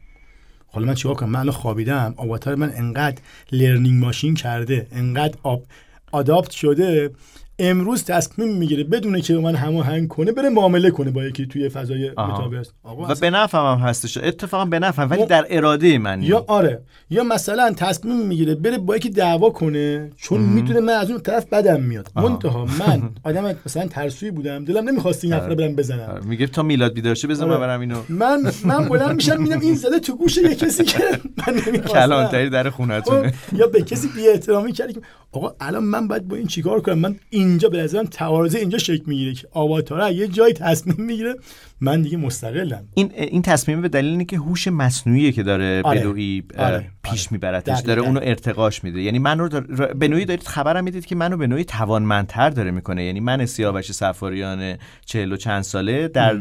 حالا 0.66 0.86
من 0.86 0.94
چیکار 0.94 1.14
کنم؟ 1.14 1.30
من 1.30 1.50
خوابیدم. 1.50 2.14
آواتار 2.16 2.54
من 2.54 2.72
انقدر 2.76 3.20
لرنینگ 3.52 4.04
ماشین 4.04 4.34
کرده 4.34 4.86
انقدر 4.92 5.34
آب 5.42 5.64
آداپت 6.12 6.50
شده 6.50 7.10
امروز 7.58 8.04
تصمیم 8.04 8.56
می‌گیره 8.56 8.84
بدونه 8.84 9.20
که 9.20 9.34
من 9.34 9.54
هماهنگ 9.54 10.08
کنه 10.08 10.32
بره 10.32 10.48
معامله 10.48 10.90
کنه 10.90 11.10
با 11.10 11.24
یکی 11.24 11.46
توی 11.46 11.68
فضای. 11.68 12.10
متاورس 12.10 12.70
و 13.08 13.14
به 13.20 13.30
نفعم 13.30 13.78
هم 13.78 13.88
هستش. 13.88 14.18
اتفاقا 14.18 14.64
به 14.64 14.78
نفعم 14.78 15.10
ولی 15.10 15.20
ما- 15.20 15.26
در 15.26 15.46
اراده 15.50 15.98
من 15.98 16.22
یا 16.22 16.44
آره. 16.48 16.82
یا 17.10 17.24
مثلا 17.24 17.72
تصمیم 17.76 18.16
می‌گیره 18.26 18.54
بره 18.54 18.78
با 18.78 18.96
یکی 18.96 19.10
دعوا 19.10 19.50
کنه 19.50 20.10
چون 20.16 20.40
می‌دونه 20.40 20.80
من 20.80 20.92
از 20.92 21.10
اون 21.10 21.20
طرف 21.20 21.46
بدم 21.52 21.80
میاد. 21.80 22.08
آها. 22.14 22.28
منتها 22.28 22.64
من 22.64 23.02
آدم 23.24 23.54
مثلا 23.66 23.86
ترسوی 23.86 24.30
بودم 24.30 24.64
دلم 24.64 24.88
نمی‌خواست 24.88 25.24
این 25.24 25.32
حرف 25.32 25.48
رو 25.48 25.54
برم 25.54 25.76
بزنم. 25.76 26.00
آره، 26.10 26.24
میگه 26.24 26.46
تا 26.46 26.62
میلاد 26.62 26.92
بیدار 26.94 27.14
شه 27.14 27.28
بذار 27.28 27.48
من 27.48 27.54
آره. 27.54 27.60
برم 27.66 27.80
اینو. 27.80 27.96
من 28.08 28.42
من 28.64 28.88
بلند 28.88 29.16
میشم 29.16 29.42
میدم 29.42 29.60
این 29.60 29.74
زده 29.74 29.98
تو 30.00 30.16
گوش 30.16 30.36
یه 30.36 30.54
کسی 30.54 30.84
که 30.84 30.98
من 31.46 31.60
کلانتری 31.78 32.50
در 32.50 32.70
خونتونه. 32.70 33.30
خب، 33.30 33.56
یا 33.56 33.66
به 33.66 33.82
کسی 33.82 34.08
بی 34.16 34.28
احترامی 34.28 34.72
کردی 34.72 35.00
آقا 35.32 35.54
الان 35.60 35.84
من 35.84 36.08
باید 36.08 36.28
با 36.28 36.36
این 36.36 36.46
چیکار 36.46 36.80
کنم؟ 36.80 36.98
من 36.98 37.16
اینجا 37.48 37.68
به 37.68 37.82
نظرم 37.82 38.04
تعارض 38.04 38.54
اینجا 38.54 38.78
شکل 38.78 39.02
می‌گیره 39.06 39.34
که 39.34 39.48
آواتاره 39.52 40.14
یه 40.14 40.28
جای 40.28 40.52
تصمیم 40.52 40.96
می‌گیره 40.98 41.34
من 41.80 42.02
دیگه 42.02 42.16
مستقلم 42.16 42.84
این 42.94 43.10
این 43.16 43.42
تصمیم 43.42 43.82
به 43.82 43.88
دلیل 43.88 44.10
اینه 44.10 44.24
که 44.24 44.36
هوش 44.36 44.68
مصنوعی 44.68 45.32
که 45.32 45.42
داره 45.42 45.82
آره. 45.84 46.00
اه، 46.00 46.66
آره. 46.66 46.90
پیش 47.02 47.20
آره. 47.20 47.28
میبرتش. 47.30 47.80
داره 47.80 48.02
اونو 48.02 48.20
ارتقاش 48.22 48.84
میده 48.84 49.02
یعنی 49.02 49.18
من 49.18 49.38
رو 49.38 49.48
دار... 49.48 49.94
نوعی 50.08 50.24
دارید 50.24 50.46
خبرم 50.46 50.84
می‌دید 50.84 51.06
که 51.06 51.14
منو 51.14 51.36
به 51.36 51.46
نوعی 51.46 51.64
توانمندتر 51.64 52.50
داره 52.50 52.70
می‌کنه 52.70 53.04
یعنی 53.04 53.20
من 53.20 53.46
سیاوش 53.46 53.92
سفاریان 53.92 54.76
چهل 55.04 55.32
و 55.32 55.36
چند 55.36 55.62
ساله 55.62 56.08
در 56.08 56.38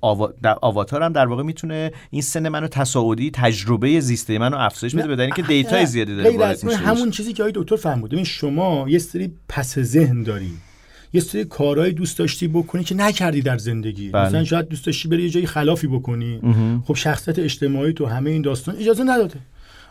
آوا... 0.00 0.32
در 0.42 0.56
آواتارم 0.62 1.12
در 1.12 1.26
واقع 1.26 1.42
می‌تونه 1.42 1.92
این 2.10 2.22
سن 2.22 2.48
منو 2.48 2.68
تصاعدی 2.68 3.30
تجربه 3.30 4.00
زیسته 4.00 4.38
منو 4.38 4.56
افزایش 4.56 4.94
بده 4.94 5.08
به 5.08 5.16
دلیل 5.16 5.32
اینکه 5.36 5.42
دیتای 5.42 5.86
زیادی 5.86 6.16
داره 6.16 6.38
وارد 6.38 6.64
میشه 6.64 6.76
همون 6.76 7.10
چیزی 7.10 7.32
که 7.32 7.42
آقای 7.42 7.52
دکتر 7.56 7.76
فرمود. 7.76 8.10
ببین 8.10 8.24
شما 8.24 8.86
یه 8.88 8.98
سری 8.98 9.32
پس 9.48 9.78
ذهن 9.78 10.22
داری. 10.22 10.50
یه 11.12 11.20
سری 11.20 11.44
کارهایی 11.44 11.92
دوست 11.92 12.18
داشتی 12.18 12.48
بکنی 12.48 12.84
که 12.84 12.94
نکردی 12.94 13.42
در 13.42 13.58
زندگی. 13.58 14.10
بله. 14.10 14.26
مثلا 14.26 14.44
شاید 14.44 14.68
دوست 14.68 14.86
داشتی 14.86 15.08
بری 15.08 15.22
یه 15.22 15.28
جایی 15.28 15.46
خلافی 15.46 15.86
بکنی. 15.86 16.40
خب 16.86 16.94
شخصیت 16.94 17.38
اجتماعی 17.38 17.92
تو 17.92 18.06
همه 18.06 18.30
این 18.30 18.42
داستان 18.42 18.76
اجازه 18.76 19.04
نداده. 19.04 19.40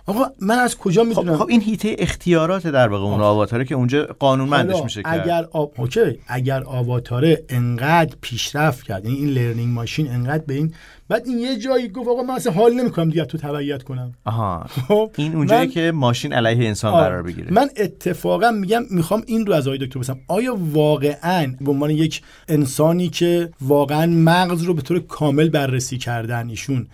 آقا 0.08 0.26
من 0.41 0.60
از 0.60 0.78
کجا 0.78 1.02
خب, 1.04 1.08
می‌دونم؟ 1.08 1.38
خب 1.38 1.48
این 1.50 1.62
هیته 1.62 1.96
اختیارات 2.00 2.68
در 2.68 2.88
واقع 2.88 3.06
اون 3.06 3.22
آواتاره 3.22 3.65
که 3.65 3.76
اونجا 3.76 4.08
قانونمندش 4.20 4.84
میشه 4.84 5.04
کرد. 5.04 5.20
اگر 5.20 5.46
آب... 5.52 5.74
اوکی 5.78 6.20
اگر 6.28 6.63
آواتاره 6.63 7.44
انقدر 7.50 8.15
پیشرفت 8.22 8.84
کرد 8.86 9.06
یعنی 9.06 9.18
این 9.18 9.30
learning 9.30 9.74
machine 9.74 10.12
انقدر 10.12 10.44
به 10.48 10.54
این 10.54 10.74
بعد 11.10 11.28
این 11.28 11.39
یه 11.39 11.58
جایی 11.58 11.88
گفت 11.88 12.08
آقا 12.10 12.24
من 12.24 12.34
اصلا 12.34 12.54
حال 12.54 12.74
نمی‌کنم 12.74 13.10
دیگه 13.10 13.26
تو 13.26 13.38
تبعیت 13.38 13.84
کنم. 13.84 14.13
آها. 14.26 14.65
خب 14.88 15.12
این 15.18 15.36
اونجایی 15.36 15.68
من- 15.68 15.74
که 15.74 15.91
ماشین 15.96 16.34
علیه 16.34 16.68
انسان 16.68 16.94
آره. 16.94 17.04
قرار 17.04 17.24
بگیره. 17.24 17.54
من 17.54 17.70
اتفاقا 17.78 18.52
میگم 18.52 18.84
می‌خوام 18.89 19.24
این 19.28 19.46
رو 19.46 19.54
از 19.54 19.68
آقای 19.68 19.78
دکتر 19.78 20.00
بپرسم. 20.00 20.20
آیا 20.28 20.58
واقعا 20.72 21.56
به 21.62 21.72
عنوان 21.72 21.89
یک 21.89 22.22
انسانی 22.48 23.10
که 23.10 23.50
واقعا 23.62 24.06
مغز 24.06 24.63
رو 24.63 24.74
به 24.74 24.82
طور 24.82 25.00
کامل 25.00 25.50
بررسی 25.50 25.98
کردن 25.98 26.50
ایشون 26.50 26.88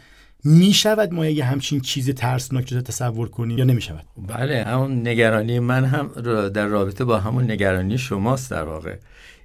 می‌شود 0.43 1.13
ما 1.13 1.25
یه 1.25 1.45
همچین 1.45 1.80
چیز 1.80 2.10
ترسناک 2.10 2.73
رو 2.73 2.82
تصور 2.82 3.30
کنیم 3.30 3.58
یا 3.58 3.63
نمی‌شود؟ 3.63 4.06
بله 4.27 4.63
همون 4.63 5.08
نگرانی 5.08 5.60
من 5.60 5.86
هم 5.86 6.08
در 6.49 6.67
رابطه 6.67 7.06
با 7.06 7.19
همون 7.19 7.51
نگرانی 7.51 7.97
شماست 7.97 8.51
در 8.51 8.63
واقع. 8.63 8.95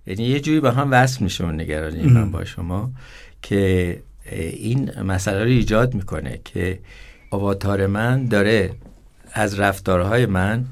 یعنی 0.07 0.25
یه 0.25 0.41
جوری 0.41 0.61
با 0.61 0.71
هم 0.71 0.89
وصل 0.91 1.25
میشه 1.25 1.45
اون 1.45 1.61
نگرانی 1.61 2.03
من 2.03 2.31
با 2.31 2.45
شما 2.45 2.91
که 3.43 4.03
این 4.33 5.03
مسئله 5.03 5.45
رو 5.45 5.51
ایجاد 5.51 5.95
می‌کنه 5.95 6.41
که 6.45 6.79
آواتار 7.31 7.87
من 7.87 8.25
داره 8.25 8.71
از 9.33 9.61
رفتارهای 9.61 10.27
من 10.27 10.65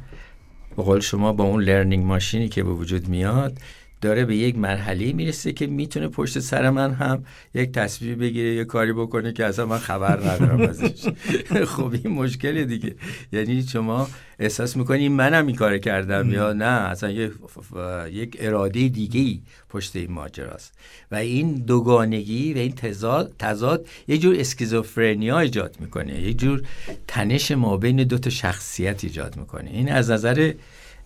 به 0.76 0.82
قول 0.82 1.00
شما 1.00 1.32
با 1.32 1.44
اون 1.44 1.62
لرنینگ 1.62 2.04
ماشینی 2.04 2.48
که 2.48 2.62
به 2.62 2.70
وجود 2.70 3.08
میاد 3.08 3.58
داره 4.00 4.24
به 4.24 4.36
یک 4.36 4.58
مرحله 4.58 5.12
می‌رسه 5.12 5.52
که 5.52 5.66
می‌تونه 5.66 6.08
پشت 6.08 6.38
سر 6.38 6.70
من 6.70 6.92
هم 6.92 7.24
یک 7.54 7.72
تصویر 7.72 8.14
بگیره 8.14 8.54
یه 8.54 8.64
کاری 8.64 8.92
بکنه 8.92 9.32
که 9.32 9.44
اصلا 9.44 9.66
من 9.66 9.78
خبر 9.78 10.20
ندارم 10.20 10.60
ازش. 10.60 11.08
خب 11.74 11.92
این 12.04 12.14
مشکل 12.14 12.64
دیگه. 12.64 12.94
یعنی 13.32 13.62
شما 13.62 14.08
احساس 14.38 14.76
می‌کنی 14.76 15.08
منم 15.08 15.46
این 15.46 15.56
کار 15.56 15.78
کردم 15.78 16.30
یا 16.30 16.52
نه؟ 16.52 16.64
اصلا 16.64 17.10
یک, 17.10 18.36
اراده 18.40 18.88
دیگه 18.88 19.40
پشت 19.68 19.96
این 19.96 20.12
ماجراست. 20.12 20.72
و 21.10 21.14
این 21.14 21.54
دوگانگی 21.54 22.54
و 22.54 22.58
این 22.58 22.72
تضاد, 22.72 23.32
تضاد 23.38 23.86
یه 24.08 24.18
جور 24.18 24.36
اسکیزوفرنیا 24.38 25.38
ایجاد 25.38 25.76
می‌کنه. 25.80 26.20
یه 26.20 26.34
جور 26.34 26.62
تنش 27.08 27.50
ما 27.50 27.76
بین 27.76 28.04
دو 28.04 28.18
تا 28.18 28.30
شخصیت 28.30 29.04
ایجاد 29.04 29.36
می‌کنه. 29.36 29.70
این 29.70 29.92
از 29.92 30.10
نظر 30.10 30.52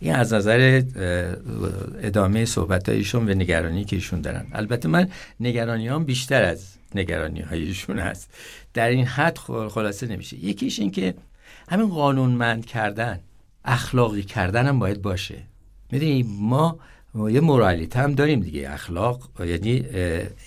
این 0.00 0.14
از 0.14 0.32
نظر 0.32 0.82
ادامه 2.02 2.44
صحبت 2.44 2.88
ایشون 2.88 3.30
و 3.30 3.34
نگرانی 3.34 3.84
که 3.84 3.96
ایشون 3.96 4.20
دارن. 4.20 4.46
البته 4.52 4.88
من 4.88 5.08
نگرانی 5.40 5.88
هم 5.88 6.04
بیشتر 6.04 6.42
از 6.42 6.74
نگرانی 6.94 7.40
هایشون 7.40 7.98
هست. 7.98 8.30
در 8.74 8.88
این 8.88 9.06
حد 9.06 9.38
خلاصه 9.68 10.06
نمیشه. 10.06 10.44
یکیش 10.44 10.78
این 10.78 10.90
که 10.90 11.14
همین 11.68 11.88
قانونمند 11.88 12.66
کردن 12.66 13.20
اخلاقی 13.64 14.22
کردن 14.22 14.66
هم 14.66 14.78
باید 14.78 15.02
باشه. 15.02 15.42
می‌دونی 15.92 16.26
ما 16.28 16.78
یه 17.14 17.40
مورالیت 17.40 17.97
هم 17.97 18.14
داریم 18.14 18.40
دیگه 18.40 18.71
اخلاق 18.71 19.29
یعنی 19.40 19.85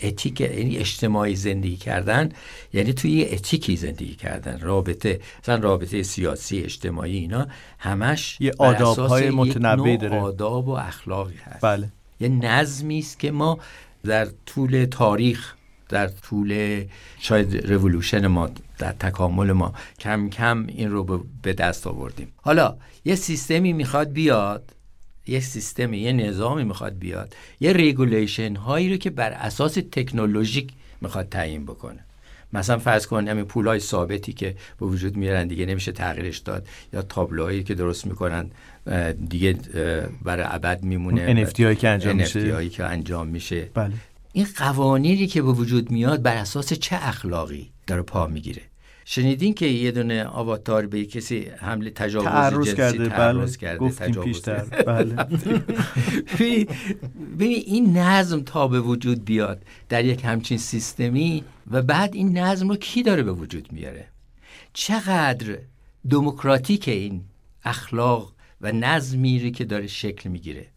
اتیک 0.03 0.41
یعنی 0.41 0.77
اجتماعی 0.77 1.35
زندگی 1.35 1.75
کردن 1.75 2.29
یعنی 2.73 2.93
توی 2.93 3.11
یه 3.11 3.29
اتیکی 3.31 3.75
زندگی 3.75 4.15
کردن 4.15 4.59
رابطه 4.59 5.19
مثلا 5.43 5.55
رابطه 5.55 6.03
سیاسی 6.03 6.59
اجتماعی 6.59 7.17
اینا 7.17 7.47
همش 7.79 8.37
یه 8.39 8.51
آداب 8.57 8.99
های 8.99 9.29
متنوعی 9.29 9.97
داره. 9.97 10.19
آداب 10.19 10.67
و 10.67 10.71
اخلاقی 10.71 11.35
هست. 11.45 11.61
بله. 11.61 11.89
یه 12.19 12.29
نظمی 12.29 12.99
است 12.99 13.19
که 13.19 13.31
ما 13.31 13.59
در 14.03 14.27
طول 14.45 14.85
تاریخ 14.85 15.53
در 15.89 16.07
طول 16.07 16.83
شاید 17.19 17.71
رولوشن 17.71 18.27
ما 18.27 18.49
در 18.77 18.91
تکامل 18.91 19.51
ما 19.51 19.73
کم 19.99 20.29
کم 20.29 20.65
این 20.67 20.91
رو 20.91 21.25
به 21.41 21.53
دست 21.53 21.87
آوردیم. 21.87 22.33
حالا 22.41 22.77
یه 23.05 23.15
سیستمی 23.15 23.73
می‌خواد 23.73 24.11
بیاد 24.11 24.75
یه 25.27 25.39
سیستمی 25.39 25.97
یه 25.97 26.13
نظامی 26.13 26.63
می‌خواد 26.63 26.99
بیاد. 26.99 27.35
یه 27.59 27.73
regulation 27.73 28.55
هایی 28.55 28.89
رو 28.89 28.97
که 28.97 29.09
بر 29.09 29.31
اساس 29.31 29.77
تکنولوژیک 29.91 30.71
می‌خواد 31.01 31.29
تعیین 31.29 31.65
بکنه. 31.65 31.99
مثلا 32.53 32.77
فرض 32.79 33.07
کن 33.07 33.27
همین 33.27 33.45
پولای 33.45 33.79
ثابتی 33.79 34.33
که 34.33 34.55
به 34.79 34.85
وجود 34.85 35.17
میارن 35.17 35.47
دیگه 35.47 35.65
نمیشه 35.65 35.91
تغییرش 35.91 36.37
داد. 36.37 36.67
یا 36.93 37.01
تابلوهایی 37.01 37.63
که 37.63 37.75
درست 37.75 38.05
می‌کنن 38.05 38.51
دیگه 39.29 39.53
برای 40.23 40.45
ابد 40.49 40.83
میمونه. 40.83 41.45
NFT 41.45 41.59
هایی 41.59 41.75
که 41.75 41.89
انجام 41.89 42.17
NFT 42.17 42.35
میشه 42.35 42.53
هایی 42.53 42.69
که 42.69 42.83
انجام 42.83 43.27
میشه. 43.27 43.69
بله. 43.73 43.93
این 44.33 44.47
قوانینی 44.57 45.27
که 45.27 45.41
به 45.41 45.51
وجود 45.51 45.91
میاد 45.91 46.21
بر 46.21 46.35
اساس 46.35 46.73
چه 46.73 46.95
اخلاقی 47.01 47.69
داره 47.87 48.01
پا 48.01 48.27
می‌گیره؟ 48.27 48.61
شنیدین 49.13 49.53
که 49.53 49.65
یه 49.65 49.91
دونه 49.91 50.23
آواتار 50.23 50.87
به 50.87 51.05
کسی 51.05 51.39
حمله 51.57 51.89
تجاوز 51.89 52.25
تعرض 52.25 52.67
جنسی 52.67 52.75
کرده. 52.75 53.09
تعرض 53.09 53.57
بله 53.57 53.57
کرده 53.57 53.77
گفتیم 53.77 54.07
تجاوز. 54.07 54.27
پیشتر. 54.27 54.63
بله. 54.63 55.15
ببین 57.39 57.63
این 57.65 57.97
نظم 57.97 58.41
تا 58.41 58.67
به 58.67 58.81
وجود 58.81 59.25
بیاد 59.25 59.63
در 59.89 60.05
یک 60.05 60.25
همچین 60.25 60.57
سیستمی 60.57 61.43
و 61.71 61.81
بعد 61.81 62.15
این 62.15 62.37
نظم 62.37 62.69
رو 62.69 62.75
کی 62.75 63.03
داره 63.03 63.23
به 63.23 63.31
وجود 63.31 63.71
میاره؟ 63.71 64.05
چقدر 64.73 65.57
دموکراتیک 66.09 66.87
این 66.87 67.21
اخلاق 67.63 68.33
و 68.61 68.71
نظمی 68.71 69.51
که 69.51 69.65
داره 69.65 69.87
شکل 69.87 70.29
می‌گیره؟ 70.29 70.67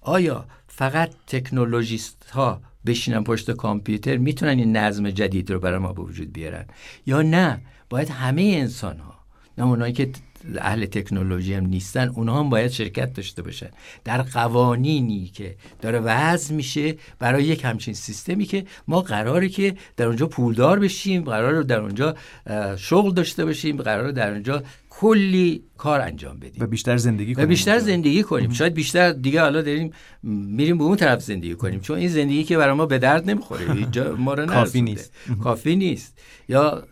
آیا 0.00 0.44
فقط 0.68 1.10
تکنولوژیست 1.26 2.30
ها 2.30 2.60
بشینن 2.86 3.24
پشت 3.24 3.50
کامپیوتر 3.50 4.16
می‌تونن 4.16 4.58
این 4.58 4.76
نظم 4.76 5.10
جدید 5.10 5.50
رو 5.50 5.60
برای 5.60 5.78
ما 5.78 5.92
به 5.92 6.02
وجود 6.02 6.32
بیارن؟ 6.32 6.64
یا 7.06 7.22
نه؟ 7.22 7.60
باید 7.90 8.10
همه 8.10 8.42
انسان 8.42 8.98
ها 8.98 9.16
نه 9.58 9.64
اونایی 9.64 9.92
که 9.92 10.10
اهل 10.58 10.86
تکنولوژی 10.86 11.54
هم 11.54 11.66
نیستن 11.66 12.08
اونها 12.08 12.40
هم 12.40 12.50
باید 12.50 12.70
شرکت 12.70 13.12
داشته 13.12 13.42
باشن. 13.42 13.70
در 14.04 14.22
قوانینی 14.22 15.30
که 15.34 15.54
داره 15.80 16.00
وضع 16.00 16.54
میشه 16.54 16.94
برای 17.18 17.44
یک 17.44 17.64
همچین 17.64 17.94
سیستمی 17.94 18.44
که 18.44 18.64
ما 18.88 19.00
قراره 19.00 19.48
که 19.48 19.76
در 19.96 20.06
اونجا 20.06 20.26
پولدار 20.26 20.78
بشیم 20.78 21.22
قراره 21.22 21.62
در 21.62 21.80
اونجا 21.80 22.14
شغل 22.76 23.14
داشته 23.14 23.44
باشیم 23.44 23.76
قراره 23.76 24.12
در 24.12 24.30
اونجا 24.30 24.62
کلی 25.00 25.62
کار 25.78 26.00
انجام 26.00 26.38
بدیم. 26.38 26.62
و 26.62 26.66
بیشتر 26.66 26.96
زندگی 26.96 27.34
کنیم. 27.34 27.46
و 27.46 27.48
بیشتر 27.48 27.78
زندگی 27.78 28.22
کنیم. 28.22 28.50
شاید 28.50 28.74
بیشتر 28.74 29.12
دیگه 29.12 29.40
حالا 29.40 29.62
داریم 29.62 29.90
میریم 30.22 30.78
به 30.78 30.84
اون 30.84 30.96
طرف 30.96 31.22
زندگی 31.22 31.54
کنیم. 31.54 31.80
چون 31.80 31.98
این 31.98 32.08
زندگی 32.08 32.44
که 32.44 32.56
برای 32.56 32.74
ما 32.74 32.86
به 32.86 32.98
درد 32.98 33.30
نمی‌خوره. 33.30 33.86
ما 34.26 34.34
رو 34.34 34.46
کافی 34.46 34.82
نیست. 34.82 35.12
کافی 35.42 35.76
نیست. 35.76 36.18
یا 36.48 36.84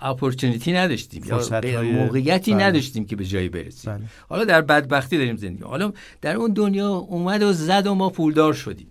اپورتونیتی 0.00 0.72
نداشتیم. 0.72 1.24
یا 1.24 1.82
موقعیتی 1.82 2.54
بله. 2.54 2.64
نداشتیم 2.64 3.04
که 3.06 3.16
به 3.16 3.24
جایی 3.24 3.48
برسیم. 3.48 3.92
بله. 3.92 4.04
حالا 4.28 4.44
در 4.44 4.60
بدبختی 4.62 5.18
داریم 5.18 5.36
زندگی 5.36 5.64
حالا 5.64 5.92
در 6.20 6.36
اون 6.36 6.52
دنیا 6.52 6.88
اومد 6.88 7.42
و 7.42 7.52
زد 7.52 7.86
و 7.86 7.94
ما 7.94 8.10
پولدار 8.10 8.52
شدیم. 8.52 8.90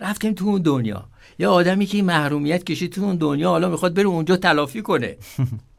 رفتیم 0.00 0.32
تو 0.34 0.44
اون 0.46 0.62
دنیا. 0.62 1.08
یا 1.38 1.52
آدمی 1.52 1.86
که 1.86 2.02
محرومیت 2.02 2.64
کشید 2.64 2.92
تو 2.92 3.02
اون 3.02 3.16
دنیا 3.16 3.48
حالا 3.48 3.68
می‌خواد 3.68 3.94
بره 3.94 4.06
اونجا 4.06 4.36
تلافی 4.36 4.82
کنه. 4.82 5.16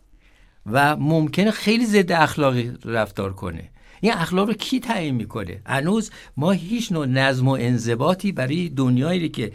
و 0.65 0.95
ممکنه 0.95 1.51
خیلی 1.51 1.85
ضد 1.85 2.11
اخلاقی 2.11 2.71
رفتار 2.85 3.33
کنه. 3.33 3.69
این 4.01 4.13
اخلاق 4.13 4.47
رو 4.47 4.53
کی 4.53 4.79
تعیین 4.79 5.15
می‌کنه؟ 5.15 5.61
هنوز 5.65 6.11
ما 6.37 6.51
هیچ 6.51 6.91
نوع 6.91 7.05
نظم 7.05 7.47
و 7.47 7.51
انضباطی 7.51 8.31
برای 8.31 8.69
دنیایی 8.69 9.29
که 9.29 9.51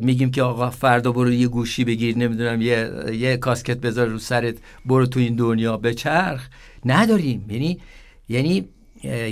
میگیم 0.00 0.30
که 0.30 0.42
آقا 0.42 0.70
فردا 0.70 1.12
برو 1.12 1.32
یه 1.32 1.48
گوشی 1.48 1.84
بگیر 1.84 2.18
نمی‌دونم 2.18 2.62
یه 2.62 2.90
یه 3.12 3.36
کاسکت 3.36 3.76
بذار 3.76 4.06
رو 4.06 4.18
سرت 4.18 4.54
برو 4.86 5.06
تو 5.06 5.20
این 5.20 5.36
دنیا 5.36 5.76
بچرخ 5.76 6.48
نداریم. 6.84 7.46
یعنی 7.50 7.80
یعنی 8.28 8.68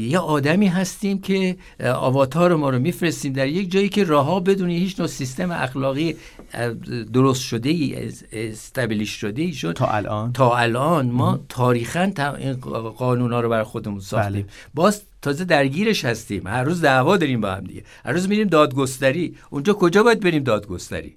یه 0.01 0.19
آدمی 0.19 0.67
هستیم 0.67 1.21
که 1.21 1.57
آواتار 1.81 2.55
ما 2.55 2.71
رو 2.71 2.79
میفرستیم 2.79 3.33
در 3.33 3.49
یک 3.49 3.71
جایی 3.71 3.89
که 3.89 4.05
راهها 4.05 4.41
بدون 4.41 4.71
هیچ 4.71 5.01
نوع 5.01 5.09
سیستم 5.09 5.51
اخلاقی 5.51 6.17
درست 7.13 7.43
شده 7.43 7.69
ای 7.69 8.13
استبلیش 8.33 9.11
شده 9.11 9.43
ای 9.43 9.53
شد. 9.53 9.73
تا 9.73 9.87
الان؟ 9.87 10.33
تا 10.33 10.57
الان. 10.57 11.07
ما 11.07 11.41
تاریخا 11.49 12.13
این 12.39 12.55
قانون 12.97 13.33
ها 13.33 13.41
رو 13.41 13.49
برای 13.49 13.65
خودمون 13.65 14.01
ساختیم. 14.01 14.33
بله. 14.33 14.45
باز 14.75 15.03
تازه 15.23 15.45
درگیرش 15.45 16.05
هستیم. 16.05 16.47
هر 16.47 16.65
روز 16.65 16.81
دعوا 16.81 17.17
داریم 17.17 17.41
با 17.41 17.51
هم 17.51 17.65
دیگه. 17.65 17.83
هر 18.05 18.13
روز 18.13 18.29
میریم 18.29 18.49
دادگستری. 18.49 19.37
اونجا 19.51 19.73
کجا 19.73 20.03
باید 20.03 20.21
بریم 20.21 20.43
دادگستری؟ 20.43 21.17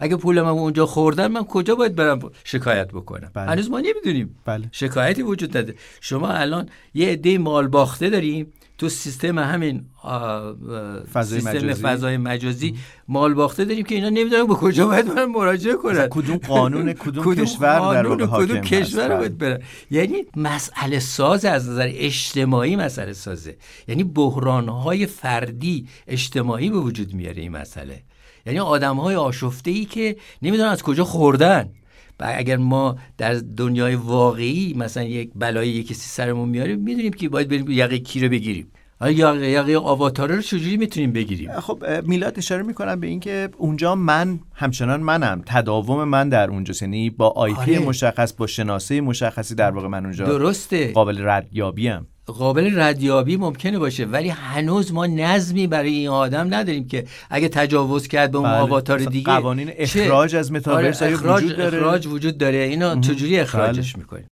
اگه 0.00 0.16
پولم 0.16 0.46
اونجا 0.46 0.86
خوردن 0.86 1.26
من 1.26 1.44
کجا 1.44 1.74
باید 1.74 1.94
برم 1.94 2.18
شکایت 2.44 2.88
بکنم؟ 2.88 3.30
بله. 3.34 3.50
هنوز 3.50 3.70
ما 3.70 3.80
نمی‌دونیم. 3.80 4.36
بله. 4.44 4.64
شکایتی 4.72 5.22
وجود 5.22 5.56
نداره. 5.56 5.74
شما 6.00 6.28
الان 6.28 6.68
یه 6.94 7.08
عده 7.08 7.38
مال 7.38 7.68
باخته 7.68 8.10
داریم. 8.10 8.52
تو 8.78 8.88
سیستم 8.88 9.38
همین 9.38 9.84
فضای 11.12 11.40
سیستم 11.40 11.56
مجازی. 11.58 11.82
فضای 11.82 12.16
مجازی 12.16 12.74
مال 13.08 13.34
باخته 13.34 13.64
داریم 13.64 13.84
که 13.84 13.94
اینا 13.94 14.08
نمی‌دونن 14.08 14.46
به 14.46 14.54
کجا 14.54 14.86
باید 14.86 15.14
برن 15.14 15.24
مراجعه 15.24 15.74
کنن 15.74 16.08
کدوم 16.08 16.36
قانون 16.36 16.92
کدوم, 17.04 17.34
کشور 17.34 18.02
در 18.02 18.26
کدوم 18.26 18.60
کشور 18.60 19.16
باید 19.16 19.38
برن 19.38 19.62
یعنی 19.90 20.24
مسئله 20.36 20.98
ساز 20.98 21.44
از 21.44 21.68
نظر 21.68 21.90
اجتماعی 21.92 22.76
مسئله 22.76 23.12
سازه. 23.12 23.56
یعنی 23.88 24.04
بحران 24.04 24.68
های 24.68 25.06
فردی 25.06 25.88
اجتماعی 26.06 26.70
به 26.70 26.78
وجود 26.78 27.14
میاره 27.14 27.42
این 27.42 27.52
مسئله. 27.52 28.02
یعنی 28.46 28.58
آدم 28.58 28.96
های 28.96 29.14
آشفته 29.14 29.70
ای 29.70 29.84
که 29.84 30.16
نمی‌دونن 30.42 30.68
از 30.68 30.82
کجا 30.82 31.04
خوردن. 31.04 31.68
و 32.20 32.32
اگر 32.36 32.56
ما 32.56 32.96
در 33.18 33.34
دنیای 33.34 33.94
واقعی 33.94 34.74
مثلا 34.76 35.02
یک 35.02 35.30
بلایی 35.34 35.70
یکی 35.70 35.94
سرمون 35.94 36.48
میاریم 36.48 36.80
می‌دونیم 36.80 37.12
که 37.12 37.28
باید 37.28 37.48
بریم 37.48 37.70
یقه 37.70 37.98
کی 37.98 38.20
رو 38.20 38.28
بگیریم. 38.28 38.72
یا 39.00 39.34
یقه 39.34 39.76
آواتاره 39.76 40.36
رو 40.36 40.42
چجوری 40.42 40.76
می‌تونیم 40.76 41.12
بگیریم؟ 41.12 41.60
خب 41.60 41.84
میلاد 42.02 42.38
اشاره 42.38 42.62
می‌کنم 42.62 43.00
به 43.00 43.06
اینکه 43.06 43.48
اونجا 43.58 43.94
من 43.94 44.40
همچنان 44.54 45.00
منم 45.00 45.42
تداوم 45.46 46.04
من 46.04 46.28
در 46.28 46.50
اونجا 46.50 46.74
یعنی 46.80 47.10
با 47.10 47.28
آیپی 47.28 47.76
آره. 47.76 47.78
مشخص 47.78 48.32
با 48.32 48.46
شناسه 48.46 49.00
مشخصی 49.00 49.54
در 49.54 49.70
واقع 49.70 49.88
من 49.88 50.04
اونجا 50.04 50.26
درسته. 50.26 50.92
قابل 50.92 51.18
ردیابیم 51.28 52.06
قابل 52.32 52.80
ردیابی 52.80 53.36
ممکنه 53.36 53.78
باشه 53.78 54.04
ولی 54.04 54.28
هنوز 54.28 54.92
ما 54.92 55.06
نظمی 55.06 55.66
برای 55.66 55.90
این 55.90 56.08
آدم 56.08 56.54
نداریم 56.54 56.86
که 56.86 57.04
اگه 57.30 57.48
تجاوز 57.48 58.08
کرد 58.08 58.30
به 58.30 58.38
اون 58.38 58.48
بله. 58.48 58.58
آواتار 58.58 58.98
دیگه 58.98 59.24
قوانین 59.24 59.72
اخراج 59.76 60.36
از 60.36 60.52
متاورس 60.52 61.02
آره 61.02 61.12
اخراج 61.12 61.44
وجود 61.44 61.56
داره؟ 61.56 61.78
اخراج 61.78 62.06
وجود 62.06 62.38
داره. 62.38 62.58
اینا 62.58 63.00
چجوری 63.00 63.40
اخراجش 63.40 63.92
بله. 63.92 64.02
می‌کنیم؟ 64.02 64.26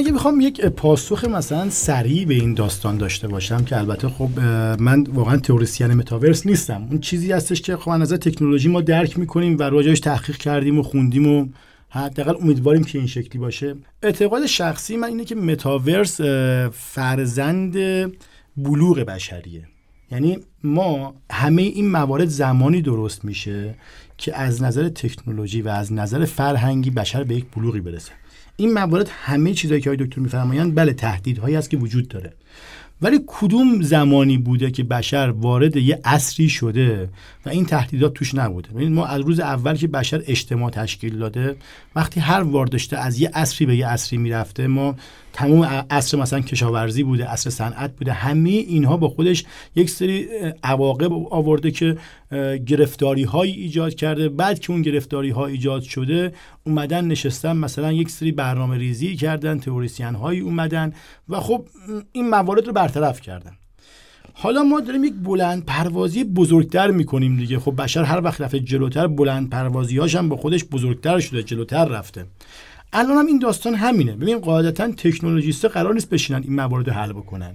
اگه 0.00 0.12
بخوام 0.12 0.40
یک 0.40 0.60
پاسخ 0.60 1.24
مثلا 1.24 1.70
سریع 1.70 2.24
به 2.24 2.34
این 2.34 2.54
داستان 2.54 2.96
داشته 2.96 3.28
باشم 3.28 3.64
که 3.64 3.78
البته 3.78 4.08
خب 4.08 4.40
من 4.78 5.02
واقعا 5.02 5.36
تئوریسین 5.36 5.86
متاورس 5.86 6.46
نیستم. 6.46 6.86
اون 6.90 7.00
چیزی 7.00 7.32
هستش 7.32 7.62
که 7.62 7.76
خب 7.76 7.90
از 7.90 8.12
تکنولوژی 8.12 8.68
ما 8.68 8.80
درک 8.80 9.18
می‌کنیم 9.18 9.58
و 9.58 9.62
راجعش 9.62 10.00
تحقیق 10.00 10.36
کردیم 10.36 10.78
و 10.78 10.82
خوندیم 10.82 11.26
و 11.26 11.46
حداقل 11.88 12.34
امیدواریم 12.42 12.84
که 12.84 12.98
این 12.98 13.06
شکلی 13.06 13.38
باشه. 13.38 13.76
اعتقاد 14.02 14.46
شخصی 14.46 14.96
من 14.96 15.08
اینه 15.08 15.24
که 15.24 15.34
متاورس 15.34 16.20
فرزند 16.72 17.72
بلوغ 18.56 18.98
بشریه. 18.98 19.68
یعنی 20.12 20.38
ما 20.64 21.14
همه 21.30 21.62
این 21.62 21.90
موارد 21.90 22.28
زمانی 22.28 22.82
درست 22.82 23.24
میشه 23.24 23.74
که 24.18 24.36
از 24.36 24.62
نظر 24.62 24.88
تکنولوژی 24.88 25.62
و 25.62 25.68
از 25.68 25.92
نظر 25.92 26.24
فرهنگی 26.24 26.90
بشر 26.90 27.24
به 27.24 27.34
یک 27.34 27.44
بلوغی 27.56 27.80
برسه. 27.80 28.12
این 28.60 28.72
موارد 28.72 29.08
همه 29.08 29.54
چیزایی 29.54 29.80
که 29.80 29.90
های 29.90 29.96
دکتر 29.96 30.20
میفرمایند 30.20 30.74
بله 30.74 30.92
تهدیدهایی 30.92 31.56
است 31.56 31.70
که 31.70 31.76
وجود 31.76 32.08
داره. 32.08 32.32
ولی 33.02 33.20
کدوم 33.26 33.82
زمانی 33.82 34.38
بوده 34.38 34.70
که 34.70 34.84
بشر 34.84 35.34
وارد 35.36 35.76
یه 35.76 36.00
عصری 36.04 36.48
شده 36.48 37.08
و 37.46 37.48
این 37.48 37.66
تهدیدات 37.66 38.14
توش 38.14 38.34
نبوده؟ 38.34 38.88
ما 38.88 39.06
از 39.06 39.20
روز 39.20 39.40
اول 39.40 39.76
که 39.76 39.88
بشر 39.88 40.22
اجتماع 40.26 40.70
تشکیل 40.70 41.18
داده 41.18 41.56
وقتی 41.96 42.20
هر 42.20 42.42
وارداشته 42.42 42.98
از 42.98 43.20
یه 43.20 43.30
عصری 43.34 43.66
به 43.66 43.76
یه 43.76 43.86
عصری 43.86 44.18
می‌رفته 44.18 44.66
ما 44.66 44.96
تمام 45.32 45.84
عصر 45.90 46.18
مثلا 46.18 46.40
کشاورزی 46.40 47.02
بوده 47.02 47.26
عصر 47.26 47.50
صنعت 47.50 47.96
بوده 47.96 48.12
همه 48.12 48.50
اینها 48.50 48.96
با 48.96 49.08
خودش 49.08 49.44
یک 49.76 49.90
سری 49.90 50.28
عواقب 50.62 51.12
آورده 51.12 51.70
که 51.70 51.96
گرفتاری 52.66 53.24
هایی 53.24 53.52
ایجاد 53.52 53.94
کرده. 53.94 54.28
بعد 54.28 54.58
که 54.58 54.70
اون 54.70 54.82
گرفتاری 54.82 55.30
ها 55.30 55.46
ایجاد 55.46 55.82
شده 55.82 56.32
اومدن 56.66 57.04
نشستن 57.04 57.56
مثلا 57.56 57.92
یک 57.92 58.10
سری 58.10 58.32
برنامه 58.32 58.76
ریزی 58.76 59.16
کردن 59.16 59.58
تئوریسین 59.58 60.14
هایی 60.14 60.40
اومدن 60.40 60.92
و 61.28 61.40
خب 61.40 61.68
این 62.12 62.30
موارد 62.30 62.66
رو 62.66 62.72
برطرف 62.72 63.20
کردن. 63.20 63.59
حالا 64.34 64.62
ما 64.62 64.80
داریم 64.80 65.04
یک 65.04 65.14
بلند 65.14 65.64
پروازی 65.64 66.24
بزرگتر 66.24 66.90
می‌کنیم 66.90 67.36
دیگه. 67.36 67.58
خب 67.58 67.76
بشر 67.76 68.02
هر 68.02 68.20
وقت 68.20 68.40
رفته 68.40 68.60
جلوتر 68.60 69.06
بلند 69.06 69.50
پروازی 69.50 69.98
هم 69.98 70.28
با 70.28 70.36
خودش 70.36 70.64
بزرگتر 70.64 71.20
شده 71.20 71.42
جلوتر 71.42 71.84
رفته. 71.84 72.26
الان 72.92 73.16
هم 73.16 73.26
این 73.26 73.38
داستان 73.38 73.74
همینه. 73.74 74.12
ببین 74.12 74.38
قاعدتا 74.38 74.92
تکنولوژیست 74.92 75.64
قرار 75.64 75.94
نیست 75.94 76.10
بشینن 76.10 76.42
این 76.42 76.54
موارد 76.54 76.88
حل 76.88 77.12
بکنن. 77.12 77.54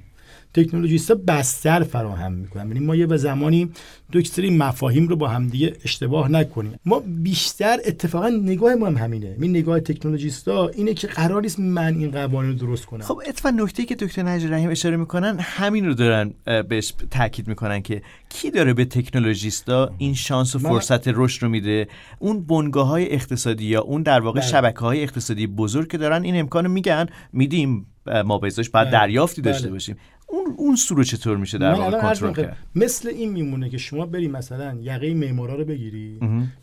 تکنولوژیست 0.55 1.11
بستر 1.11 1.83
فراهم 1.83 2.31
می‌کنن. 2.33 2.67
یعنی 2.67 2.79
ما 2.79 2.95
یه 2.95 3.05
به 3.05 3.17
زمانی 3.17 3.69
دو 4.11 4.23
سری 4.23 4.49
مفاهیم 4.49 5.07
رو 5.07 5.15
با 5.15 5.27
همدیگه 5.27 5.73
اشتباه 5.83 6.31
نکنیم. 6.31 6.79
ما 6.85 6.99
بیشتر 6.99 7.77
اتفاقا 7.85 8.29
نگاه 8.29 8.75
ما 8.75 8.87
هم 8.87 8.97
همینه. 8.97 9.35
این 9.41 9.51
نگاه 9.51 9.79
تکنولوژیستا 9.79 10.67
اینه 10.67 10.93
که 10.93 11.07
قرار 11.07 11.41
نیست 11.41 11.59
من 11.59 11.95
این 11.95 12.11
قوانین 12.11 12.51
رو 12.51 12.57
درست 12.57 12.85
کنم. 12.85 13.01
خب 13.01 13.21
اتفاقا 13.27 13.55
نکته 13.63 13.85
که 13.85 13.95
دکتر 13.95 14.23
نجی 14.23 14.47
رحیم 14.47 14.69
اشاره 14.69 14.97
می‌کنن 14.97 15.37
همین 15.39 15.85
رو 15.85 15.93
دارن 15.93 16.33
بهش 16.69 16.93
تاکید 17.11 17.47
می‌کنن 17.47 17.81
که 17.81 18.01
کی 18.29 18.51
داره 18.51 18.73
به 18.73 18.85
تکنولوژیستا 18.85 19.91
این 19.97 20.13
شانس 20.13 20.55
و 20.55 20.59
فرصت 20.59 21.07
رشد 21.07 21.43
رو 21.43 21.49
میده؟ 21.49 21.87
اون 22.19 22.45
بنگاه 22.45 22.87
های 22.87 23.13
اقتصادی 23.13 23.65
یا 23.65 23.81
اون 23.81 24.03
در 24.03 24.19
واقع 24.19 24.39
بله. 24.39 24.49
شبکه 24.49 24.79
های 24.79 25.03
اقتصادی 25.03 25.47
بزرگ 25.47 25.91
که 25.91 25.97
دارن 25.97 26.23
این 26.23 26.39
امکانو 26.39 26.69
میگن. 26.69 27.05
میدیم 27.33 27.85
ما 28.25 28.37
بهش 28.37 28.69
بعد 28.69 28.87
بله. 28.87 28.91
دریافتی 28.91 29.41
داشته 29.41 29.63
بله. 29.63 29.71
باشیم. 29.71 29.95
اون 30.35 30.55
اون 30.57 30.75
سو 30.75 31.03
چطور 31.03 31.37
میشه 31.37 31.57
در 31.57 31.73
واقع 31.73 32.01
کنترل 32.01 32.33
کرد؟ 32.33 32.57
مثل 32.75 33.09
این 33.09 33.31
میمونه 33.31 33.69
که 33.69 33.77
شما 33.77 34.05
بری 34.05 34.27
مثلا 34.27 34.77
یقه 34.81 35.13
معمارا 35.13 35.55
رو 35.55 35.65
بگیری 35.65 36.19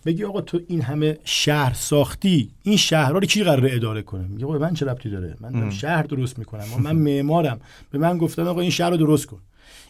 بگی 0.07 0.25
آقا 0.25 0.41
تو 0.41 0.61
این 0.69 0.83
همه 0.83 1.19
شهر 1.25 1.73
ساختی 1.75 2.51
این 2.63 2.77
شهرها 2.77 3.19
رو 3.19 3.27
کی 3.27 3.45
قراره 3.45 3.71
اداره 3.73 4.03
کنه؟ 4.03 4.29
میگه 4.29 4.47
آقا 4.47 4.59
من 4.59 4.75
چه 4.75 4.87
ربطی 4.87 5.11
داره؟ 5.11 5.37
من 5.41 5.71
شهر 5.71 6.03
درست 6.03 6.39
می‌کنم 6.39 6.65
من 6.83 6.97
معمارم. 6.97 7.61
به 7.91 7.99
من 7.99 8.19
گفتن 8.19 8.47
آقا 8.47 8.61
این 8.61 8.71
شهر 8.71 8.91
رو 8.91 8.97
درست 8.97 9.27
کن. 9.27 9.39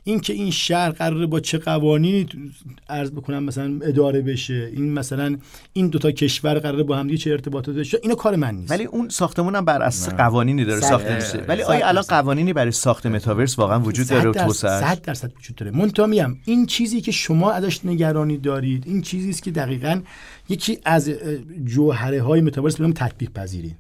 اینکه 0.05 0.33
این 0.33 0.51
شهر 0.51 0.91
قراره 0.91 1.27
با 1.27 1.41
چه 1.41 1.59
قوانینی 1.59 2.27
عرض 2.89 3.11
بکنم 3.11 3.43
مثلا 3.43 3.79
اداره 3.83 4.21
بشه 4.21 4.71
این 4.73 4.93
مثلا 4.93 5.37
این 5.73 5.89
دوتا 5.89 6.11
کشور 6.11 6.59
قراره 6.59 6.83
با 6.83 6.97
هم 6.97 7.17
چه 7.17 7.31
ارتباطات 7.31 7.75
داشته 7.75 7.99
اینو 8.03 8.15
کار 8.15 8.37
من 8.37 8.55
نیست. 8.55 8.71
ولی 8.71 8.85
اون 8.85 9.09
ساختمون 9.09 9.57
هم 9.57 9.65
بر 9.65 9.83
اساس 9.83 10.15
قوانینی 10.15 10.65
داره 10.65 10.81
ساخته 10.81 11.15
میشه. 11.15 11.45
ولی 11.49 11.63
آیا 11.63 11.89
الان 11.89 12.05
قوانینی 12.09 12.53
برای 12.53 12.73
ساخت 12.73 13.07
متاورس 13.07 13.59
واقعا 13.59 13.81
وجود 13.81 14.09
داره 14.09 14.31
و 14.31 14.33
توسعه 14.33 14.81
100 14.81 15.03
درصد 15.03 15.33
وجود 15.39 15.57
داره. 15.57 15.73
منتها 15.73 16.07
میگم 16.07 16.37
این 16.45 16.67
چیزی 16.67 17.01
که 17.01 17.13
شما 17.13 17.53
ازش 17.53 17.85
نگرانی 17.85 18.39
دارید 18.39 18.85
این 18.87 19.03
چیزی 19.03 19.31
است 19.31 19.43
که 19.43 19.51
دقیقا 19.51 20.01
یکی 20.49 20.79
از 20.85 21.11
جوهره 21.65 22.23
های 22.23 22.41
متاورس 22.41 22.81
به 22.81 22.93
تطبیق 22.93 23.31
پذیری 23.33 23.77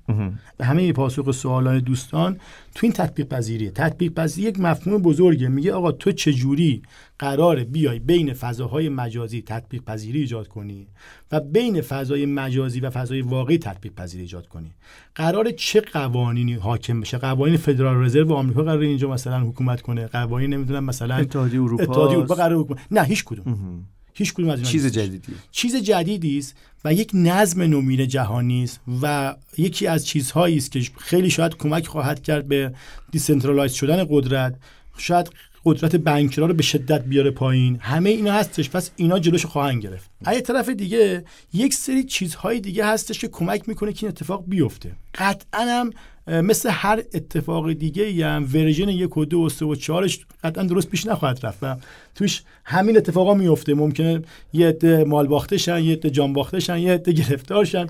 و 0.61 0.65
همه 0.65 0.93
پاسخ 0.93 1.31
سوالان 1.31 1.79
دوستان 1.79 2.37
تو 2.75 2.81
این 2.83 2.93
تطبیق 2.93 3.29
پذیری 3.29 3.71
تطبیق 3.71 4.13
پذیری 4.15 4.49
یک 4.49 4.61
مفهوم 4.61 5.03
بزرگه. 5.03 5.49
میگه 5.49 5.73
آقا 5.73 5.93
تو 5.93 6.13
چجوری 6.13 6.83
قرار 7.19 7.65
بیای 7.65 7.99
بین 7.99 8.35
فضاهای 8.35 8.89
مجازی 8.89 9.43
تطبیق 9.43 9.85
پذیری 9.85 10.21
ایجاد 10.21 10.49
کنی 10.49 10.87
و 11.33 11.41
بین 11.41 11.81
فضای 11.81 12.27
مجازی 12.27 12.81
و 12.81 12.91
فضای 12.91 13.23
واقعی 13.23 13.59
تطبیق 13.59 13.95
پذیری 13.95 14.23
ایجاد 14.23 14.49
کنی؟ 14.49 14.71
قرار 15.15 15.51
چه 15.51 15.81
قوانینی 15.81 16.55
حاکم 16.55 17.01
بشه؟ 17.01 17.19
قوانین 17.19 17.57
فدرال 17.57 18.05
رزرو 18.05 18.33
آمریکا 18.33 18.63
قرار 18.63 18.79
اینجا 18.79 19.11
مثلا 19.11 19.41
حکومت 19.41 19.83
کنه. 19.83 20.07
قوانین 20.07 20.55
نمی‌دونم 20.55 20.85
مثلا 20.85 21.15
اتحادیه 21.15 21.63
اروپا 21.63 21.83
اتحادیه 21.83 22.17
اروپا 22.17 22.35
قرار 22.35 22.59
حکومت 22.59 22.81
نه 22.91 23.03
هیچ 23.03 23.25
کدوم. 23.25 23.85
هیچ 24.23 24.35
کدوم 24.35 24.49
از 24.49 24.63
چیز 24.63 24.87
جدیدی 24.87 25.35
چیز 25.51 25.77
جدیدی 25.77 26.39
است 26.39 26.55
و 26.85 26.93
یک 26.93 27.11
نظم 27.15 27.63
نوین 27.63 28.09
جهانی 28.09 28.65
است 28.65 28.81
و 29.03 29.35
یکی 29.59 29.87
از 29.87 30.07
چیزهایی 30.07 30.57
است 30.57 30.73
که 30.73 30.81
خیلی 30.99 31.31
شاید 31.31 31.57
کمک 31.57 31.87
خواهد 31.87 32.23
کرد 32.23 32.49
به 32.49 32.75
decentralize 33.11 33.73
شدن 33.73 34.07
قدرت. 34.11 34.55
شاید 34.97 35.31
قدرت 35.65 35.97
banker 35.97 36.39
ا 36.39 36.47
رو 36.47 36.55
به 36.55 36.63
شدت 36.63 37.05
بیاره 37.05 37.31
پایین. 37.31 37.79
همه 37.81 38.11
اینا 38.11 38.33
هستش 38.33 38.71
پس 38.71 38.91
اینا 38.97 39.19
جلوش 39.19 39.47
خواهند 39.47 39.83
گرفت. 39.83 40.11
از 40.25 40.43
طرف 40.43 40.69
دیگه 40.69 41.25
یک 41.53 41.75
سری 41.75 42.05
چیزهای 42.05 42.61
دیگه 42.61 42.87
هستش 42.87 43.19
که 43.19 43.29
کمک 43.29 43.69
می‌کنه 43.69 43.93
که 43.93 44.07
این 44.07 44.09
اتفاق 44.09 44.45
بیفته. 44.47 44.93
قطعا 45.15 45.61
هم 45.61 45.91
مثل 46.27 46.71
هر 46.73 46.99
اتفاق 47.15 47.73
دیگه 47.73 48.27
هم 48.27 48.49
version 48.55 48.89
یک 48.89 49.17
و 49.17 49.25
دو 49.25 49.39
و 49.41 49.49
سه 49.49 49.67
و 49.67 49.75
چهارش 49.75 50.27
قطعا 50.45 50.65
درست 50.65 50.89
پیش 50.89 51.07
نخواهد 51.07 51.47
رفت 51.47 51.59
و 51.63 51.77
توش 52.15 52.43
همین 52.65 52.97
اتفاقا 52.97 53.35
میفته. 53.35 53.75
ممکنه 53.75 54.23
یه 54.53 54.69
عده 54.69 55.05
مال 55.05 55.27
باخته 55.27 55.59
شن 55.59 55.85
یه 55.85 55.93
عده 55.93 56.11
جان 56.11 56.33
باخته 56.33 56.61
شن 56.61 56.79
یه 56.79 56.93
عده 56.93 57.13
گرفتار 57.13 57.65
شن 57.65 57.87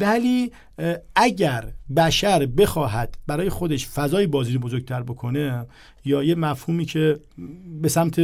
ولی 0.00 0.52
اگر 1.16 1.64
بشر 1.96 2.46
بخواهد 2.46 3.18
برای 3.26 3.48
خودش 3.48 3.88
فضای 3.88 4.26
بازی 4.26 4.52
رو 4.52 4.60
بزرگتر 4.60 5.02
بکنه 5.02 5.66
یا 6.04 6.22
یه 6.22 6.34
مفهومی 6.34 6.84
که 6.84 7.20
به 7.82 7.88
سمت 7.88 8.20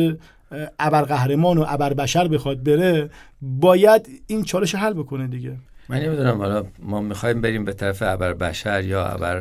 ابرقهرمان 0.79 1.59
و 1.59 1.65
ابربشر 1.69 2.29
بخواد 2.29 2.63
بره 2.63 3.11
باید 3.43 4.09
این 4.27 4.45
چالش 4.45 4.75
حل 4.75 4.93
بکنه 4.93 5.27
دیگه. 5.27 5.57
من 5.89 6.01
نمی‌دونم 6.01 6.39
حالا 6.39 6.65
ما 6.79 7.01
می‌خوایم 7.01 7.41
بریم 7.41 7.65
به 7.65 7.73
طرف 7.73 8.03
ابر 8.03 8.33
بشر 8.33 8.85
یا 8.85 9.07
ابر 9.07 9.41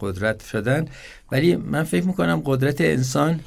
قدرت 0.00 0.44
شدن 0.44 0.86
ولی 1.32 1.56
من 1.56 1.82
فکر 1.82 2.04
می‌کنم 2.06 2.42
قدرت 2.44 2.80
انسان 2.80 3.40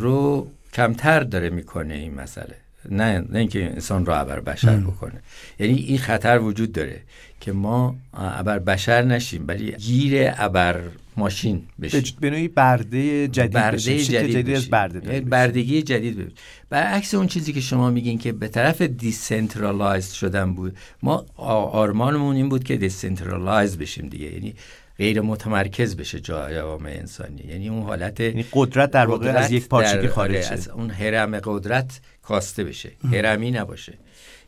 رو 0.00 0.50
کمتر 0.72 1.20
داره 1.20 1.50
می‌کنه 1.50 1.94
این 1.94 2.14
مسئله. 2.14 2.54
نه 2.88 3.24
نه 3.28 3.38
اینکه 3.38 3.64
انسان 3.64 4.06
رو 4.06 4.20
ابر 4.20 4.40
بشر 4.40 4.76
بکنه. 4.76 5.22
یعنی 5.58 5.74
این 5.74 5.98
خطر 5.98 6.38
وجود 6.38 6.72
داره 6.72 7.00
که 7.40 7.52
ما 7.52 7.96
ابر 8.14 8.58
بشر 8.58 9.02
نشیم 9.02 9.44
ولی 9.48 9.72
گیر 9.72 10.30
ابر 10.36 10.80
ماشین 11.16 11.62
بشیم. 11.82 12.02
به 12.20 12.30
نوعی 12.30 12.48
برده 12.48 13.28
جدید 13.28 13.52
برده 13.52 13.76
بشیم. 13.76 13.96
جدید, 13.96 14.36
جدید 14.36 14.56
از 14.56 14.70
برده 14.70 15.06
یعنی 15.06 15.20
بردگی 15.20 15.82
جدید 15.82 16.16
بشیم 16.16 16.32
برعکس 16.70 17.14
اون 17.14 17.26
چیزی 17.26 17.52
که 17.52 17.60
شما 17.60 17.90
میگین 17.90 18.18
که 18.18 18.32
به 18.32 18.48
طرف 18.48 18.82
decentralize 18.82 20.12
شدن 20.12 20.52
بود 20.52 20.76
ما 21.02 21.26
آرمانمون 21.36 22.36
این 22.36 22.48
بود 22.48 22.64
که 22.64 22.76
decentralize 22.76 23.78
بشیم 23.78 24.08
دیگه. 24.08 24.32
یعنی 24.32 24.54
غیر 25.00 25.20
متمرکز 25.20 25.96
بشه 25.96 26.20
جامعه 26.20 26.98
انسانی. 26.98 27.42
یعنی 27.48 27.68
اون 27.68 27.82
حالت 27.82 28.20
یعنی 28.20 28.44
قدرت 28.52 28.90
در 28.90 29.06
واقع 29.06 29.30
از 29.30 29.52
یک 29.52 29.68
پارچگی 29.68 30.08
خارج 30.08 30.44
از 30.52 30.68
اون 30.68 30.90
هرم 30.90 31.38
قدرت 31.38 32.00
کاسته 32.22 32.64
بشه. 32.64 32.90
هرمی 33.12 33.50
نباشه. 33.50 33.92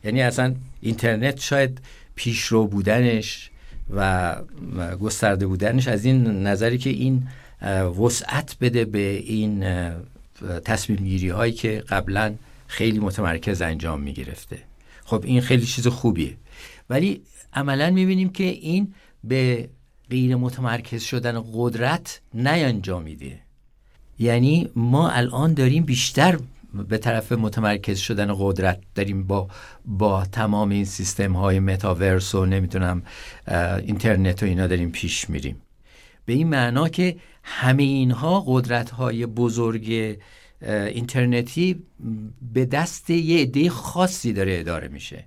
یعنی 0.03 0.21
اصلا 0.21 0.55
اینترنت 0.81 1.39
شاید 1.39 1.81
پیشرو 2.15 2.67
بودنش 2.67 3.49
و 3.95 4.35
گسترده 5.01 5.47
بودنش 5.47 5.87
از 5.87 6.05
این 6.05 6.47
نظری 6.47 6.77
که 6.77 6.89
این 6.89 7.27
وسعت 7.99 8.55
بده 8.61 8.85
به 8.85 9.09
این 9.09 9.65
تصمیم 10.65 10.97
گیری 10.97 11.29
هایی 11.29 11.53
که 11.53 11.83
قبلا 11.89 12.33
خیلی 12.67 12.99
متمرکز 12.99 13.61
انجام 13.61 14.01
می 14.01 14.13
گرفته 14.13 14.57
خب 15.05 15.23
این 15.25 15.41
خیلی 15.41 15.65
چیز 15.65 15.87
خوبیه. 15.87 16.33
ولی 16.89 17.21
عملا 17.53 17.89
می‌بینیم 17.91 18.29
که 18.29 18.43
این 18.43 18.93
به 19.23 19.69
غیر 20.13 20.35
متمرکز 20.35 21.01
شدن 21.03 21.43
قدرت 21.53 22.21
نیانجامیده. 22.33 23.39
یعنی 24.19 24.69
ما 24.75 25.09
الان 25.09 25.53
داریم 25.53 25.83
بیشتر 25.83 26.39
به 26.89 26.97
طرف 26.97 27.31
متمرکز 27.31 27.97
شدن 27.99 28.35
قدرت 28.37 28.79
داریم 28.95 29.23
با 29.23 29.47
با 29.85 30.25
تمام 30.25 30.69
این 30.69 30.85
سیستم 30.85 31.33
های 31.33 31.59
متاورس 31.59 32.35
و 32.35 32.45
نمی‌تونم 32.45 33.03
اینترنت 33.87 34.43
و 34.43 34.45
اینا 34.45 34.67
داریم 34.67 34.91
پیش 34.91 35.29
میریم. 35.29 35.55
به 36.25 36.33
این 36.33 36.47
معنا 36.47 36.89
که 36.89 37.15
همه 37.43 37.83
اینها 37.83 38.43
قدرت 38.47 38.89
های 38.89 39.25
بزرگ 39.25 40.17
اینترنتی 40.61 41.83
به 42.53 42.65
دست 42.65 43.09
یه 43.09 43.41
عده 43.41 43.69
خاصی 43.69 44.33
داره 44.33 44.59
اداره 44.59 44.87
میشه. 44.87 45.25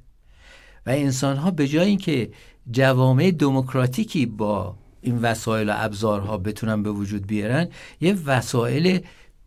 و 0.87 0.91
انسان 0.91 1.37
ها 1.37 1.51
به 1.51 1.69
جای 1.69 1.89
اینکه 1.89 2.31
جوامع 2.71 3.31
دموکراتیکی 3.31 4.27
با 4.27 4.75
این 5.03 5.19
وسایل 5.19 5.69
و 5.69 5.73
ابزارها 5.77 6.39
بتونن 6.39 6.83
به 6.83 6.91
وجود 6.91 7.27
بیارن 7.27 7.69
یه 8.01 8.17
وسایل 8.27 9.01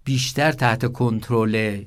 بیشتر 0.04 0.52
تحت 0.52 0.94
کنترل 0.94 1.82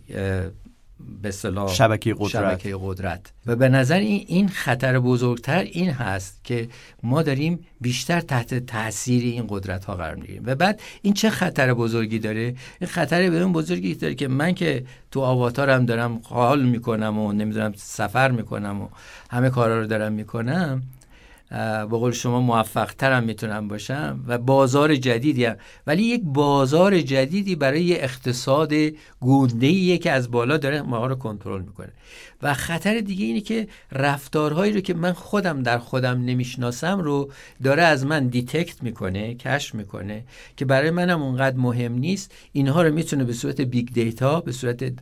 به 1.23 1.31
شبکه 1.75 2.15
قدرت. 2.15 2.29
شبکه 2.29 2.77
قدرت. 2.81 3.33
و 3.47 3.57
به 3.57 3.69
نظر 3.69 3.99
این 3.99 4.25
این 4.29 4.49
خطر 4.49 4.99
بزرگتر 4.99 5.59
این 5.59 5.91
هست 5.91 6.41
که 6.45 6.69
ما 7.03 7.23
داریم 7.23 7.67
بیشتر 7.81 8.21
تحت 8.21 8.55
تاثیر 8.67 9.23
این 9.23 9.47
قدرت 9.49 9.85
ها 9.85 9.95
قرار 9.95 10.15
می‌گیریم. 10.15 10.43
و 10.47 10.55
بعد 10.55 10.81
این 11.03 11.15
چه 11.15 11.31
خطر 11.31 11.75
بزرگی 11.75 12.19
داره؟ 12.19 12.55
این 12.81 12.91
خطر 12.91 13.31
به 13.31 13.41
اون 13.41 13.53
بزرگی 13.53 13.95
داره 13.95 14.15
که 14.15 14.29
من 14.29 14.55
که 14.55 14.85
تو 15.11 15.21
آواتارم 15.21 15.87
دارم 15.87 16.21
حال 16.25 16.65
می‌کنم 16.65 17.19
و 17.19 17.33
نمی‌دونم 17.33 17.73
سفر 17.77 18.31
می‌کنم 18.31 18.83
و 18.83 18.89
همه 19.31 19.51
کارا 19.51 19.81
رو 19.81 19.87
دارم 19.87 20.13
می‌کنم 20.13 20.83
به 21.61 21.97
قول 21.99 22.13
شما 22.13 22.41
موفق 22.41 22.93
ترم 22.95 23.25
می‌تونم 23.25 23.69
باشم 23.69 24.25
و 24.27 24.39
بازار 24.39 24.97
جدیدی 24.97 25.45
هم. 25.45 25.57
ولی 25.87 26.03
یک 26.03 26.23
بازار 26.25 27.01
جدیدی 27.01 27.57
برای 27.57 28.01
اقتصاد 28.01 28.73
گونده 29.21 29.99
که 29.99 30.11
از 30.11 30.31
بالا 30.31 30.57
داره 30.57 30.83
ما 30.83 31.07
رو 31.07 31.15
کنترل 31.15 31.63
می‌کنه 31.63 31.93
و 32.43 32.55
خطر 32.55 33.01
دیگه 33.01 33.25
اینه 33.25 33.41
که 33.41 33.69
رفتارهایی 33.93 34.73
رو 34.73 34.81
که 34.81 34.95
من 34.95 35.13
خودم 35.13 35.63
در 35.63 35.79
خودم 35.79 36.25
نمی‌شناسم 36.25 37.01
رو 37.01 37.31
داره 37.63 37.83
از 37.83 38.07
من 38.07 38.27
دیتکت 38.27 38.83
می‌کنه 38.83 39.35
کشف 39.35 39.75
می‌کنه 39.75 40.25
که 40.57 40.65
برای 40.65 40.91
منم 40.91 41.23
اونقدر 41.23 41.57
مهم 41.57 41.93
نیست 41.93 42.35
اینها 42.53 42.83
رو 42.83 42.95
می‌تونه 42.95 43.25
به 43.25 43.33
صورت 43.33 43.61
big 43.61 43.89
data 43.93 44.41
به 44.41 44.53
صورت 44.53 44.93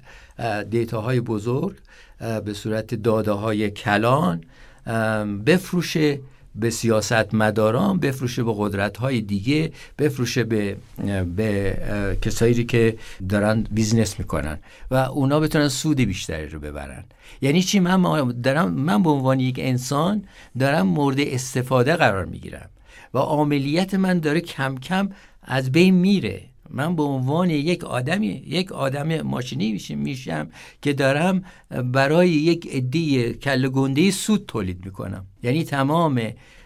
data 0.71 1.04
های 1.04 1.21
بزرگ 1.21 1.77
به 2.45 2.55
صورت 2.55 2.95
داده 2.95 3.33
های 3.33 3.71
کلان 3.71 4.41
بفروشه 5.47 6.21
به 6.55 6.71
سیاست 6.71 7.35
مداران 7.35 7.99
بفروشه 7.99 8.43
به 8.43 8.53
قدرت 8.57 8.97
های 8.97 9.21
دیگه 9.21 9.73
بفروشه 9.99 10.45
به, 10.45 10.77
به 11.37 11.77
کسایی 12.23 12.65
که 12.65 12.97
دارن 13.29 13.67
business 13.71 14.19
می‌کنن 14.19 14.59
و 14.91 14.95
اونا 14.95 15.41
بتونن 15.41 15.69
سود 15.69 15.97
بیشتری 15.97 16.49
رو 16.49 16.61
ببرن. 16.61 17.05
یعنی 17.41 17.63
چی؟ 17.63 17.81
من 17.81 18.33
دارم 18.43 18.71
من 18.71 19.03
به 19.03 19.11
عنوان 19.11 19.41
یک 19.41 19.57
انسان 19.59 20.25
دارم 20.59 20.87
مورد 20.87 21.21
استفاده 21.21 21.97
قرار 21.97 22.25
می‌گیرم 22.25 22.71
و 23.15 23.19
عملیت 23.19 23.95
من 23.95 24.19
داره 24.19 24.41
کم 24.41 24.79
کم 24.79 25.11
از 25.43 25.73
بین 25.73 25.95
میره. 25.95 26.50
من 26.71 26.97
به 26.97 27.03
عنوان 27.03 27.51
یک 27.51 27.85
آدمی 27.85 28.43
یک 28.47 28.73
آدم 28.73 29.23
ماشینی 29.23 29.73
میشم 29.73 29.99
میشم 29.99 30.49
که 30.83 30.93
دارم 30.93 31.43
برای 31.85 32.29
یک 32.29 32.69
عده 32.73 33.33
کله 33.33 33.69
گنده 33.69 34.11
سود 34.11 34.45
تولید 34.49 34.85
می‌کنم. 34.85 35.27
یعنی 35.43 35.65
تمام 35.65 36.21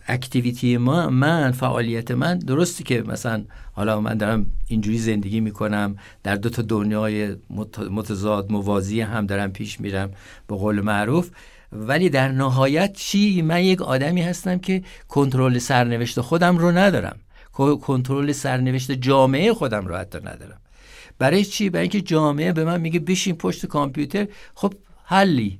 اکتیویتی 0.08 0.76
ما 0.76 1.08
من 1.08 1.50
فعالیت 1.50 2.10
من 2.10 2.38
درستی 2.38 2.84
که 2.84 3.02
مثلا 3.02 3.44
حالا 3.72 4.00
من 4.00 4.14
دارم 4.14 4.46
اینجوری 4.68 4.98
زندگی 4.98 5.40
می‌کنم 5.40 5.96
در 6.22 6.36
دو 6.36 6.48
تا 6.48 6.62
دنیای 6.62 7.36
متضاد 7.90 8.52
موازی 8.52 9.00
هم 9.00 9.26
دارم 9.26 9.52
پیش 9.52 9.80
میرم 9.80 10.10
به 10.46 10.56
قول 10.56 10.80
معروف. 10.80 11.30
ولی 11.72 12.08
در 12.08 12.28
نهایت 12.28 12.92
چی؟ 12.92 13.42
من 13.42 13.62
یک 13.64 13.82
آدمی 13.82 14.22
هستم 14.22 14.58
که 14.58 14.82
کنترل 15.08 15.58
سرنوشت 15.58 16.20
خودم 16.20 16.58
رو 16.58 16.70
ندارم. 16.70 17.16
کنترل 17.56 18.32
سرنوشت 18.32 18.92
جامعه 18.92 19.54
خودم 19.54 19.86
رو 19.86 19.96
حتی 19.96 20.18
ندارم. 20.18 20.60
برای 21.18 21.44
چی؟ 21.44 21.70
برای 21.70 21.82
اینکه 21.82 22.00
جامعه 22.00 22.52
به 22.52 22.64
من 22.64 22.80
میگه 22.80 23.00
بشین 23.00 23.36
پشت 23.36 23.66
کامپیوتر. 23.66 24.26
خب 24.54 24.74
حله. 25.04 25.58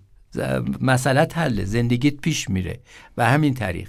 مسئله 0.81 1.29
حله. 1.35 1.65
زندگیت 1.65 2.17
پیش 2.17 2.51
میره. 2.51 2.81
و 3.17 3.27
همین 3.27 3.55
طریق. 3.55 3.89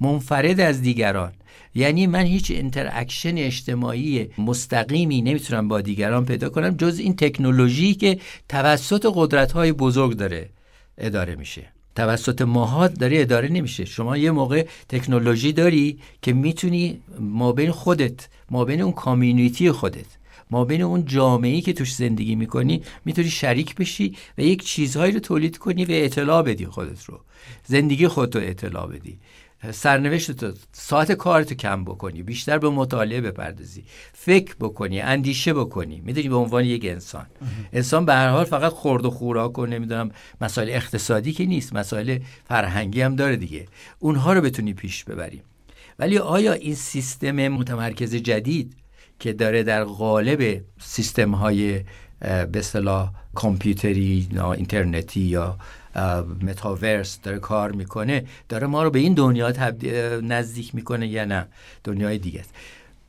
منفرد 0.00 0.60
از 0.60 0.82
دیگران. 0.82 1.32
یعنی 1.74 2.06
من 2.06 2.24
هیچ 2.24 2.50
interaction 2.50 3.38
اجتماعی 3.38 4.28
مستقیمی 4.38 5.22
نمی‌تونم 5.22 5.68
با 5.68 5.80
دیگران 5.80 6.24
پیدا 6.24 6.48
کنم 6.48 6.70
جز 6.70 6.98
این 6.98 7.16
تکنولوژی 7.16 7.94
که 7.94 8.20
توسط 8.48 9.12
قدرت 9.14 9.52
های 9.52 9.72
بزرگ 9.72 10.16
داره 10.16 10.50
اداره 10.98 11.34
میشه. 11.34 11.72
توسط 12.00 12.42
ماها 12.42 12.88
داره 12.88 13.20
اداره 13.20 13.48
نمیشه. 13.48 13.84
شما 13.84 14.16
یه 14.16 14.30
موقع 14.30 14.66
تکنولوژی 14.88 15.52
داری 15.52 15.98
که 16.22 16.32
می‌تونی 16.32 17.00
ما 17.20 17.52
بین 17.52 17.70
خودت 17.70 18.28
ما 18.50 18.64
بین 18.64 18.80
اون 18.80 18.92
کامیونیتی 18.92 19.70
خودت 19.70 20.06
ما 20.50 20.64
بین 20.64 20.82
اون 20.82 21.04
جامعه‌ای 21.04 21.60
که 21.60 21.72
توش 21.72 21.94
زندگی 21.94 22.34
می‌کنی 22.34 22.82
می‌تونی 23.04 23.30
شریک 23.30 23.74
بشی 23.74 24.16
و 24.38 24.42
یک 24.42 24.64
چیزهایی 24.64 25.12
رو 25.12 25.20
تولید 25.20 25.58
کنی 25.58 25.84
و 25.84 25.88
اطلاع 25.90 26.42
بدی 26.42 26.66
خودت 26.66 27.04
رو. 27.04 27.20
زندگی 27.66 28.08
خودت 28.08 28.36
رو 28.36 28.42
اطلاع 28.42 28.86
بدی. 28.86 29.18
سرنوشت 29.72 30.30
تو 30.30 30.52
ساعت 30.72 31.12
کارتو 31.12 31.54
کم 31.54 31.84
بکنی 31.84 32.22
بیشتر 32.22 32.58
به 32.58 32.70
مطالعه 32.70 33.20
بپردازی. 33.20 33.84
فکر 34.12 34.54
بکنی 34.60 35.00
اندیشه 35.00 35.54
بکنی. 35.54 36.00
می‌دونی 36.04 36.28
به 36.28 36.36
عنوان 36.36 36.64
یک 36.64 36.84
انسان. 36.84 37.26
انسان 37.72 38.04
به 38.04 38.14
هر 38.14 38.28
حال 38.28 38.44
فقط 38.44 38.72
خورد 38.72 39.04
و 39.04 39.10
خوراک 39.10 39.58
و 39.58 39.66
نمی‌دونم 39.66 40.10
مسائل 40.40 40.68
اقتصادی 40.68 41.32
که 41.32 41.46
نیست 41.46 41.72
مسائل 41.72 42.18
فرهنگی 42.48 43.00
هم 43.00 43.16
داره 43.16 43.36
دیگه. 43.36 43.68
اونها 43.98 44.32
رو 44.32 44.40
بتونی 44.40 44.74
پیش 44.74 45.04
ببری. 45.04 45.42
ولی 45.98 46.18
آیا 46.18 46.52
این 46.52 46.74
سیستم 46.74 47.48
متمرکز 47.48 48.14
جدید 48.14 48.76
که 49.18 49.32
داره 49.32 49.62
در 49.62 49.84
قالب 49.84 50.64
سیستم 50.80 51.30
های 51.30 51.84
به 52.20 52.58
اصطلاح 52.58 53.12
کامپیوتری 53.34 54.28
اینترنتی 54.56 55.20
یا 55.20 55.58
متاورس 56.42 57.20
داره 57.22 57.38
کار 57.38 57.72
می‌کنه. 57.72 58.24
داره 58.48 58.66
ما 58.66 58.82
رو 58.82 58.90
به 58.90 58.98
این 58.98 59.14
دنیا 59.14 59.52
نزدیک 60.22 60.74
می‌کنه 60.74 61.08
یا 61.08 61.24
نه. 61.24 61.46
دنیای 61.84 62.18
دیگه 62.18 62.40
است. 62.40 62.54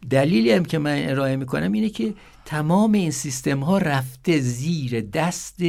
دلیلی 0.10 0.52
هم 0.52 0.66
که 0.66 0.78
من 0.78 1.10
ارائه 1.10 1.36
می‌کنم 1.36 1.72
اینه 1.72 1.90
که 1.90 2.14
تمام 2.46 2.92
این 2.92 3.12
سیستم 3.12 3.60
ها 3.60 3.78
رفته 3.78 4.40
زیر 4.40 5.02
دست 5.02 5.60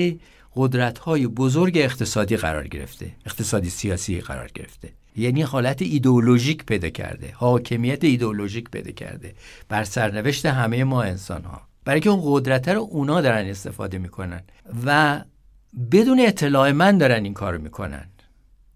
قدرت 0.56 0.98
های 0.98 1.26
بزرگ 1.26 1.78
اقتصادی 1.78 2.36
قرار 2.36 2.68
گرفته. 2.68 3.12
اقتصادی 3.26 3.70
سیاسی 3.70 4.20
قرار 4.20 4.50
گرفته. 4.54 4.88
یعنی 5.16 5.42
حالت 5.42 5.82
ایدئولوژیک 5.82 6.64
پیدا 6.64 6.88
کرده. 6.88 7.32
حاکمیت 7.34 8.04
ایدئولوژیک 8.04 8.70
پیدا 8.70 8.90
کرده. 8.90 9.34
بر 9.68 9.84
سرنوشت 9.84 10.46
همه 10.46 10.84
ما 10.84 11.02
انسان 11.02 11.44
ها 11.44 11.60
برای 11.84 12.00
که 12.00 12.10
اون 12.10 12.20
قدرت 12.24 12.68
رو 12.68 12.88
اونا 12.90 13.20
دارن 13.20 13.46
استفاده 13.46 13.98
می‌کنن. 13.98 14.42
و 14.86 15.20
بدون 15.92 16.20
اطلاع 16.20 16.72
من 16.72 16.98
دارن 16.98 17.24
این 17.24 17.34
کارو 17.34 17.62
می‌کنن. 17.62 18.04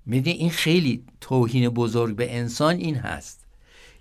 می‌دونی 0.07 0.37
این 0.37 0.51
خیلی 0.51 1.05
توهین 1.21 1.69
بزرگ 1.69 2.17
به 2.17 2.37
انسان 2.37 2.77
این 2.77 2.95
هست 2.95 3.47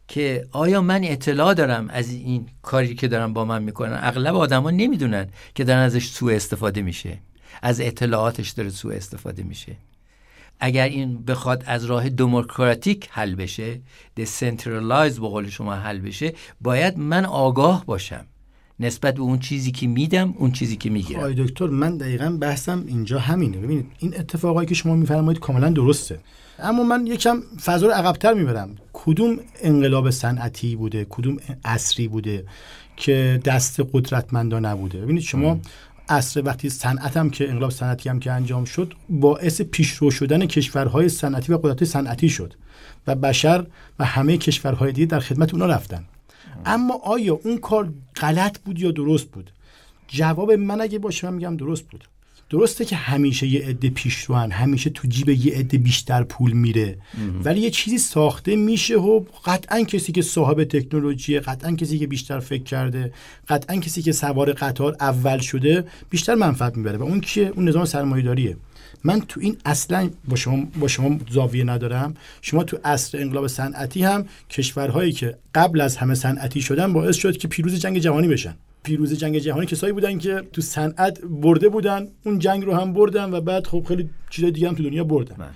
که 0.08 0.48
آیا 0.52 0.82
من 0.82 1.04
اطلاع 1.04 1.54
دارم 1.54 1.90
از 1.90 2.10
این 2.10 2.50
کاری 2.62 2.96
که 2.96 3.08
دارن 3.08 3.34
با 3.34 3.46
من 3.46 3.64
می‌کنن؟ 3.64 4.00
اغلب 4.02 4.36
آدما 4.36 4.72
نمی‌دونن 4.72 5.28
که 5.56 5.64
دارن 5.64 5.80
ازش 5.80 6.08
سوء 6.08 6.36
استفاده 6.36 6.82
میشه. 6.82 7.18
از 7.62 7.82
اطلاعاتش 7.82 8.50
داره 8.50 8.70
سوء 8.70 8.96
استفاده 8.96 9.44
میشه. 9.44 9.76
اگر 10.60 10.86
این 10.86 11.26
بخواد 11.26 11.64
از 11.68 11.86
راه 11.86 12.10
دموکراتیک 12.10 13.08
حل 13.12 13.36
بشه 13.36 13.82
دسنترالایز 14.18 15.20
به 15.20 15.28
قول 15.28 15.50
شما 15.50 15.74
حل 15.74 16.00
بشه 16.00 16.34
باید 16.62 16.98
من 16.98 17.26
آگاه 17.26 17.86
باشم. 17.86 18.26
نسبت 18.80 19.14
به 19.14 19.22
اون 19.22 19.40
چیزی 19.40 19.72
که 19.72 19.88
میدم 19.88 20.34
اون 20.38 20.52
چیزی 20.52 20.76
که 20.76 20.90
می‌گیرم. 20.90 21.20
آقای 21.20 21.34
دکتر 21.34 21.68
من 21.68 21.98
دقیقا 21.98 22.38
بحثم 22.42 22.84
اینجا 22.88 23.20
همینه. 23.20 23.58
ببینید 23.58 23.86
این 24.00 24.20
اتفاقایی 24.20 24.68
که 24.68 24.76
شما 24.76 24.96
میفرمایید 24.96 25.40
کاملا 25.40 25.70
درسته. 25.70 26.20
اما 26.60 26.84
من 26.84 27.08
یکم 27.08 27.42
فضا 27.66 27.88
رو 27.88 27.94
عقبتر 27.94 28.34
می‌برم. 28.34 28.76
کدوم 28.94 29.38
انقلاب 29.62 30.10
صنعتی 30.10 30.76
بوده؟ 30.76 31.06
کدوم 31.10 31.38
عصری 31.66 32.08
بوده 32.08 32.46
که 32.98 33.40
دست 33.46 33.82
قدرتمندا 33.94 34.60
نبوده؟ 34.60 35.02
ببینید 35.02 35.24
شما 35.24 35.60
عصر 36.10 36.42
وقتی 36.46 36.70
صنعت 36.70 37.18
هم 37.18 37.30
که 37.30 37.50
انقلاب 37.50 37.72
صنعتی 37.72 38.10
هم 38.10 38.20
که 38.20 38.32
انجام 38.32 38.66
شد 38.66 38.94
باعث 39.10 39.62
پیشرو 39.62 40.12
شدن 40.12 40.46
کشورهای 40.46 41.10
صنعتی 41.10 41.54
و 41.54 41.58
قدرت 41.58 41.84
صنعتی 41.84 42.30
شد. 42.30 42.54
و 43.08 43.16
بشر 43.16 43.66
و 44.00 44.06
همه 44.06 44.38
کشورهای 44.38 44.92
دیگه 44.92 45.06
در 45.06 45.20
خدمت 45.20 45.54
اونا 45.54 45.66
رفتن. 45.66 46.04
اما 46.66 46.94
آیا 47.04 47.40
اون 47.44 47.58
کار 47.58 47.94
غلط 48.16 48.60
بود 48.60 48.80
یا 48.80 48.92
درست 48.92 49.26
بود؟ 49.26 49.52
جواب 50.08 50.52
من 50.52 50.82
اگه 50.82 51.00
باشه 51.00 51.30
من 51.30 51.34
میگم 51.34 51.58
درست 51.58 51.84
بود. 51.84 52.04
درسته 52.50 52.86
که 52.86 52.96
همیشه 52.96 53.48
یه 53.48 53.62
عده 53.68 53.90
پیشروان 53.90 54.52
همیشه 54.52 54.90
تو 54.90 55.08
جیب 55.08 55.30
یه 55.30 55.54
عده 55.56 55.78
بیشتر 55.78 56.24
پول 56.24 56.52
میره. 56.52 56.98
ولی 57.44 57.60
یه 57.60 57.70
چیزی 57.70 57.98
ساخته 57.98 58.56
میشه 58.56 58.98
و 58.98 59.24
قطعا 59.46 59.84
کسی 59.84 60.12
که 60.12 60.22
صاحب 60.22 60.64
تکنولوژی 60.64 61.40
قطعا 61.40 61.72
کسی 61.72 62.00
که 62.00 62.08
بیشتر 62.08 62.40
فکر 62.40 62.64
کرده 62.64 63.14
قطعا 63.48 63.76
کسی 63.76 64.02
که 64.02 64.12
سوار 64.12 64.54
قطار 64.54 64.96
اول 65.00 65.40
شده 65.40 65.86
بیشتر 66.10 66.36
منفعت 66.36 66.78
می‌بره. 66.78 66.98
و 66.98 67.04
اون 67.04 67.22
کیه؟ 67.22 67.52
اون 67.56 67.68
نظام 67.68 67.86
سرمایه‌داریه. 67.86 68.58
من 69.06 69.22
تو 69.22 69.40
این 69.40 69.58
اصلا 69.66 70.10
با 70.28 70.36
شما 70.36 70.68
با 70.80 70.88
شما 70.88 71.20
زاویه 71.32 71.64
ندارم 71.64 72.16
شما 72.42 72.64
تو 72.64 72.78
عصر 72.84 73.22
انقلاب 73.22 73.48
صنعتی 73.48 74.04
هم 74.04 74.26
کشورهایی 74.50 75.12
که 75.12 75.38
قبل 75.56 75.82
از 75.82 75.98
همه 75.98 76.16
صنعتی 76.16 76.62
شدن 76.62 76.94
باعث 76.94 77.16
شد 77.16 77.38
که 77.38 77.48
پیروز 77.48 77.76
جنگ 77.76 77.98
جهانی 77.98 78.28
بشن 78.28 78.56
پیروز 78.84 79.14
جنگ 79.14 79.38
جهانی 79.38 79.66
کسایی 79.66 79.94
بودن 79.94 80.18
که 80.18 80.44
تو 80.54 80.62
صنعت 80.62 81.22
برده 81.22 81.70
بودن 81.70 82.08
اون 82.24 82.40
جنگ 82.40 82.66
رو 82.66 82.76
هم 82.76 82.94
بردن 82.94 83.34
و 83.34 83.42
بعد 83.42 83.68
خب 83.68 83.86
خیلی 83.88 84.10
چیزای 84.30 84.52
دیگه 84.52 84.68
هم 84.68 84.76
تو 84.76 84.84
دنیا 84.84 85.04
بردن 85.04 85.36
من. 85.38 85.50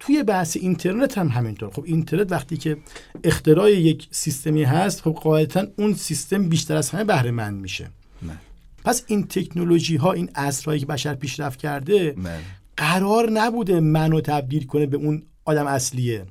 توی 0.00 0.22
بحث 0.22 0.56
اینترنت 0.56 1.18
هم 1.18 1.28
همینطور 1.28 1.70
خب 1.70 1.82
اینترنت 1.86 2.32
وقتی 2.32 2.56
که 2.56 2.76
اختراع 3.24 3.70
یک 3.70 4.08
سیستمی 4.10 4.64
هست 4.64 5.00
خب 5.02 5.10
قاعدتا 5.10 5.66
اون 5.76 5.94
سیستم 5.94 6.48
بیشتر 6.48 6.76
از 6.76 6.90
همه 6.90 7.04
بهره 7.04 7.30
مند 7.30 7.60
میشه 7.60 7.90
من. 8.22 8.38
پس 8.84 9.04
این 9.06 9.26
تکنولوژی 9.26 9.96
ها 9.96 10.12
این 10.12 10.30
عصرهایی 10.34 10.80
که 10.80 10.86
بشر 10.86 11.14
پیشرفت 11.14 11.58
کرده 11.58 12.14
من. 12.16 12.38
قرار 12.76 13.30
نبوده 13.30 13.80
منو 13.80 14.20
تبدیل 14.20 14.66
کنه 14.66 14.86
به 14.86 14.96
اون 14.96 15.22
آدم 15.44 15.66
اصلیه. 15.66 16.24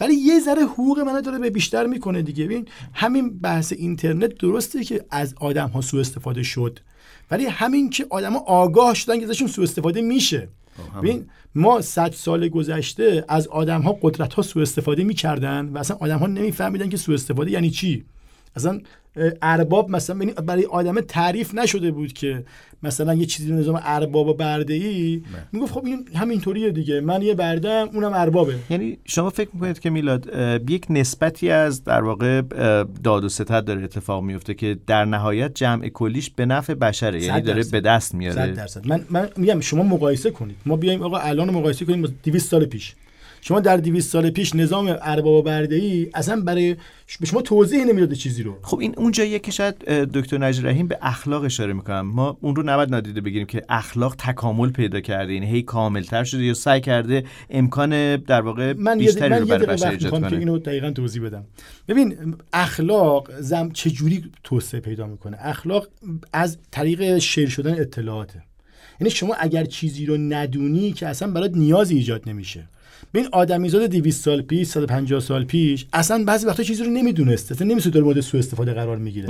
ولی 0.00 0.14
یه 0.14 0.40
ذره 0.40 0.62
حقوق 0.62 0.98
منو 0.98 1.20
داره 1.20 1.38
به 1.38 1.50
بیشتر 1.50 1.86
می‌کنه 1.86 2.22
دیگه. 2.22 2.44
ببین 2.44 2.68
همین 2.92 3.38
بحث 3.38 3.72
اینترنت 3.72 4.38
درسته 4.38 4.84
که 4.84 5.04
از 5.10 5.34
آدم 5.40 5.68
ها 5.68 5.80
سوء 5.80 6.00
استفاده 6.00 6.42
شد 6.42 6.78
ولی 7.30 7.46
همین 7.46 7.90
که 7.90 8.06
آدم 8.10 8.32
ها 8.32 8.38
آگاه 8.38 8.94
شدن 8.94 9.18
که 9.18 9.24
ازشون 9.24 9.48
سوء 9.48 9.64
استفاده 9.64 10.00
میشه. 10.00 10.48
ببین 10.98 11.26
ما 11.54 11.80
صد 11.80 12.12
سال 12.12 12.48
گذشته 12.48 13.24
از 13.28 13.48
آدم 13.48 13.80
ها 13.80 13.98
قدرت 14.02 14.34
ها 14.34 14.42
سوء 14.42 14.62
استفاده 14.62 15.04
می‌کردن 15.04 15.68
و 15.68 15.78
اصلا 15.78 15.96
آدم 16.00 16.18
ها 16.18 16.26
نمیفهمیدن 16.26 16.88
که 16.88 16.96
سوء 16.96 17.14
استفاده 17.14 17.50
یعنی 17.50 17.70
چی. 17.70 18.04
اصلا 18.56 18.80
ارباب 19.42 19.90
مثلا 19.90 20.26
برای 20.46 20.64
آدم 20.64 21.00
تعریف 21.00 21.54
نشده 21.54 21.90
بود 21.90 22.12
که 22.12 22.44
مثلا 22.82 23.14
یه 23.14 23.26
چیزی 23.26 23.52
نظام 23.52 23.80
ارباب 23.84 24.26
و 24.26 24.34
برده 24.34 24.74
ای 24.74 25.22
می‌گفت 25.52 25.72
خب 25.72 25.84
این 25.84 26.08
همینطوریه 26.14 26.70
دیگه. 26.70 27.00
من 27.00 27.22
یه 27.22 27.34
بردم 27.34 27.88
اونم 27.92 28.12
اربابه. 28.14 28.54
یعنی 28.70 28.98
شما 29.04 29.30
فکر 29.30 29.48
می‌کنید 29.52 29.78
که 29.78 29.90
میلاد 29.90 30.30
یک 30.68 30.86
نسبتی 30.90 31.50
از 31.50 31.84
در 31.84 32.02
واقع 32.02 32.42
داد 33.04 33.24
و 33.24 33.28
ستد 33.28 33.64
داره 33.64 33.84
اتفاق 33.84 34.22
میفته 34.22 34.54
که 34.54 34.78
در 34.86 35.04
نهایت 35.04 35.54
جمع 35.54 35.88
کلیش 35.88 36.30
به 36.30 36.46
نفع 36.46 36.74
بشره. 36.74 37.22
یعنی 37.22 37.40
داره 37.40 37.64
به 37.72 37.80
دست 37.80 38.14
میاره. 38.14 38.52
درصد. 38.52 38.86
من 38.86 39.04
من 39.10 39.28
میگم 39.36 39.60
شما 39.60 39.82
مقایسه 39.82 40.30
کنید. 40.30 40.56
ما 40.66 40.76
بیایم 40.76 41.02
آقا 41.02 41.18
الان 41.18 41.50
مقایسه 41.50 41.84
کنیم 41.84 42.02
با 42.02 42.08
200 42.24 42.50
سال 42.50 42.64
پیش. 42.64 42.94
شما 43.46 43.60
در 43.60 43.76
200 43.76 44.10
سال 44.12 44.30
پیش 44.30 44.54
نظام 44.54 44.96
ارباب 45.02 45.44
برده 45.44 45.76
ای 45.76 46.10
اصلا 46.14 46.40
برای 46.40 46.76
به 47.20 47.26
شما 47.26 47.42
توضیح 47.42 47.84
نمی‌داد 47.84 48.12
چیزی 48.12 48.42
رو. 48.42 48.58
خب 48.62 48.78
این 48.78 48.94
اونجاییه 48.96 49.38
که 49.38 49.50
شاید 49.50 49.78
دکتر 49.84 50.38
نجی 50.38 50.62
رحیم 50.62 50.88
به 50.88 50.98
اخلاق 51.02 51.44
اشاره 51.44 51.72
می‌کنم. 51.72 52.00
ما 52.00 52.38
اون 52.40 52.56
رو 52.56 52.62
نباید 52.62 52.90
نادیده 52.90 53.20
بگیریم 53.20 53.46
که 53.46 53.62
اخلاق 53.68 54.14
تکامل 54.18 54.70
پیدا 54.70 55.00
کرده 55.00 55.34
یعنی 55.34 55.46
هی 55.46 55.62
کاملتر 55.62 56.24
شده 56.24 56.42
یا 56.42 56.54
سعی 56.54 56.80
کرده 56.80 57.24
امکان 57.50 58.16
در 58.16 58.40
واقع 58.40 58.72
من 58.72 58.98
بیشتری 58.98 59.28
من 59.28 59.40
رو 59.40 59.46
برای 59.46 59.66
بشر 59.66 59.90
ایجاد 59.90 60.10
کنه 60.10 60.30
که 60.30 60.38
اینو 60.38 60.58
دقیقا 60.58 60.90
توضیح 60.90 61.22
بدم. 61.22 61.44
ببین 61.88 62.36
اخلاق 62.52 63.40
زم 63.40 63.70
چه 63.72 63.90
جوری 63.90 64.24
توسعه 64.44 64.80
پیدا 64.80 65.06
می‌کنه؟ 65.06 65.36
اخلاق 65.40 65.88
از 66.32 66.58
طریق 66.70 67.18
شیر 67.18 67.48
شدن 67.48 67.80
اطلاعاته. 67.80 68.42
یعنی 69.00 69.10
شما 69.10 69.34
اگر 69.34 69.64
چیزی 69.64 70.06
رو 70.06 70.16
ندونی 70.16 70.92
که 70.92 71.08
اصلا 71.08 71.30
برات 71.30 71.50
نیازی 71.54 71.94
ایجاد 71.94 72.28
نمیشه. 72.28 72.68
ببین 73.14 73.28
آدمیزاد 73.32 73.86
200 73.86 74.24
سال 74.24 74.42
پیش 74.42 74.68
150 74.68 75.20
سال 75.20 75.44
پیش 75.44 75.86
اصلا 75.92 76.24
بعضی 76.24 76.46
وقتا 76.46 76.62
چیزی 76.62 76.84
رو 76.84 76.90
نمی‌دونسته. 76.90 77.54
اصلا 77.54 77.68
نمیشه 77.68 77.90
در 77.90 78.00
مورد 78.00 78.20
سوء 78.20 78.38
استفاده 78.38 78.72
قرار 78.72 78.96
می‌گیره. 78.96 79.28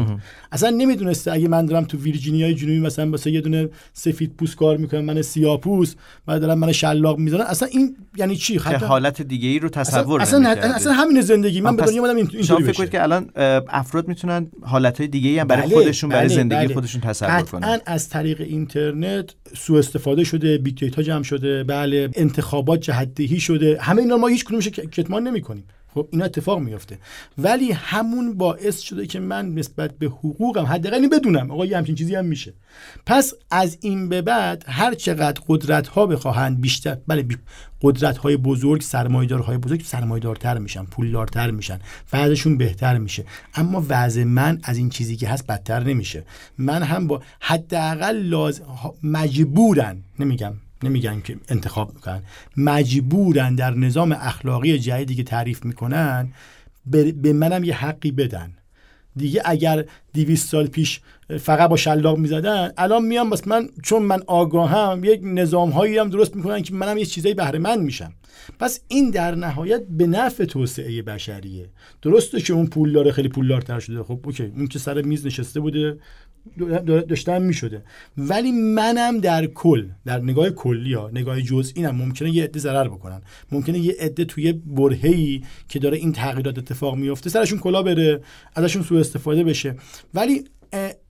اصلا 0.52 0.70
نمی‌دونسته 0.70 1.32
اگه 1.32 1.48
من 1.48 1.66
دارم 1.66 1.84
تو 1.84 1.98
ویرجینیای 1.98 2.54
جنوبی 2.54 2.80
مثلا 2.80 3.10
واسه 3.10 3.30
یه 3.30 3.40
دونه 3.40 3.68
سفید 3.92 4.32
پوست 4.38 4.56
کار 4.56 4.76
می‌کنم 4.76 5.04
من 5.04 5.22
سیاه 5.22 5.60
پوست 5.60 5.96
بعد 6.26 6.40
دارم 6.40 6.58
من 6.58 6.72
شلاق 6.72 7.18
می‌زنم 7.18 7.40
اصلا 7.40 7.68
این 7.68 7.96
یعنی 8.16 8.36
چی؟ 8.36 8.58
که 8.58 8.76
حالت 8.76 9.22
دیگه 9.22 9.48
ای 9.48 9.58
رو 9.58 9.68
تصور 9.68 10.22
اصلا 10.22 10.48
اصلا, 10.48 10.74
اصلا 10.74 10.92
همین 10.92 11.20
زندگی. 11.20 11.60
من 11.60 11.76
به 11.76 11.82
دنیا 11.82 12.02
اومدم 12.02 12.16
این 12.16 12.42
شما 12.42 12.58
فکر 12.58 12.72
کنید 12.72 12.90
که 12.90 13.02
الان 13.02 13.30
افراد 13.68 14.08
می‌تونن 14.08 14.46
حالت 14.62 14.98
های 14.98 15.08
دیگه 15.08 15.30
ای 15.30 15.38
هم 15.38 15.46
برای 15.46 15.62
بله، 15.62 15.74
خودشون 15.74 16.10
برای 16.10 16.28
بله، 16.28 16.36
زندگی 16.36 16.64
بله. 16.64 16.74
خودشون 16.74 17.00
تصور 17.00 17.42
کنن. 17.42 17.80
از 17.86 18.08
طریق 18.08 18.40
اینترنت 18.40 19.30
سوء 19.56 19.78
استفاده 19.78 20.24
شده 20.24 20.58
big 20.58 20.78
data 20.78 21.02
جمع 21.02 21.22
شده 21.22 21.64
بله 21.64 22.10
انتخابات 22.14 22.80
جهتدهی 22.80 23.40
شده. 23.40 23.53
همه 23.62 24.02
اینا 24.02 24.16
ما 24.16 24.26
هیچ 24.26 24.44
کدومش 24.44 24.68
کتمان 24.68 25.22
نمی‌کنیم. 25.22 25.64
خب 25.94 26.08
اینا 26.10 26.24
اتفاق 26.24 26.58
میفته 26.58 26.98
ولی 27.38 27.72
همون 27.72 28.34
باعث 28.38 28.80
شده 28.80 29.06
که 29.06 29.20
من 29.20 29.54
نسبت 29.54 29.98
به 29.98 30.06
حقوقم 30.06 30.64
حداقل 30.64 31.08
بدونم 31.08 31.50
آقا 31.50 31.66
یه 31.66 31.76
همچین 31.76 31.94
چیزی 31.94 32.14
هم 32.14 32.24
میشه. 32.24 32.54
پس 33.06 33.34
از 33.50 33.78
این 33.80 34.08
به 34.08 34.22
بعد 34.22 34.64
هر 34.68 34.94
چقدر 34.94 35.40
قدرت 35.48 35.86
ها 35.86 36.06
بخواهند 36.06 36.60
بیشتر 36.60 36.98
بله 37.06 37.26
قدرت 37.82 38.18
های 38.18 38.36
بزرگ 38.36 38.80
سرمایدار 38.80 39.40
های 39.40 39.58
بزرگ 39.58 39.82
سرمایدارتر 39.82 40.58
میشن 40.58 40.84
پولدارتر 40.84 41.50
میشن 41.50 41.78
وضعشون 42.12 42.58
بهتر 42.58 42.98
میشه. 42.98 43.24
اما 43.54 43.84
وضع 43.88 44.24
من 44.24 44.60
از 44.62 44.76
این 44.76 44.90
چیزی 44.90 45.16
که 45.16 45.28
هست 45.28 45.46
بدتر 45.46 45.82
نمیشه. 45.82 46.24
من 46.58 46.82
هم 46.82 47.06
با 47.06 47.22
حداقل 47.40 48.16
لازم 48.16 48.64
مجبورن 49.02 50.02
نمیگم 50.18 50.54
نمیگن 50.84 51.20
که 51.20 51.36
انتخاب 51.48 51.94
می‌کنن. 51.94 52.22
مجبورن 52.56 53.54
در 53.54 53.74
نظام 53.74 54.12
اخلاقی 54.12 54.78
جدیدی 54.78 55.14
که 55.14 55.22
تعریف 55.22 55.64
می‌کنن 55.64 56.32
به 57.22 57.32
منم 57.32 57.64
یه 57.64 57.74
حقی 57.74 58.10
بدن. 58.10 58.52
دیگه 59.16 59.42
اگر 59.44 59.84
دیویست 60.12 60.48
سال 60.48 60.66
پیش 60.66 61.00
فقط 61.40 61.70
با 61.70 61.76
شلاق 61.76 62.18
می‌زدن 62.18 62.70
الان 62.76 63.04
میام 63.04 63.30
بس 63.30 63.48
من 63.48 63.68
چون 63.82 64.02
من 64.02 64.22
آگاهم 64.26 65.00
یک 65.04 65.20
نظام 65.22 65.70
هایی 65.70 65.98
هم 65.98 66.08
درست 66.08 66.36
می‌کنن 66.36 66.62
که 66.62 66.74
منم 66.74 66.98
یه 66.98 67.04
چیزایی 67.04 67.34
بهره 67.34 67.58
من 67.58 67.80
میشم. 67.80 68.12
پس 68.58 68.80
این 68.88 69.10
در 69.10 69.34
نهایت 69.34 69.82
به 69.90 70.06
نفع 70.06 70.44
توسعه 70.44 71.02
بشریه. 71.02 71.68
درسته 72.02 72.40
که 72.40 72.52
اون 72.52 72.66
پولدار 72.66 73.10
خیلی 73.10 73.28
پولدارتر 73.28 73.80
شده. 73.80 74.02
خب 74.02 74.20
اوکی 74.24 74.52
اون 74.56 74.66
که 74.66 74.78
سر 74.78 75.02
میز 75.02 75.26
نشسته 75.26 75.60
بوده. 75.60 75.98
داشتن 76.86 77.42
می‌شده. 77.42 77.82
ولی 78.18 78.52
منم 78.52 79.18
در 79.18 79.46
کل 79.46 79.88
در 80.04 80.20
نگاه 80.20 80.50
کلی 80.50 80.94
ها 80.94 81.10
نگاه 81.14 81.42
جزئی 81.42 81.84
هم 81.84 81.96
ممکنه 81.96 82.30
یه 82.30 82.44
عده 82.44 82.60
ضرر 82.60 82.88
بکنن. 82.88 83.22
ممکنه 83.52 83.78
یه 83.78 83.96
عده 84.00 84.24
توی 84.24 84.52
برهه‌ای 84.52 85.42
که 85.68 85.78
داره 85.78 85.98
این 85.98 86.12
تغییرات 86.12 86.58
اتفاق 86.58 86.96
میفته 86.96 87.30
سرشون 87.30 87.58
کلا 87.58 87.82
بره 87.82 88.20
ازشون 88.54 88.82
سوء 88.82 89.00
استفاده 89.00 89.44
بشه. 89.44 89.76
ولی 90.14 90.44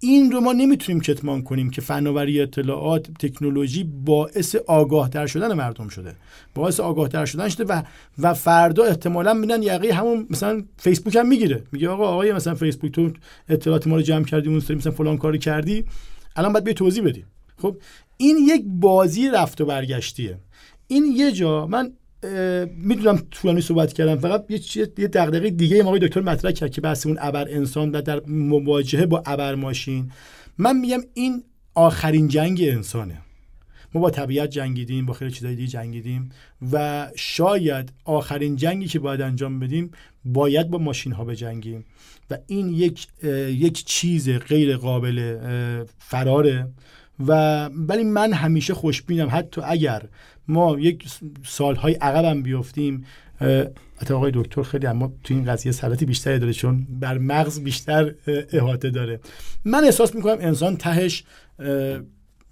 این 0.00 0.32
رو 0.32 0.40
ما 0.40 0.52
نمی‌تونیم 0.52 1.00
کتمان 1.00 1.42
کنیم 1.42 1.70
که 1.70 1.80
فناوری 1.80 2.40
اطلاعات 2.40 3.10
تکنولوژی 3.18 3.84
باعث 3.84 4.54
آگاه 4.54 5.10
تر 5.10 5.26
شدن 5.26 5.52
مردم 5.52 5.88
شده. 5.88 6.14
باعث 6.54 6.80
آگاه 6.80 7.08
تر 7.08 7.24
شدن 7.24 7.48
شده 7.48 7.64
و 7.64 7.82
و 8.18 8.34
فردا 8.34 8.84
احتمالا 8.84 9.34
میدن 9.34 9.62
یقه 9.62 9.92
همون 9.92 10.26
مثلا 10.30 10.64
فیسبوک 10.76 11.16
هم 11.16 11.28
می‌گیره. 11.28 11.62
میگه 11.72 11.88
آقا 11.88 12.04
آقای 12.04 12.32
مثلا 12.32 12.54
فیسبوک 12.54 12.92
تو 12.92 13.10
اطلاعات 13.48 13.86
ما 13.86 13.96
رو 13.96 14.02
جمع 14.02 14.24
کردی 14.24 14.48
اون 14.48 14.56
مثلا 14.56 14.92
فلان 14.92 15.18
کاری 15.18 15.38
کردی. 15.38 15.84
الان 16.36 16.52
باید 16.52 16.64
به 16.64 16.72
توضیح 16.72 17.04
بدی 17.04 17.24
خب 17.62 17.76
این 18.16 18.36
یک 18.38 18.62
بازی 18.66 19.28
رفت 19.28 19.60
و 19.60 19.64
برگشتیه. 19.64 20.38
این 20.86 21.04
یه 21.16 21.32
جا 21.32 21.66
من 21.66 21.92
می‌دونم 22.76 23.22
طولانی 23.30 23.60
صحبت 23.60 23.92
کردم 23.92 24.16
فقط 24.16 24.44
یه 24.48 24.58
چیز 24.58 24.88
یه 24.98 25.08
دغدغه 25.08 25.50
دیگه 25.50 25.82
ما 25.82 25.98
دکتر 25.98 26.20
مطرح 26.20 26.50
کرد 26.50 26.70
که 26.70 26.80
بحث 26.80 27.06
اون 27.06 27.18
ابر 27.20 27.48
انسان 27.48 27.90
و 27.90 28.02
در 28.02 28.20
مواجهه 28.26 29.06
با 29.06 29.22
ابر 29.26 29.54
ماشین. 29.54 30.10
من 30.58 30.76
میگم 30.76 31.00
این 31.14 31.44
آخرین 31.74 32.28
جنگ 32.28 32.62
انسانه. 32.62 33.18
ما 33.94 34.00
با 34.00 34.10
طبیعت 34.10 34.50
جنگیدیم 34.50 35.06
با 35.06 35.12
خیلی 35.12 35.30
چیزای 35.30 35.54
دیگه 35.54 35.68
جنگیدیم 35.68 36.28
و 36.72 37.08
شاید 37.16 37.92
آخرین 38.04 38.56
جنگی 38.56 38.86
که 38.86 38.98
باید 38.98 39.20
انجام 39.20 39.60
بدیم 39.60 39.90
باید 40.24 40.70
با 40.70 40.78
ماشین 40.78 41.12
ها 41.12 41.24
بجنگیم. 41.24 41.84
و 42.30 42.38
این 42.46 42.68
یک 42.68 43.06
یک 43.48 43.84
چیز 43.84 44.30
غیر 44.30 44.76
قابل 44.76 45.36
فراره. 45.98 46.68
و 47.26 47.64
ولی 47.64 48.04
من 48.04 48.32
همیشه 48.32 48.74
خوشبینم 48.74 49.28
حتی 49.32 49.60
اگر 49.64 50.02
ما 50.48 50.78
یک 50.78 51.08
سالهای 51.46 51.94
عقب 51.94 52.24
هم 52.24 52.42
بیفتیم 52.42 53.04
حتی 53.96 54.14
آقای 54.14 54.32
دکتر 54.34 54.62
خیلی 54.62 54.86
اما 54.86 55.12
تو 55.24 55.34
این 55.34 55.44
قضیه 55.44 55.72
سلاتی 55.72 56.06
بیشتری 56.06 56.38
داره 56.38 56.52
چون 56.52 56.86
بر 57.00 57.18
مغز 57.18 57.60
بیشتر 57.60 58.14
احاطه 58.52 58.90
داره. 58.90 59.20
من 59.64 59.84
احساس 59.84 60.14
می‌کنم 60.14 60.36
انسان 60.40 60.76
تهش 60.76 61.24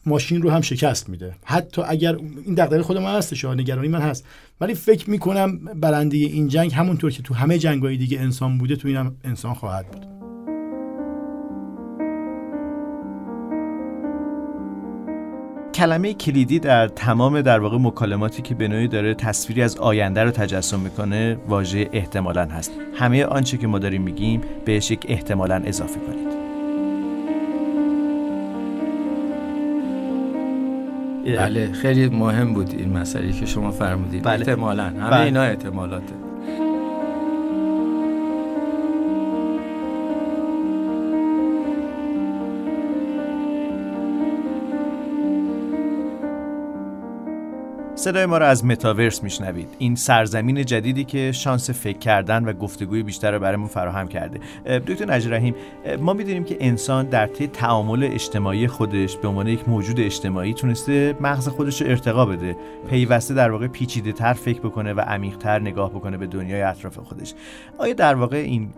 ماشین 0.07 0.43
رو 0.43 0.51
هم 0.51 0.61
شکست 0.61 1.09
میده. 1.09 1.35
حتی 1.45 1.83
اگر 1.83 2.17
این 2.17 2.55
دغدغه 2.55 2.83
خود 2.83 2.99
من 2.99 3.17
هستش 3.17 3.45
نگرانی 3.45 3.89
من 3.89 4.01
هست. 4.01 4.27
ولی 4.61 4.75
فکر 4.75 5.11
می‌کنم 5.11 5.65
برنده 5.65 6.17
این 6.17 6.49
جنگ 6.49 6.75
همونطور 6.75 7.11
که 7.11 7.23
تو 7.23 7.35
همه 7.35 7.59
جنگهای 7.59 7.97
دیگه 7.97 8.21
انسان 8.21 8.59
بوده 8.59 8.77
تو 8.77 8.89
اینم 8.89 9.17
انسان 9.25 9.55
خواهد 9.55 9.87
بود. 9.87 10.22
کلمه 15.83 16.15
کلیدی 16.15 16.59
در 16.59 16.89
تمام 16.89 17.41
در 17.41 17.59
واقع 17.59 17.79
مکالماتی 17.79 18.43
که 18.43 18.55
به 18.55 18.69
نوعی 18.69 18.89
داره 18.89 19.15
تصویری 19.15 19.63
از 19.63 19.77
آینده 19.77 20.25
رو 20.25 20.31
تجسم 20.31 20.81
می‌کنه 20.81 21.37
واژه 21.49 21.89
احتمالا 21.93 22.45
هست. 22.45 22.73
همه 22.95 23.25
آنچه 23.25 23.59
که 23.59 23.67
ما 23.67 23.79
داریم 23.79 24.03
میگیم 24.03 24.41
بهش 24.65 24.91
یک 24.91 25.07
احتمالا 25.09 25.63
اضافه 25.65 26.01
کنید. 26.01 26.33
بله 31.37 31.73
خیلی 31.73 32.09
مهم 32.09 32.55
بود 32.55 32.75
این 32.79 32.99
مسئله 32.99 33.33
که 33.33 33.47
شما 33.47 33.71
فرمودید. 33.71 34.23
بله. 34.23 34.35
احتمالا. 34.35 34.85
همه 34.85 35.11
بله. 35.11 35.21
اینا 35.21 35.43
احتمالاته. 35.43 36.22
صدای 48.03 48.27
ما 48.27 48.39
را 48.39 48.47
از 48.47 48.65
متاورس 48.65 49.23
میشنوید. 49.23 49.69
این 49.79 49.95
سرزمین 49.95 50.65
جدیدی 50.65 51.05
که 51.05 51.33
شانس 51.33 51.71
فکر 51.71 51.99
کردن 51.99 52.45
و 52.45 52.53
گفتگوی 52.53 53.03
بیشتر 53.03 53.33
رو 53.33 53.39
برامون 53.39 53.69
فراهم 53.69 54.09
کرده. 54.09 54.41
دکتر 54.79 55.15
نجی 55.15 55.29
رحیم 55.29 55.55
ما 56.01 56.13
می‌دونیم 56.13 56.45
که 56.45 56.57
انسان 56.61 57.07
در 57.07 57.27
طی 57.27 57.47
تعامل 57.47 58.05
اجتماعی 58.05 58.67
خودش 58.67 59.17
به 59.17 59.29
عنوان 59.29 59.47
یک 59.47 59.69
موجود 59.69 60.01
اجتماعی 60.01 60.55
تونسته 60.55 61.15
مغز 61.21 61.49
خودش 61.49 61.83
رو 61.83 61.89
ارتقا 61.89 62.27
بده. 62.27 62.57
پیوسته 62.91 63.35
در 63.35 63.51
واقع 63.51 63.67
پیچیده 63.67 64.13
تر 64.13 64.33
فکر 64.33 64.61
بکنه 64.61 64.93
و 64.93 65.01
عمیق 65.01 65.37
تر 65.37 65.59
نگاه 65.59 65.91
بکنه 65.91 66.17
به 66.17 66.27
دنیای 66.27 66.63
اطراف 66.63 66.99
خودش. 66.99 67.35
آیا 67.79 67.95
در 67.95 68.15
واقع 68.15 68.37
این 68.37 68.69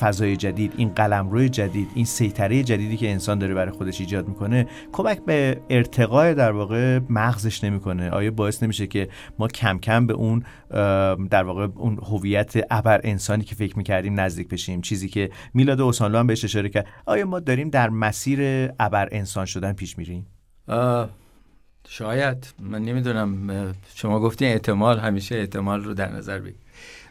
فضای 0.00 0.36
جدید 0.36 0.72
این 0.76 0.88
قلمرو 0.88 1.48
جدید 1.48 1.88
این 1.94 2.04
سیطره 2.04 2.62
جدیدی 2.62 2.96
که 2.96 3.10
انسان 3.10 3.38
داره 3.38 3.54
برای 3.54 3.72
خودش 3.72 4.00
ایجاد 4.00 4.28
می‌کنه 4.28 4.66
کمک 4.92 5.24
به 5.26 5.60
ارتقای 5.70 6.34
در 6.34 6.52
واقع 6.52 7.00
مغزش 7.08 7.64
نمی‌کنه؟ 7.64 8.10
آیا 8.10 8.30
باعث 8.44 8.62
نمیشه 8.62 8.86
که 8.86 9.08
ما 9.38 9.48
کم 9.48 9.78
کم 9.78 10.06
به 10.06 10.14
اون 10.14 10.44
در 11.30 11.42
واقع 11.42 11.68
اون 11.74 11.98
هویت 12.02 12.52
ابر 12.70 13.00
انسانی 13.04 13.44
که 13.44 13.54
فکر 13.54 13.76
می‌کردیم 13.76 14.20
نزدیک 14.20 14.48
بشیم. 14.48 14.80
چیزی 14.80 15.08
که 15.08 15.30
میلاد 15.54 15.80
اوسانلو 15.80 16.18
هم 16.18 16.26
بهش 16.26 16.44
اشاره 16.44 16.68
کرد. 16.68 16.86
آیا 17.06 17.26
ما 17.26 17.40
داریم 17.40 17.70
در 17.70 17.88
مسیر 17.90 18.40
ابر 18.80 19.08
انسان 19.12 19.44
شدن 19.44 19.72
پیش 19.72 19.98
میریم؟ 19.98 20.26
شاید. 21.88 22.54
من 22.60 22.82
نمی‌دونم. 22.82 23.74
شما 23.94 24.20
گفتین 24.20 24.48
احتمال 24.52 24.98
همیشه 24.98 25.34
احتمال 25.34 25.84
رو 25.84 25.94
در 25.94 26.12
نظر 26.12 26.38
بگیر. 26.38 26.64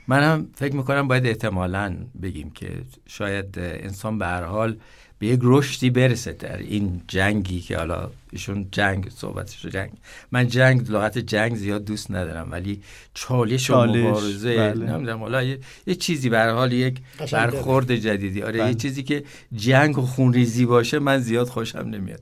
من 0.08 0.24
هم 0.24 0.48
فکر 0.56 0.76
می‌کنم 0.76 1.08
باید 1.08 1.26
احتمالا 1.26 1.96
بگیم 2.22 2.52
که 2.52 2.70
شاید 3.08 3.60
انسان 3.60 4.18
به 4.18 4.26
هر 4.26 4.44
حال 4.44 4.78
به 5.24 5.30
یک 5.30 5.40
رشدی 5.44 5.90
برسه 5.90 6.34
در 6.34 6.58
این 6.58 7.02
جنگی 7.08 7.62
که 7.62 7.78
حالا 7.78 8.10
ایشون 8.32 8.68
جنگ 8.72 9.10
صحبتش 9.10 9.66
جنگ 9.66 9.92
من 10.32 10.48
جنگ 10.48 10.92
لغت 10.92 11.18
جنگ 11.18 11.56
زیاد 11.56 11.86
دوست 11.86 12.12
ندارم 12.12 12.52
ولی 12.52 12.82
چالش 13.14 13.70
و 13.70 13.86
مبارزه 13.86 14.56
بله. 14.56 14.92
نمی‌دونم 14.92 15.20
حالا 15.20 15.44
یه،, 15.44 15.60
یه, 15.88 15.96
چیزی 15.96 16.30
به 16.30 16.44
حال 16.44 16.74
یک 16.74 16.98
برخورد 17.32 17.96
جدیدی 17.96 18.42
آره 18.42 18.60
بله. 18.60 18.70
یه 18.70 18.76
چیزی 18.76 19.04
که 19.04 19.24
جنگ 19.56 19.98
و 19.98 20.02
خونریزی 20.02 20.66
باشه 20.66 21.00
من 21.00 21.20
زیاد 21.20 21.48
خوشم 21.48 21.80
نمیاد 21.80 22.22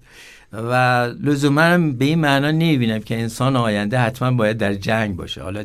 و 0.54 0.74
لزوما 1.24 1.78
به 1.78 2.06
این 2.06 2.20
معنا 2.20 2.52
نمی‌بینم 2.52 3.00
که 3.00 3.20
انسان 3.20 3.56
آینده 3.56 4.00
حتما 4.00 4.32
باید 4.32 4.58
در 4.58 4.74
جنگ 4.74 5.16
باشه. 5.16 5.42
حالا 5.42 5.64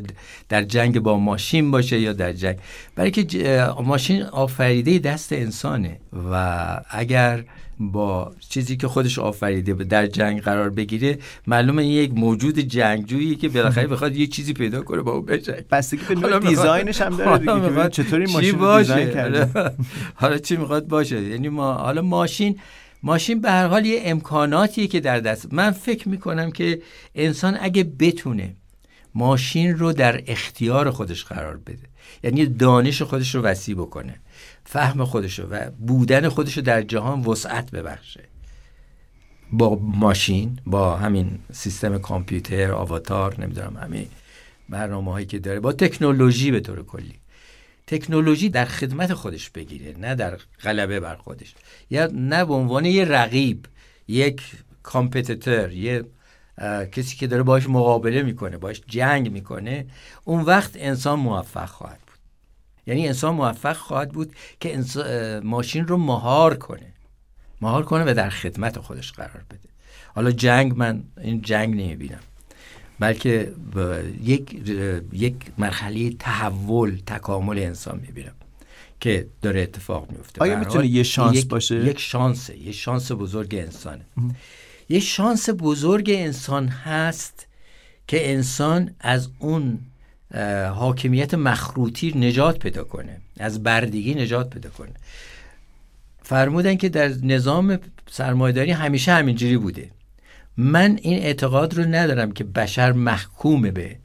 در 0.49 0.63
جنگ 0.63 0.99
با 0.99 1.17
ماشین 1.17 1.71
باشه 1.71 1.99
یا 1.99 2.13
در 2.13 2.33
جنگ. 2.33 2.57
برای 2.95 3.11
که 3.11 3.67
ماشین 3.83 4.23
آفریده 4.23 4.99
دست 4.99 5.33
انسانه 5.33 5.99
و 6.31 6.79
اگر 6.89 7.43
با 7.79 8.31
چیزی 8.49 8.77
که 8.77 8.87
خودش 8.87 9.19
آفریده 9.19 9.73
در 9.73 10.07
جنگ 10.07 10.41
قرار 10.41 10.69
بگیره 10.69 11.17
معلومه 11.47 11.83
این 11.83 11.91
یک 11.91 12.11
موجود 12.15 12.59
جنگجویی 12.59 13.35
که 13.35 13.49
بالاخره 13.49 13.87
بخواد 13.87 14.15
یه 14.15 14.27
چیزی 14.27 14.53
پیدا 14.53 14.81
کنه 14.81 15.01
با 15.01 15.11
اون 15.11 15.25
بجنگ 15.25 15.63
بستگی 15.71 16.15
به 16.15 16.15
نوع 16.15 16.39
دیزاینش 16.39 17.01
هم 17.01 17.17
داره 17.17 17.37
دیگه 17.37 17.89
چطوری 17.89 18.25
ماشین 18.25 18.77
دیزاین 18.79 19.09
کرده. 19.09 19.49
حالا 20.21 20.37
چی 20.37 20.57
می‌خواد 20.57 20.87
باشه. 20.87 21.21
یعنی 21.21 21.49
ما 21.49 21.73
حالا 21.73 22.01
ماشین 22.01 22.59
ماشین 23.03 23.41
به 23.41 23.51
هر 23.51 23.67
حال 23.67 23.85
یه 23.85 24.01
امکاناتیه 24.03 24.87
که 24.87 24.99
در 24.99 25.19
دست. 25.19 25.53
من 25.53 25.71
فکر 25.71 26.09
می‌کنم 26.09 26.51
که 26.51 26.81
انسان 27.15 27.57
اگه 27.61 27.83
بتونه 27.83 28.55
ماشین 29.15 29.77
رو 29.77 29.93
در 29.93 30.23
اختیار 30.27 30.91
خودش 30.91 31.25
قرار 31.25 31.57
بده 31.57 31.87
یعنی 32.23 32.45
دانش 32.45 33.01
خودش 33.01 33.35
رو 33.35 33.41
وسیع 33.41 33.75
بکنه 33.75 34.15
فهم 34.65 35.05
خودش 35.05 35.39
رو 35.39 35.49
و 35.49 35.71
بودن 35.71 36.29
خودش 36.29 36.57
رو 36.57 36.63
در 36.63 36.81
جهان 36.81 37.21
وسعت 37.21 37.71
ببخشه. 37.71 38.23
با 39.51 39.79
ماشین 39.81 40.59
با 40.65 40.97
همین 40.97 41.39
سیستم 41.51 41.97
کامپیوتر 41.97 42.71
آواتار 42.71 43.41
نمی‌دونم 43.41 43.77
همین 43.77 44.07
برنامه 44.69 45.11
هایی 45.11 45.25
که 45.25 45.39
داره 45.39 45.59
با 45.59 45.73
تکنولوژی 45.73 46.51
به 46.51 46.59
طور 46.59 46.85
کلی. 46.85 47.15
تکنولوژی 47.87 48.49
در 48.49 48.65
خدمت 48.65 49.13
خودش 49.13 49.49
بگیره 49.49 49.97
نه 49.97 50.15
در 50.15 50.37
غلبه 50.63 50.99
بر 50.99 51.15
خودش. 51.15 51.55
یا 51.89 52.07
نه 52.13 52.45
به 52.45 52.53
عنوان 52.53 52.85
یه 52.85 53.05
رقیب 53.05 53.65
یک 54.07 54.41
competitor 54.83 55.71
یه 55.71 56.03
کسی 56.91 57.17
که 57.17 57.27
داره 57.27 57.43
باش 57.43 57.69
مقابله 57.69 58.23
می‌کنه 58.23 58.57
باش 58.57 58.81
جنگ 58.87 59.31
می‌کنه 59.31 59.85
اون 60.23 60.41
وقت 60.41 60.71
انسان 60.75 61.19
موفق 61.19 61.69
خواهد 61.69 61.99
بود. 61.99 62.17
یعنی 62.87 63.07
انسان 63.07 63.35
موفق 63.35 63.77
خواهد 63.77 64.11
بود 64.11 64.35
که 64.59 64.83
ماشین 65.43 65.87
رو 65.87 65.97
مهار 65.97 66.57
کنه. 66.57 66.93
مهار 67.61 67.83
کنه 67.83 68.11
و 68.11 68.13
در 68.13 68.29
خدمت 68.29 68.79
خودش 68.79 69.11
قرار 69.11 69.43
بده. 69.49 69.69
حالا 70.15 70.31
جنگ 70.31 70.77
من 70.77 71.03
این 71.21 71.41
جنگ 71.41 71.69
نمی‌بینم. 71.73 72.19
بلکه 72.99 73.53
یک 74.23 74.69
یک 75.13 75.35
مرحله 75.57 76.09
تحول 76.09 76.97
تکامل 77.05 77.59
انسان 77.59 77.99
می‌بینم 78.07 78.35
که 78.99 79.27
داره 79.41 79.61
اتفاق 79.61 80.11
میفته 80.11 80.41
آیا 80.41 80.59
می‌تونه 80.59 80.87
یه 80.87 81.03
شانس 81.03 81.45
باشه؟ 81.45 81.75
یک 81.75 81.99
شانسه 81.99 82.57
یه 82.57 82.71
شانس 82.71 83.11
بزرگ 83.11 83.55
انسانه. 83.55 84.05
یه 84.89 84.99
شانس 84.99 85.49
بزرگ 85.49 86.09
انسان 86.09 86.67
هست 86.67 87.47
که 88.07 88.31
انسان 88.31 88.91
از 88.99 89.29
اون 89.39 89.79
حاکمیت 90.75 91.33
مخروطی 91.33 92.11
نجات 92.11 92.59
پیدا 92.59 92.83
کنه 92.83 93.21
از 93.39 93.63
بردگی 93.63 94.15
نجات 94.15 94.49
پیدا 94.49 94.69
کنه. 94.69 94.91
فرمودن 96.21 96.75
که 96.75 96.89
در 96.89 97.07
نظام 97.07 97.79
سرمایداری 98.11 98.71
همیشه 98.71 99.11
همینجوری 99.11 99.57
بوده. 99.57 99.89
من 100.57 100.99
این 101.01 101.19
اعتقاد 101.19 101.73
رو 101.73 101.83
ندارم 101.83 102.31
که 102.31 102.43
بشر 102.43 102.91
محکوم 102.91 103.61
به 103.61 103.95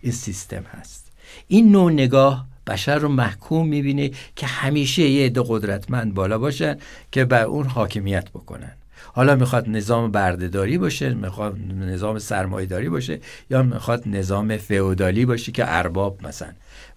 این 0.00 0.12
سیستم 0.12 0.62
هست. 0.62 1.12
این 1.48 1.72
نوع 1.72 1.92
نگاه 1.92 2.46
بشر 2.66 2.98
رو 2.98 3.08
محکوم 3.08 3.68
می‌بینه 3.68 4.10
که 4.36 4.46
همیشه 4.46 5.02
یه 5.02 5.26
عده 5.26 5.42
قدرتمند 5.46 6.14
بالا 6.14 6.38
باشن 6.38 6.76
که 7.12 7.24
بر 7.24 7.42
اون 7.42 7.66
حاکمیت 7.66 8.30
بکنن. 8.30 8.72
حالا 9.12 9.36
می‌خواد 9.36 9.68
نظام 9.68 10.10
بردهداری 10.10 10.78
باشه 10.78 11.14
می‌خواد 11.14 11.56
نظام 11.80 12.18
سرمایهداری 12.18 12.88
باشه 12.88 13.20
یا 13.50 13.62
می‌خواد 13.62 14.08
نظام 14.08 14.56
فئودالی 14.56 15.24
باشه 15.24 15.52
که 15.52 15.64
ارباب 15.66 16.26
مثلا 16.26 16.52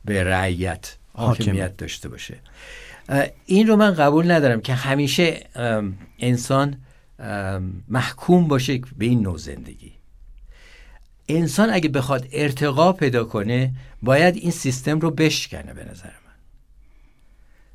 به 0.06 0.24
رعیت 0.24 0.96
حاکمیت 1.14 1.78
داشته 1.78 2.10
باشه. 2.10 2.36
این 3.46 3.68
رو 3.68 3.76
من 3.76 3.94
قبول 3.94 4.32
ندارم 4.32 4.62
که 4.62 4.74
همیشه 4.74 5.40
انسان 6.20 6.76
محکوم 7.88 8.48
باشه 8.48 8.82
به 8.98 9.06
این 9.06 9.22
نوع 9.22 9.38
زندگی. 9.38 9.92
انسان 11.30 11.70
اگه 11.70 11.90
بخواد 11.90 12.28
ارتقا 12.32 12.94
پیدا 12.94 13.24
کنه 13.24 13.74
باید 14.02 14.36
این 14.36 14.52
سیستم 14.52 15.00
رو 15.00 15.12
بشکنه 15.12 15.74
به 15.74 15.84
نظر 15.92 16.06
من. 16.06 16.32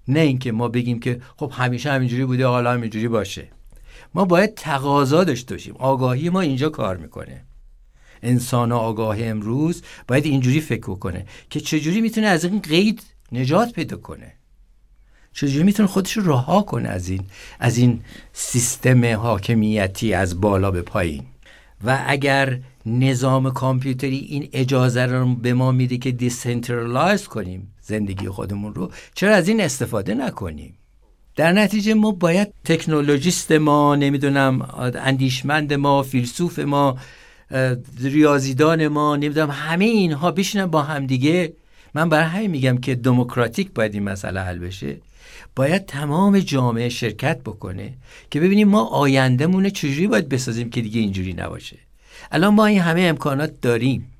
نه 0.09 0.20
اینکه 0.20 0.53
ما 0.53 0.68
بگیم 0.68 1.01
که 1.01 1.20
خب 1.36 1.53
همیشه 1.55 1.92
همینجوری 1.92 2.24
بوده 2.24 2.47
حالا 2.47 2.72
همینجوری 2.72 3.09
باشه. 3.09 3.49
ما 4.14 4.24
باید 4.24 4.55
تقاضا 4.55 5.24
داشته 5.24 5.55
باشیم. 5.55 5.74
آگاهی 5.76 6.30
ما 6.30 6.40
اینجا 6.40 6.68
کار 6.68 6.97
می‌کنه. 6.97 7.44
انسان 8.22 8.72
آگاه 8.72 9.22
امروز 9.22 9.82
باید 10.09 10.24
اینجوری 10.24 10.61
فکر 10.61 10.94
کنه 10.94 11.26
که 11.51 11.61
چجوری 11.61 12.01
می‌تونه 12.01 12.26
از 12.26 12.44
این 12.44 12.61
قید 12.61 13.03
نجات 13.32 13.72
پیدا 13.72 13.97
کنه. 13.97 14.32
چجوری 15.37 15.64
می‌تونه 15.64 15.89
خودش 15.89 16.12
رو 16.16 16.32
رها 16.32 16.62
کنه 16.62 16.89
از 16.89 17.09
این 17.09 17.20
از 17.61 17.78
این 17.78 18.01
سیستم 18.32 19.14
حاکمیتی 19.14 20.14
از 20.14 20.41
بالا 20.41 20.70
به 20.70 20.82
پایین؟ 20.82 21.22
و 21.84 22.05
اگر 22.07 22.59
نظام 22.87 23.53
کامپیوتری 23.53 24.16
این 24.16 24.49
اجازه 24.53 25.07
رو 25.07 25.34
به 25.34 25.55
ما 25.55 25.72
میده 25.72 25.99
که 25.99 26.11
decentralize 26.11 27.24
کنیم 27.28 27.74
زندگی 27.82 28.28
خودمون 28.28 28.74
رو 28.74 28.91
چرا 29.14 29.34
از 29.34 29.49
این 29.49 29.61
استفاده 29.61 30.14
نکنیم؟ 30.14 30.74
در 31.37 31.53
نتیجه 31.53 31.95
ما 31.95 32.11
باید 32.12 32.49
technologist 32.64 33.53
ما 33.53 33.97
نمی‌دونم 33.97 34.68
اندیشمند 34.95 35.72
ما 35.72 36.03
فیلسوف 36.03 36.59
ما 36.59 36.97
ریاضیدان 38.01 38.89
ما 38.89 39.16
نمی‌دونم 39.16 39.51
همه 39.51 39.84
اینها 39.84 40.30
بشینن 40.30 40.66
با 40.66 40.82
همدیگه. 40.82 41.53
من 41.95 42.09
برای 42.09 42.24
همین 42.24 42.51
میگم 42.51 42.78
که 42.78 42.95
دموکراتیک 42.95 43.72
باید 43.74 43.95
این 43.95 44.03
مسئله 44.03 44.41
حل 44.41 44.59
بشه. 44.59 44.97
باید 45.57 45.87
تمام 45.87 46.39
جامعه 46.39 46.89
شرکت 46.89 47.41
بکنه 47.41 47.95
که 48.31 48.41
ببینیم 48.41 48.68
ما 48.68 48.85
آیندهمون 48.85 49.70
چجوری 49.70 50.07
باید 50.07 50.29
بسازیم 50.29 50.70
که 50.70 50.81
دیگه 50.81 51.01
اینجوری 51.01 51.33
نباشه. 51.33 51.79
الان 52.33 52.55
ما 52.55 52.66
این 52.66 52.81
همه 52.81 53.01
امکانات 53.01 53.61
داریم. 53.61 54.12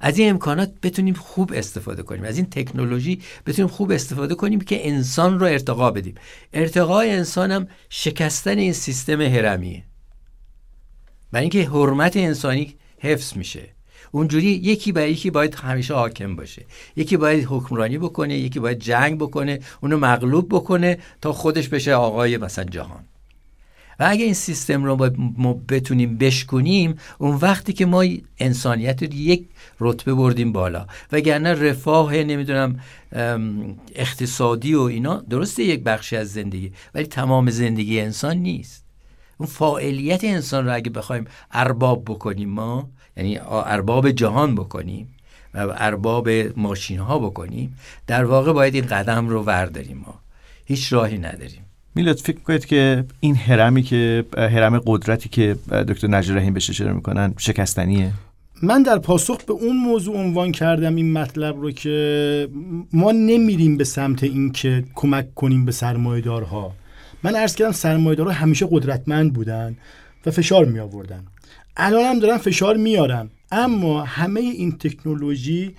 از 0.00 0.18
این 0.18 0.30
امکانات 0.30 0.72
بتونیم 0.82 1.14
خوب 1.14 1.52
استفاده 1.54 2.02
کنیم. 2.02 2.24
از 2.24 2.36
این 2.36 2.46
تکنولوژی 2.46 3.20
بتونیم 3.46 3.68
خوب 3.68 3.90
استفاده 3.90 4.34
کنیم 4.34 4.60
که 4.60 4.88
انسان 4.88 5.40
رو 5.40 5.46
ارتقا 5.46 5.90
بدیم. 5.90 6.14
ارتقای 6.52 7.10
انسان 7.10 7.50
هم 7.50 7.68
شکستن 7.90 8.58
این 8.58 8.72
سیستم 8.72 9.20
هرمیه. 9.20 9.84
برای 11.32 11.42
اینکه 11.42 11.70
حرمت 11.70 12.16
انسانی 12.16 12.74
حفظ 12.98 13.36
میشه. 13.36 13.77
اونجوری 14.10 14.46
یکی 14.46 14.92
برای 14.92 15.12
یکی 15.12 15.30
باید 15.30 15.54
همیشه 15.54 15.94
حاکم 15.94 16.36
باشه. 16.36 16.66
یکی 16.96 17.16
باید 17.16 17.46
حکمرانی 17.48 17.98
بکنه 17.98 18.38
یکی 18.38 18.60
باید 18.60 18.78
جنگ 18.78 19.18
بکنه 19.18 19.60
اونو 19.80 19.98
مغلوب 19.98 20.48
بکنه 20.48 20.98
تا 21.20 21.32
خودش 21.32 21.68
بشه 21.68 21.94
آقای 21.94 22.36
مثلا 22.36 22.64
جهان. 22.64 23.04
و 24.00 24.06
اگه 24.08 24.24
این 24.24 24.34
سیستم 24.34 24.84
رو 24.84 25.10
ما 25.36 25.52
بتونیم 25.68 26.18
بشکنیم 26.18 26.94
اون 27.18 27.36
وقتی 27.36 27.72
که 27.72 27.86
ما 27.86 28.04
انسانیت 28.38 29.02
رو 29.02 29.14
یک 29.14 29.44
رتبه 29.80 30.14
بردیم 30.14 30.52
بالا. 30.52 30.86
وگرنه 31.12 31.54
رفاه 31.54 32.16
نمی‌دونم 32.16 32.80
اقتصادی 33.94 34.74
و 34.74 34.80
اینا 34.80 35.16
درسته 35.16 35.64
یک 35.64 35.82
بخشی 35.82 36.16
از 36.16 36.32
زندگی 36.32 36.72
ولی 36.94 37.06
تمام 37.06 37.50
زندگی 37.50 38.00
انسان 38.00 38.36
نیست. 38.36 38.84
اون 39.38 39.48
فاعلیت 39.48 40.24
انسان 40.24 40.66
رو 40.66 40.74
اگه 40.74 40.90
بخوایم 40.90 41.24
ارباب 41.52 42.04
بکنیم 42.04 42.48
ما 42.48 42.90
یعنی 43.18 43.38
ارباب 43.48 44.10
جهان 44.10 44.54
بکنیم 44.54 45.08
و 45.54 45.58
ارباب 45.76 46.28
ماشین 46.56 46.98
ها 46.98 47.18
بکنیم 47.18 47.76
در 48.06 48.24
واقع 48.24 48.52
باید 48.52 48.74
این 48.74 48.86
قدم 48.86 49.28
رو 49.28 49.42
ورداریم 49.42 50.04
ما. 50.06 50.14
هیچ 50.64 50.92
راهی 50.92 51.18
نداریم. 51.18 51.62
میلاد 51.94 52.16
فکر 52.16 52.38
کنید 52.38 52.66
که 52.66 53.04
این 53.20 53.36
هرمی 53.36 53.82
که 53.82 54.24
هرم 54.36 54.78
قدرتی 54.86 55.28
که 55.28 55.56
دکتر 55.88 56.08
نجر 56.08 56.34
رحیم 56.34 56.54
بهش 56.54 56.70
اشاره 56.70 56.92
می‌کنن 56.92 57.34
شکستنیه؟ 57.38 58.12
من 58.62 58.82
در 58.82 58.98
پاسخ 58.98 59.44
به 59.44 59.52
اون 59.52 59.76
موضوع 59.76 60.16
عنوان 60.16 60.52
کردم 60.52 60.94
این 60.94 61.12
مطلب 61.12 61.60
رو 61.60 61.70
که 61.70 62.48
ما 62.92 63.12
نمیریم 63.12 63.76
به 63.76 63.84
سمت 63.84 64.22
اینکه 64.24 64.84
کمک 64.94 65.34
کنیم 65.34 65.64
به 65.64 65.72
سرمایه‌دارها. 65.72 66.72
من 67.22 67.34
عرض 67.36 67.54
کردم 67.54 67.72
سرمایه‌دارها 67.72 68.32
همیشه 68.32 68.68
قدرتمند 68.70 69.32
بودن 69.32 69.76
و 70.26 70.30
فشار 70.30 70.64
می 70.64 70.78
آوردن 70.78 71.24
الان 71.78 72.04
هم 72.04 72.18
دارن 72.18 72.38
فشار 72.38 72.76
میارن 72.76 73.30
اما 73.52 74.02
همه 74.02 74.40
این 74.40 74.72
تکنولوژی 74.72 75.74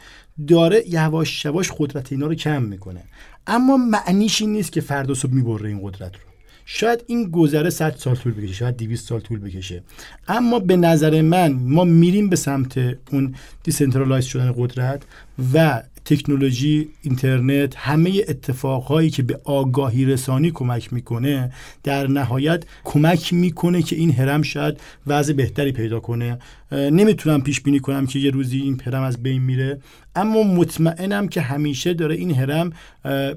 داره 0.48 0.84
یواش 0.88 1.46
یواش 1.46 1.72
قدرت 1.78 2.12
اینا 2.12 2.28
رو 2.28 2.36
کم 2.36 2.64
می‌کنه. 2.64 3.04
اما 3.48 3.78
معنیش 3.78 4.42
این 4.42 4.52
نیست 4.52 4.72
که 4.72 4.82
فردا 4.82 5.14
صبح 5.14 5.32
می‌بره 5.32 5.70
این 5.70 5.80
قدرت 5.84 6.16
رو. 6.16 6.22
شاید 6.66 7.04
این 7.08 7.32
گذره 7.32 7.70
100 7.70 7.96
سال 7.98 8.16
طول 8.16 8.34
بکشه 8.34 8.54
شاید 8.54 8.78
200 8.78 9.08
سال 9.08 9.20
طول 9.20 9.40
بکشه. 9.40 9.84
اما 10.28 10.60
به 10.60 10.78
نظر 10.78 11.22
من 11.22 11.52
ما 11.52 11.84
میریم 11.84 12.30
به 12.30 12.36
سمت 12.36 12.98
اون 13.12 13.36
decentralize 13.64 14.26
شدن 14.26 14.54
قدرت 14.58 15.04
و 15.54 15.84
تکنولوژی 16.10 16.90
اینترنت 17.02 17.76
همه 17.78 18.22
اتفاقهایی 18.28 19.10
که 19.10 19.24
به 19.24 19.40
آگاهی 19.44 20.06
رسانی 20.06 20.52
کمک 20.52 20.94
می‌کنه 20.94 21.52
در 21.84 22.08
نهایت 22.08 22.64
کمک 22.84 23.34
می‌کنه 23.34 23.82
که 23.82 23.96
این 23.96 24.12
هرم 24.12 24.42
شاید 24.42 24.80
وضع 25.08 25.34
بهتری 25.34 25.72
پیدا 25.72 26.00
کنه. 26.00 26.40
نمی‌تونم 26.72 27.42
پیش 27.42 27.62
بینی 27.62 27.80
کنم 27.80 28.06
که 28.06 28.20
یه 28.20 28.32
روزی 28.32 28.62
این 28.62 28.82
هرم 28.86 29.04
از 29.04 29.24
بین 29.24 29.42
میره 29.42 29.80
اما 30.16 30.44
مطمئنم 30.44 31.28
که 31.28 31.42
همیشه 31.42 31.94
داره 31.94 32.16
این 32.16 32.32
هرم 32.32 32.74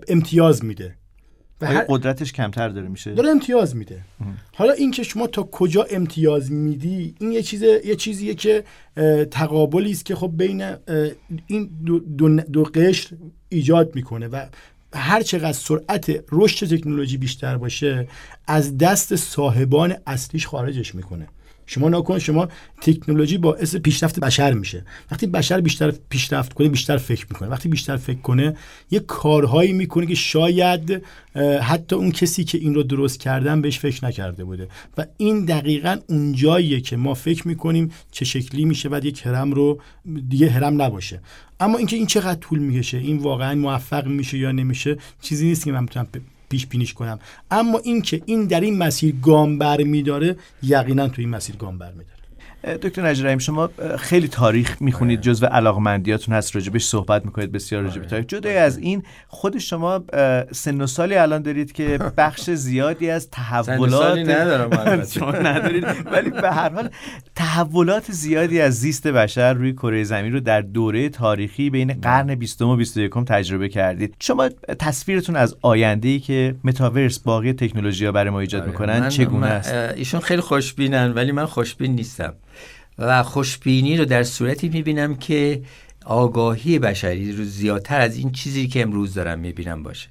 امتیاز 0.09 0.65
میده. 0.65 0.95
هر... 1.67 1.85
قدرتش 1.89 2.33
کمتر 2.33 2.69
داره 2.69 2.89
میشه؟ 2.89 3.15
داره 3.15 3.31
امتیاز 3.31 3.77
میده. 3.77 4.01
حالا 4.55 4.73
این 4.73 4.91
که 4.91 5.03
شما 5.03 5.27
تا 5.27 5.43
کجا 5.43 5.87
امتیاز 5.91 6.53
میدی 6.53 7.15
این 7.19 7.33
یه 7.33 7.43
چیز 7.43 7.63
یه 7.63 7.97
چیزیه 7.97 8.35
که 8.35 8.65
تقابلی 9.31 9.91
است 9.91 10.05
که 10.05 10.15
خب 10.15 10.33
بین 10.37 10.75
این 11.47 11.71
دو, 11.87 11.99
دو, 11.99 12.29
دو 12.29 12.63
قشر 12.63 13.17
ایجاد 13.49 13.95
می‌کنه 13.95 14.29
و 14.29 14.47
هر 14.95 15.23
چقدر 15.23 15.53
سرعت 15.53 16.25
رشد 16.33 16.77
تکنولوژی 16.77 17.17
بیشتر 17.17 17.57
باشه 17.57 18.09
از 18.47 18.79
دست 18.79 19.17
صاحبان 19.17 19.95
اصلیش 20.07 20.47
خارجش 20.47 20.95
می‌کنه. 20.95 21.29
شما 21.73 21.89
نکن 21.89 22.19
شما 22.19 22.49
تکنولوژی 22.81 23.39
باعث 23.39 23.77
پیشرفت 23.77 24.21
بشر 24.21 24.53
میشه. 24.53 24.85
وقتی 25.11 25.27
بشر 25.27 25.61
بیشتر 25.61 25.93
پیشرفت 26.09 26.53
کنه 26.53 26.69
بیشتر 26.69 26.97
فکر 26.97 27.27
می‌کنه. 27.31 27.49
وقتی 27.49 27.69
بیشتر 27.69 27.97
فکر 27.97 28.19
کنه 28.19 28.57
یه 28.91 29.01
کارهایی 29.01 29.73
می‌کنه 29.73 30.07
که 30.07 30.15
شاید 30.15 31.03
حتی 31.63 31.97
اون 31.97 32.11
کسی 32.11 32.45
که 32.45 32.59
این 32.59 32.75
رو 32.75 32.83
درست 32.83 33.21
کردن 33.21 33.63
بهش 33.63 33.79
فکر 33.79 34.05
نکرده 34.05 34.45
بوده. 34.45 34.69
و 34.99 35.07
این 35.17 35.45
دقیقا 35.45 35.97
اونجاییه 36.09 36.81
که 36.81 36.97
ما 36.97 37.15
فکر 37.15 37.49
می‌کنیم 37.49 37.93
چه 38.11 38.25
شکلی 38.25 38.65
میشه 38.65 38.89
و 38.89 39.01
یک 39.05 39.27
هرم 39.27 39.53
رو 39.53 39.81
دیگه 40.29 40.51
هرم 40.51 40.83
نباشه. 40.83 41.21
اما 41.61 41.79
اینکه 41.79 41.97
این 41.97 42.07
چقدر 42.07 42.41
طول 42.41 42.59
می‌کشه 42.59 42.99
این 42.99 43.19
واقعا 43.19 43.55
موفق 43.55 44.07
میشه 44.07 44.39
یا 44.39 44.53
نمیشه 44.53 44.97
چیزی 45.21 45.47
نیست 45.47 45.65
که 45.65 45.73
من 45.73 45.81
می‌تونم 45.81 46.07
پیش 46.53 46.67
بینیش 46.67 46.95
کنم. 46.95 47.19
اما 47.51 47.79
اینکه 47.79 48.23
این 48.27 48.47
در 48.47 48.61
این 48.61 48.79
مسیر 48.79 49.15
گام 49.23 49.59
برمیداره 49.59 50.37
یقینا 50.63 51.09
تو 51.09 51.23
این 51.23 51.31
مسیر 51.31 51.57
گام 51.57 51.79
برمیداره 51.79 52.22
دکتر 52.65 53.07
نجریم 53.07 53.39
شما 53.39 53.71
خیلی 53.99 54.29
تاریخ 54.29 54.77
می‌خونید 54.81 55.21
بله. 55.21 55.33
جزو 55.33 55.47
علاقمندیاتون 55.47 56.35
هست 56.35 56.55
راجبش 56.55 56.85
صحبت 56.85 57.25
می‌کنید 57.25 57.53
بسیار 57.53 57.83
راجب 57.83 58.01
بله. 58.01 58.11
تاریخ. 58.11 58.27
جدای 58.27 58.57
از 58.57 58.79
این 58.79 59.03
خود 59.29 59.59
شما 59.59 60.05
سن 60.53 60.81
و 60.81 60.87
سالی 60.87 61.15
الان 61.15 61.43
دارید 61.43 61.73
که 61.73 61.99
بخش 62.19 62.51
زیادی 62.51 63.11
از 63.11 63.31
تحولات 63.31 64.19
ندارم 64.19 65.05
شما 65.15 65.33
ندارید. 65.33 65.85
ولی 66.13 66.31
به 66.31 66.51
هر 66.51 66.69
حال 66.69 66.89
تحولات 67.35 68.13
زیادی 68.13 68.61
از 68.61 68.75
زیست 68.75 69.07
بشر 69.07 69.53
روی 69.53 69.73
کره 69.73 70.05
زمین 70.05 70.33
رو 70.33 70.41
در 70.41 70.61
دوره 70.61 71.09
تاریخی 71.09 71.71
بین 71.71 71.89
بله. 71.89 72.01
قرن 72.01 72.35
20 72.35 72.63
و 72.63 72.77
21 72.77 73.13
تجربه 73.13 73.69
کردید. 73.69 74.15
شما 74.21 74.49
تصویرتون 74.79 75.37
از 75.37 75.57
آینده 75.63 76.09
ای 76.09 76.21
که 76.21 76.55
متاورس 76.65 77.19
باقی 77.19 77.53
تکنولوژی 77.53 78.07
ها 78.07 78.13
برای 78.13 78.31
ما 78.31 78.41
ایجاد 78.41 78.67
می‌کنن 78.67 79.09
چگونه 79.09 79.47
است؟ 79.47 79.75
ایشون 79.75 80.21
خیلی 80.21 80.41
خوشبینن 80.41 81.13
ولی 81.13 81.33
من 81.33 81.47
خوشبین 81.47 81.95
نیستم. 81.95 82.35
و 82.99 83.23
خوشبینی 83.23 83.97
رو 83.97 84.05
در 84.05 84.23
صورتی 84.23 84.69
می‌بینم 84.69 85.15
که 85.15 85.63
آگاهی 86.05 86.79
بشری 86.79 87.33
رو 87.33 87.45
زیادتر 87.45 88.01
از 88.01 88.17
این 88.17 88.33
چیزی 88.33 88.69
که 88.69 88.83
امروز 88.83 89.15
دارم 89.15 89.39
می‌بینم 89.39 89.83
باشه. 89.83 90.09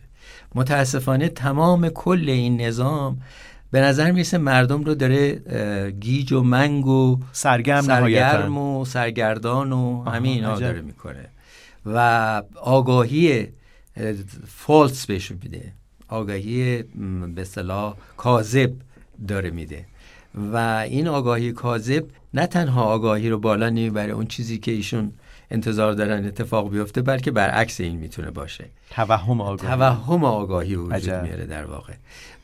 متاسفانه 0.56 1.30
تمام 1.30 1.90
کل 1.90 2.30
این 2.30 2.62
نظام 2.62 3.22
به 3.72 3.82
نظر 3.82 4.12
می‌رسه 4.12 4.38
مردم 4.38 4.84
رو 4.84 4.96
داره 4.96 5.42
گیج 6.00 6.32
و 6.32 6.42
منگ 6.42 6.88
و 6.88 7.20
سرگرم, 7.32 7.82
سرگرم 7.82 8.58
و 8.58 8.86
سرگردان 8.86 9.72
و 9.72 10.04
همین 10.04 10.34
اینا 10.34 10.60
داره 10.60 10.82
می‌کنه. 10.82 11.30
و 11.86 12.44
آگاهی 12.56 13.48
فالس 14.48 15.06
بهشون 15.06 15.38
میده. 15.44 15.74
آگاهی 16.08 16.84
به 17.36 17.44
صلاح 17.44 17.96
کاذب 18.18 18.72
داره 19.28 19.52
میده. 19.52 19.86
و 20.36 20.58
این 20.90 21.08
آگاهی 21.08 21.52
کاذب 21.52 22.06
نه 22.34 22.48
تنها 22.48 22.84
آگاهی 22.84 23.30
رو 23.30 23.40
بالا 23.40 23.70
نمی‌بره 23.70 24.12
اون 24.12 24.26
چیزی 24.26 24.58
که 24.58 24.72
ایشون 24.72 25.14
انتظار 25.52 25.94
دارن 25.94 26.26
اتفاق 26.26 26.72
بیفته 26.72 27.02
بلکه 27.02 27.32
برعکس 27.32 27.82
این 27.82 27.98
می‌تونه 27.98 28.32
باشه. 28.32 28.66
توهم 28.90 29.42
آگاهی. 29.42 29.68
توهم 29.70 30.24
آگاهی 30.24 30.76
وجود 30.76 31.14
میاره 31.14 31.46
در 31.46 31.66
واقع. 31.66 31.94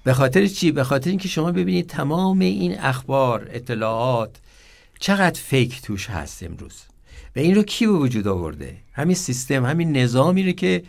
به 0.04 0.14
خاطر 0.14 0.48
چی؟ 0.48 0.72
به 0.72 0.84
خاطر 0.84 1.10
اینکه 1.10 1.28
شما 1.28 1.52
ببینید 1.52 1.88
تمام 1.88 2.40
این 2.40 2.80
اخبار 2.80 3.50
اطلاعات 3.54 4.36
چقدر 5.00 5.42
فیک 5.42 5.82
توش 5.82 6.10
هست 6.10 6.44
امروز. 6.44 6.82
و 7.36 7.40
این 7.40 7.56
رو 7.56 7.64
کی 7.64 7.88
به 7.88 7.94
وجود 7.94 8.28
آورده؟ 8.28 8.76
همین 8.94 9.16
سیستم 9.16 9.66
همین 9.66 9.98
نظامی 9.98 10.44
رو 10.44 10.52
که 10.52 10.84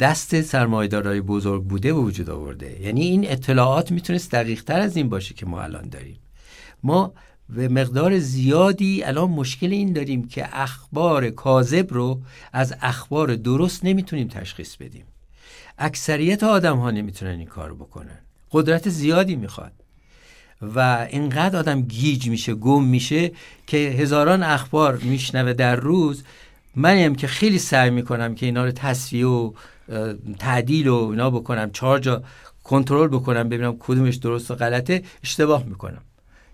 دست 0.00 0.40
سرمایه‌دارای 0.40 1.20
بزرگ 1.20 1.64
بوده 1.64 1.92
به 1.92 2.00
وجود 2.00 2.30
آورده. 2.30 2.80
یعنی 2.80 3.00
این 3.00 3.30
اطلاعات 3.30 3.90
می‌تونست 3.90 4.30
دقیق 4.30 4.64
تر 4.64 4.80
از 4.80 4.96
این 4.96 5.08
باشه 5.08 5.34
که 5.34 5.46
ما 5.46 5.62
الان 5.62 5.88
داریم. 5.88 6.16
ما 6.82 7.12
به 7.48 7.68
مقدار 7.68 8.18
زیادی 8.18 9.02
الان 9.04 9.30
مشکل 9.30 9.72
این 9.72 9.92
داریم 9.92 10.28
که 10.28 10.48
اخبار 10.52 11.30
کاذب 11.30 11.94
رو 11.94 12.20
از 12.52 12.74
اخبار 12.82 13.34
درست 13.36 13.84
نمی‌تونیم 13.84 14.28
تشخیص 14.28 14.76
بدیم. 14.76 15.04
اکثریت 15.78 16.42
آدم 16.44 16.78
ها 16.78 16.90
نمی‌تونن 16.90 17.38
این 17.38 17.46
کار 17.46 17.74
بکنن. 17.74 18.18
قدرت 18.52 18.88
زیادی 18.88 19.36
می‌خواد. 19.36 19.72
و 20.74 21.06
اینقدر 21.10 21.58
آدم 21.58 21.82
گیج 21.82 22.28
میشه 22.28 22.54
گم 22.54 22.84
میشه 22.84 23.32
که 23.66 23.76
هزاران 23.76 24.42
اخبار 24.42 24.96
میشنوه 24.96 25.52
در 25.52 25.76
روز. 25.76 26.24
منیم 26.76 27.14
که 27.14 27.26
خیلی 27.26 27.58
سعی 27.58 27.90
می‌کنم 27.90 28.34
که 28.34 28.46
اینا 28.46 28.64
رو 28.64 28.70
تصفیه 28.70 29.26
و 29.26 29.52
تعدیل 30.38 30.88
و 30.88 30.94
اینا 31.10 31.30
بکنم 31.30 31.70
چهار 31.70 31.98
جا 31.98 32.22
کنترل 32.64 33.08
بکنم 33.08 33.48
ببینم 33.48 33.76
کدومش 33.78 34.16
درست 34.16 34.50
و 34.50 34.54
غلطه 34.54 35.02
اشتباه 35.24 35.64
می‌کنم. 35.64 36.02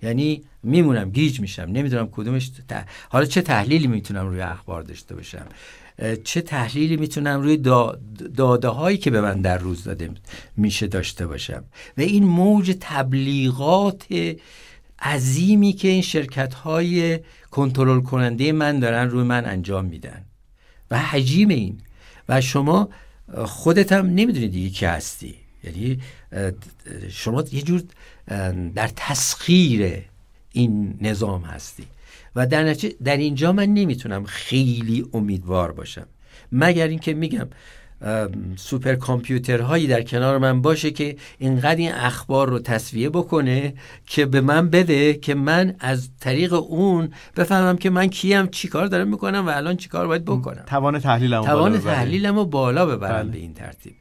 یعنی 0.03 0.43
میمونم 0.63 1.11
گیج 1.11 1.41
میشم 1.41 1.63
نمی‌دونم 1.63 2.09
کدومش 2.13 2.51
حالا 3.09 3.25
چه 3.25 3.43
تحلیلی 3.43 3.87
می‌تونم 3.87 4.29
روی 4.29 4.41
اخبار 4.41 4.83
داشته 4.83 5.15
باشم؟ 5.15 5.47
چه 6.25 6.41
تحلیلی 6.41 6.97
می‌تونم 6.97 7.41
روی 7.41 7.57
داده 8.37 8.69
هایی 8.69 8.99
که 8.99 9.11
به 9.11 9.21
من 9.21 9.41
در 9.41 9.59
روز 9.59 9.85
داده 9.85 10.11
میشه 10.57 10.87
داشته 10.87 11.27
باشم؟ 11.27 11.65
و 11.99 12.01
این 12.01 12.25
موج 12.25 12.77
تبلیغات 12.81 14.07
عظیمی 15.03 15.73
که 15.73 15.89
این 15.89 16.03
شرکت 16.03 16.55
های 16.55 17.21
کنترل 17.51 18.01
کننده 18.01 18.53
من 18.53 18.81
دارن 18.81 19.11
روی 19.11 19.23
من 19.23 19.45
انجام 19.45 19.85
میدن. 19.85 20.25
و 20.91 20.99
حجیم 20.99 21.49
این. 21.49 21.81
و 22.29 22.41
شما 22.41 22.89
خودت 23.45 23.93
هم 23.93 24.07
نمی‌دونی 24.07 24.49
دیگه 24.49 24.71
کی 24.71 24.87
هستی. 24.87 25.35
یعنی 25.65 26.01
شما 27.11 27.45
یه 27.53 27.63
جور 27.63 27.83
در 28.75 28.91
تسخیر 28.97 30.03
این 30.59 30.99
نظام 31.01 31.43
هستی. 31.43 31.85
و 32.37 32.47
در, 32.47 32.77
در 33.05 33.17
اینجا 33.17 33.53
من 33.53 33.67
نمی‌تونم 33.67 34.25
خیلی 34.25 35.07
امیدوار 35.13 35.73
باشم. 35.73 36.07
مگر 36.53 36.89
اینکه 36.89 37.15
میگم 37.15 37.49
سوپر 38.57 38.95
کامپیوترهایی 38.95 39.87
در 39.87 40.03
کنار 40.03 40.39
من 40.39 40.63
باشه 40.63 40.91
که 40.91 41.17
اینقدر 41.39 41.77
این 41.77 41.93
اخبار 41.93 42.49
رو 42.49 42.59
تصویه 42.59 43.11
بکنه 43.11 43.75
که 44.07 44.27
به 44.27 44.41
من 44.41 44.71
بده 44.71 45.15
که 45.15 45.35
من 45.35 45.75
از 45.81 46.11
طریق 46.21 46.53
اون 46.53 47.11
بفهمم 47.37 47.77
که 47.77 47.91
من 47.91 48.07
کیم 48.07 48.47
چیکار 48.47 48.87
دارم 48.87 49.09
می‌کنم 49.09 49.47
و 49.47 49.51
الان 49.51 49.77
چیکار 49.77 50.07
باید 50.07 50.25
بکنم. 50.25 50.65
توان 50.67 50.99
تحلیلمو 50.99 51.45
توان 51.45 51.81
تحلیلمو 51.81 52.45
بالا 52.45 52.87
ببرم 52.87 53.23
بله. 53.23 53.33
به 53.33 53.39
این 53.39 53.55
ترتیب. 53.55 53.95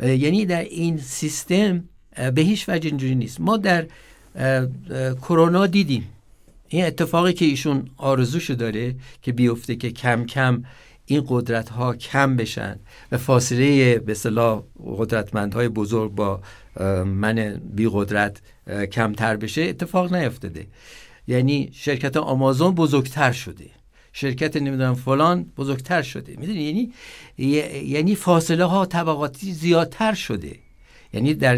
یعنی 0.00 0.46
در 0.46 0.62
این 0.62 0.98
سیستم 0.98 1.84
به 2.34 2.42
هیچ 2.42 2.68
وجه 2.68 2.88
اینجوری 2.88 3.14
نیست. 3.14 3.40
ما 3.40 3.56
در 3.56 3.86
کرونا 5.22 5.66
دیدیم. 5.66 6.08
این 6.68 6.84
اتفاقی 6.84 7.32
که 7.32 7.44
ایشون 7.44 7.90
آرزوشو 7.96 8.54
داره 8.54 8.94
که 9.22 9.32
بیفته 9.32 9.76
که 9.76 9.90
کم 9.90 10.24
کم 10.24 10.64
این 11.06 11.24
قدرت 11.28 11.68
ها 11.68 11.96
کم 11.96 12.36
بشن 12.36 12.78
و 13.12 13.18
فاصله 13.18 13.98
به 13.98 14.14
صلاح 14.14 14.62
قدرتمندهای 14.98 15.68
بزرگ 15.68 16.14
با 16.14 16.40
من 17.04 17.60
بی 17.74 17.88
قدرت 17.92 18.42
کمتر 18.92 19.36
بشه 19.36 19.62
اتفاق 19.62 20.14
نیفتاده. 20.14 20.66
یعنی 21.28 21.70
شرکت 21.72 22.16
آمازون 22.16 22.74
بزرگتر 22.74 23.32
شده. 23.32 23.66
شرکت 24.12 24.56
نمی‌دونم 24.56 24.94
فلان 24.94 25.46
بزرگتر 25.56 26.02
شده. 26.02 26.36
می‌دونی؟ 26.38 26.62
یعنی 26.62 26.92
یعنی 27.84 28.14
فاصله 28.14 28.64
ها 28.64 28.86
طبقاتی 28.86 29.52
زیادتر 29.52 30.14
شده. 30.14 30.56
یعنی 31.14 31.34
در 31.34 31.56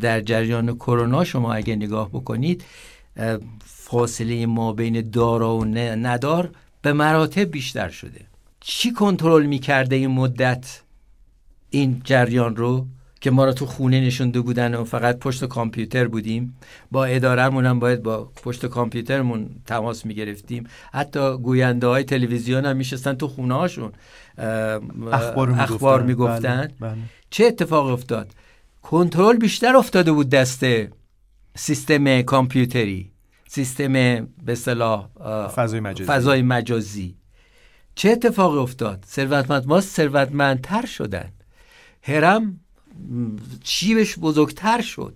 در 0.00 0.20
جریان 0.20 0.74
کرونا 0.74 1.24
شما 1.24 1.54
اگه 1.54 1.76
نگاه 1.76 2.08
بکنید 2.08 2.64
فاصله 3.64 4.46
ما 4.46 4.72
بین 4.72 5.10
دارا 5.10 5.56
و 5.56 5.64
ندار 5.64 6.50
به 6.82 6.92
مراتب 6.92 7.50
بیشتر 7.50 7.88
شده. 7.88 8.20
چی 8.60 8.92
کنترل 8.92 9.46
می‌کرده 9.46 9.96
این 9.96 10.10
مدت 10.10 10.80
این 11.70 12.02
جریان 12.04 12.56
رو 12.56 12.86
که 13.20 13.30
ما 13.30 13.44
رو 13.44 13.52
تو 13.52 13.66
خونه 13.66 14.00
نشونده 14.00 14.40
بودن 14.40 14.74
و 14.74 14.84
فقط 14.84 15.18
پشت 15.18 15.44
کامپیوتر 15.44 16.08
بودیم؟ 16.08 16.56
با 16.90 17.04
ادارهمون 17.04 17.66
هم 17.66 17.78
باید 17.78 18.02
با 18.02 18.30
پشت 18.42 18.66
کامپیوترمون 18.66 19.50
تماس 19.66 20.06
می‌گرفتیم. 20.06 20.66
حتی 20.92 21.38
گوینده 21.38 21.86
های 21.86 22.04
تلویزیون 22.04 22.64
هم 22.64 22.76
میشستن 22.76 23.14
تو 23.14 23.28
خونه 23.28 23.54
هاشون 23.54 23.92
اخبار, 25.12 25.50
اخبار 25.50 26.02
می‌گفتن. 26.02 26.60
بله، 26.80 26.90
بله. 26.90 26.98
چه 27.30 27.44
اتفاق 27.44 27.86
افتاد؟ 27.86 28.32
کنترل 28.82 29.36
بیشتر 29.36 29.76
افتاده 29.76 30.12
بود 30.12 30.28
دست 30.28 30.64
سیستم 31.56 32.22
کامپیوتری 32.22 33.12
سیستم 33.48 33.92
به 33.92 34.52
اصطلاح 34.52 35.08
فضای 35.48 35.80
مجازی. 35.80 36.12
فضای 36.12 36.42
مجازی. 36.42 37.16
چه 37.94 38.10
اتفاقی 38.10 38.58
افتاد؟ 38.58 39.04
ثروتمند 39.08 39.66
ما 39.66 39.80
ثروتمندتر 39.80 40.86
شدن. 40.86 41.32
هرم 42.02 42.60
شیبش 43.64 44.18
بزرگتر 44.18 44.80
شد. 44.80 45.14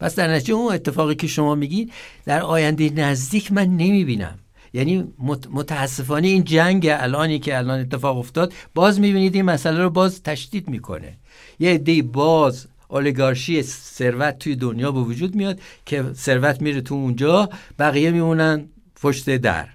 پس 0.00 0.14
در 0.14 0.34
نتیجه 0.34 0.54
اون 0.54 0.74
اتفاقی 0.74 1.14
که 1.14 1.26
شما 1.26 1.54
میگین 1.54 1.90
در 2.24 2.42
آینده 2.42 2.90
نزدیک 2.90 3.52
من 3.52 3.66
نمی‌بینم. 3.66 4.38
یعنی 4.72 5.14
متاسفانه 5.52 6.26
این 6.26 6.44
جنگ 6.44 6.86
الانی 6.90 7.38
که 7.38 7.58
الان 7.58 7.80
اتفاق 7.80 8.18
افتاد 8.18 8.52
باز 8.74 9.00
می‌بینید 9.00 9.34
این 9.34 9.44
مسئله 9.44 9.82
رو 9.82 9.90
باز 9.90 10.22
تشدید 10.22 10.68
می‌کنه. 10.68 11.18
یه 11.58 11.70
عده 11.70 12.02
باز 12.02 12.66
اولیگارشی 12.88 13.62
ثروت 13.62 14.38
توی 14.38 14.56
دنیا 14.56 14.92
به 14.92 15.00
وجود 15.00 15.34
میاد 15.34 15.60
که 15.86 16.04
ثروت 16.14 16.62
میره 16.62 16.80
تو 16.80 16.94
اونجا 16.94 17.48
بقیه 17.78 18.10
میمونن 18.10 18.68
پشت 19.02 19.36
در. 19.36 19.68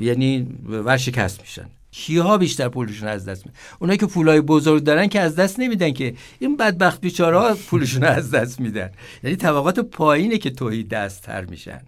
یعنی 0.00 0.46
ورشکست 0.68 1.40
میشن. 1.40 1.66
کیها 1.90 2.38
بیشتر 2.38 2.68
پولشون 2.68 3.08
از 3.08 3.28
دست 3.28 3.46
میدن 3.46 3.58
اونایی 3.78 3.98
که 3.98 4.06
پولای 4.06 4.40
بزرگ 4.40 4.82
دارن 4.84 5.06
که 5.06 5.20
از 5.20 5.36
دست 5.36 5.60
نمیدن 5.60 5.92
که 5.92 6.14
این 6.38 6.56
بدبخت 6.56 7.00
بیچاره 7.00 7.38
ها 7.38 7.54
پولشون 7.54 8.04
از 8.04 8.30
دست 8.30 8.60
میدن. 8.60 8.90
یعنی 9.24 9.36
طبقات 9.36 9.78
پایینه 9.80 10.38
که 10.38 10.50
توهی 10.50 10.84
دست 10.84 11.22
تر 11.22 11.44
میشن. 11.44 11.80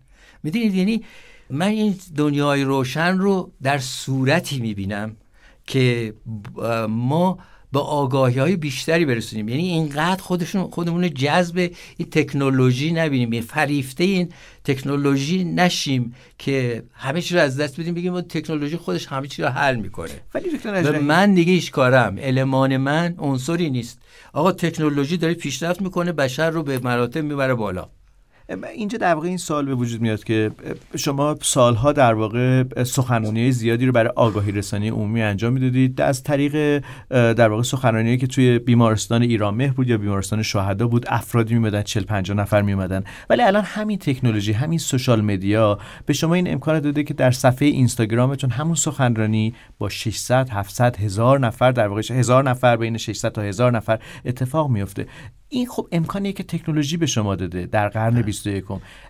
می‌دونید؟ 0.43 0.75
یعنی 0.75 1.05
من 1.51 1.67
این 1.67 1.99
دنیای 2.17 2.65
روشن 2.65 3.19
رو 3.19 3.53
در 3.63 3.79
صورتی 3.79 4.61
می‌بینم 4.61 5.17
که 5.67 6.15
ما 6.89 7.39
به 7.73 7.81
آگاهی 7.81 8.39
های 8.39 8.57
بیشتری 8.57 9.05
برسونیم. 9.05 9.49
یعنی 9.49 9.69
اینقدر 9.69 10.23
خودشون 10.23 10.63
خودمون 10.63 11.15
جذب 11.15 11.71
این 11.97 12.11
تکنولوژی 12.11 12.93
نبینیم. 12.93 13.33
یعنی 13.33 13.47
فریفته 13.47 14.05
این 14.05 14.29
تکنولوژی 14.65 15.45
نشیم 15.45 16.15
که 16.39 16.83
همه 16.93 17.21
چی 17.21 17.35
رو 17.35 17.41
از 17.41 17.57
دست 17.57 17.81
بدیم 17.81 17.95
بگیم 17.95 18.21
تکنولوژی 18.21 18.77
خودش 18.77 19.07
همه 19.07 19.29
چی 19.29 19.43
رو 19.43 19.49
حل 19.49 19.77
می‌کنه. 19.77 20.11
ولی 20.35 20.99
من 20.99 21.35
دیگه 21.35 21.53
ایش 21.53 21.71
کارم. 21.71 22.17
المان 22.19 22.77
من 22.77 23.15
عنصری 23.19 23.71
نیست. 23.71 23.99
آقا 24.33 24.53
تکنولوژی 24.53 25.17
داره 25.17 25.35
پیشرفت 25.35 25.83
می‌کنه 25.83 26.13
بشر 26.13 26.51
رو 26.51 26.63
به 26.63 26.79
مراتب 26.79 27.25
می‌بره 27.25 27.55
بالا. 27.55 27.89
اینجا 28.75 28.99
در 28.99 29.15
واقع 29.15 29.29
این 29.29 29.37
سال 29.37 29.67
به 29.67 29.75
وجود 29.75 30.01
میاد 30.01 30.25
که 30.25 30.51
شما 30.97 31.37
سالها 31.43 31.93
در 31.93 32.15
واقع 32.15 32.65
سخنرانی 32.85 33.53
زیادی 33.53 33.87
رو 33.87 33.93
برای 33.93 34.13
آگاهی 34.17 34.53
رسانی 34.53 34.89
عمومی 34.89 35.23
انجام 35.23 35.53
می‌دادید. 35.53 36.01
از 36.01 36.23
طریق 36.23 36.83
در 37.11 37.49
واقع 37.49 37.63
سخنرانی 37.63 38.17
که 38.17 38.27
توی 38.27 38.59
بیمارستان 38.59 39.23
ایران 39.23 39.55
مهر 39.55 39.73
بود 39.73 39.89
یا 39.89 39.99
بیمارستان 39.99 40.43
شهدا 40.43 40.89
بود 40.89 41.05
افرادی 41.09 41.55
میمدن 41.55 41.83
40 41.83 42.05
50 42.05 42.37
نفر 42.37 42.63
میومدن 42.63 43.05
ولی 43.31 43.43
الان 43.43 43.65
همین 43.65 43.99
تکنولوژی 43.99 44.53
همین 44.53 44.79
سوشال 44.79 45.21
مدیا 45.21 45.79
به 46.07 46.13
شما 46.13 46.35
این 46.35 46.53
امکان 46.53 46.81
داده 46.81 47.03
که 47.03 47.15
در 47.15 47.31
صفحه 47.31 47.69
اینستاگرامتون 47.69 48.51
همون 48.51 48.75
سخنرانی 48.75 49.55
با 49.79 49.89
600 49.89 50.49
700 50.51 50.97
هزار 50.97 51.39
نفر 51.39 51.73
در 51.73 51.89
واقع 51.89 52.03
هزار 52.11 52.45
نفر 52.45 52.77
بین 52.77 52.97
600 52.97 53.33
تا 53.33 53.43
هزار 53.43 53.73
نفر 53.73 53.99
اتفاق 54.25 54.71
میفته 54.71 55.07
این 55.53 55.67
خب 55.67 55.89
امکانیه 55.93 56.33
که 56.33 56.43
تکنولوژی 56.43 56.97
به 56.97 57.07
شما 57.07 57.37
داده 57.37 57.67
در 57.67 57.89
قرن 57.89 58.23
21 58.23 58.65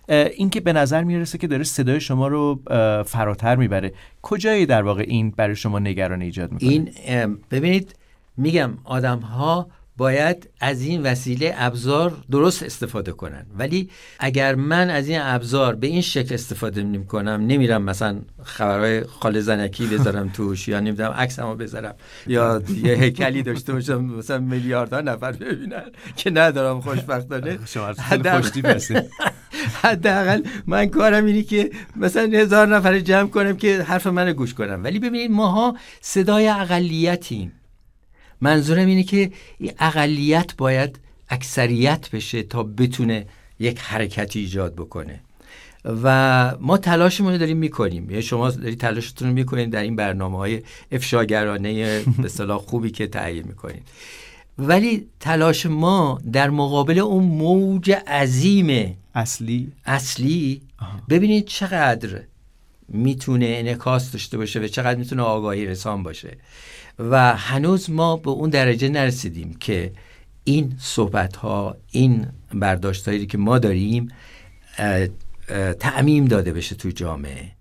این 0.07 0.49
که 0.49 0.59
به 0.61 0.73
نظر 0.73 1.03
می‌رسه 1.03 1.37
که 1.37 1.47
داره 1.47 1.63
صدای 1.63 2.01
شما 2.01 2.27
رو 2.27 2.59
فراتر 3.05 3.55
می‌بره. 3.55 3.93
کجایی 4.21 4.65
در 4.65 4.83
واقع 4.83 5.03
این 5.07 5.31
برای 5.31 5.55
شما 5.55 5.79
نگران 5.79 6.21
ایجاد 6.21 6.51
می‌کنه؟ 6.51 6.69
این 6.69 6.89
ببینید 7.51 7.95
میگم 8.37 8.77
آدم 8.83 9.19
ها 9.19 9.67
باید 9.97 10.49
از 10.59 10.81
این 10.81 11.03
وسیله 11.03 11.53
ابزار 11.57 12.17
درست 12.31 12.63
استفاده 12.63 13.11
کنن. 13.11 13.45
ولی 13.57 13.89
اگر 14.19 14.55
من 14.55 14.89
از 14.89 15.07
این 15.07 15.19
ابزار 15.21 15.75
به 15.75 15.87
این 15.87 16.01
شکل 16.01 16.33
استفاده 16.33 16.83
نمی 16.83 17.05
کنم 17.05 17.45
نمیرم 17.47 17.81
مثلا 17.81 18.21
خبرهای 18.43 19.03
خال 19.03 19.39
زنکی 19.39 19.85
بذارم 19.87 20.29
توش 20.35 20.67
یا 20.67 20.79
نمی‌دونم 20.79 21.11
عکسمو 21.11 21.55
بذارم. 21.55 21.95
یا 22.27 22.61
یه 22.83 22.93
هیکلی 22.93 23.43
داشته 23.43 23.73
باشم 23.73 24.05
مثلا 24.05 24.39
میلیاردها 24.39 25.01
نفر 25.01 25.31
ببینن 25.31 25.83
که 26.15 26.29
ندارم 26.29 26.81
خوشبختانه. 26.81 27.59
حداقل 29.83 30.41
من 30.67 30.85
کارم 30.85 31.25
اینی 31.25 31.43
که 31.43 31.71
مثلا 31.95 32.29
هزار 32.33 32.67
نفر 32.67 32.99
جمع 32.99 33.29
کنم 33.29 33.57
که 33.57 33.83
حرف 33.83 34.07
من 34.07 34.31
گوش 34.33 34.53
کنم 34.53 34.83
ولی 34.83 34.99
ببینید 34.99 35.31
ماها 35.31 35.77
صدای 36.01 36.47
اقلیتیم. 36.47 37.60
منظورم 38.41 38.87
اینه 38.87 39.03
که 39.03 39.31
این 39.59 39.71
اقلیت 39.79 40.55
باید 40.55 40.99
اکثریت 41.29 42.09
بشه 42.09 42.43
تا 42.43 42.63
بتونه 42.63 43.25
یک 43.59 43.79
حرکتی 43.79 44.39
ایجاد 44.39 44.75
بکنه. 44.75 45.19
و 46.03 46.55
ما 46.59 46.77
تلاشمون 46.77 47.31
رو 47.31 47.37
داریم 47.37 47.57
می‌کنیم. 47.57 48.09
یعنی 48.09 48.21
شما 48.21 48.51
دارید 48.51 48.79
تلاشتون 48.79 49.27
رو 49.27 49.33
می‌کنید 49.33 49.69
در 49.69 49.81
این 49.81 49.95
برنامه 49.95 50.37
های 50.37 50.61
افشاگرانه 50.91 51.99
به 51.99 52.27
صلاح 52.27 52.59
خوبی 52.59 52.91
که 52.91 53.07
تهیه 53.07 53.43
می‌کنید. 53.43 53.83
ولی 54.57 55.07
تلاش 55.19 55.65
ما 55.65 56.21
در 56.31 56.49
مقابل 56.49 56.99
اون 56.99 57.23
موج 57.23 57.91
عظیم 57.91 58.97
اصلی. 59.15 59.71
اصلی 59.85 60.61
ببینید 61.09 61.45
چقدر 61.45 62.21
می‌تونه 62.87 63.45
انعکاس 63.45 64.11
داشته 64.11 64.37
باشه 64.37 64.59
و 64.59 64.67
چقدر 64.67 64.99
می‌تونه 64.99 65.21
آگاهی 65.21 65.65
رسان 65.65 66.03
باشه. 66.03 66.37
و 67.09 67.35
هنوز 67.35 67.89
ما 67.89 68.17
به 68.17 68.29
اون 68.29 68.49
درجه 68.49 68.89
نرسیدیم 68.89 69.53
که 69.53 69.93
این 70.43 70.75
صحبت 70.79 71.35
ها 71.35 71.77
این 71.91 72.27
برداشت 72.53 73.07
هایی 73.07 73.25
که 73.25 73.37
ما 73.37 73.59
داریم 73.59 74.11
تعمیم 75.79 76.25
داده 76.25 76.53
بشه 76.53 76.75
تو 76.75 76.89
جامعه 76.89 77.51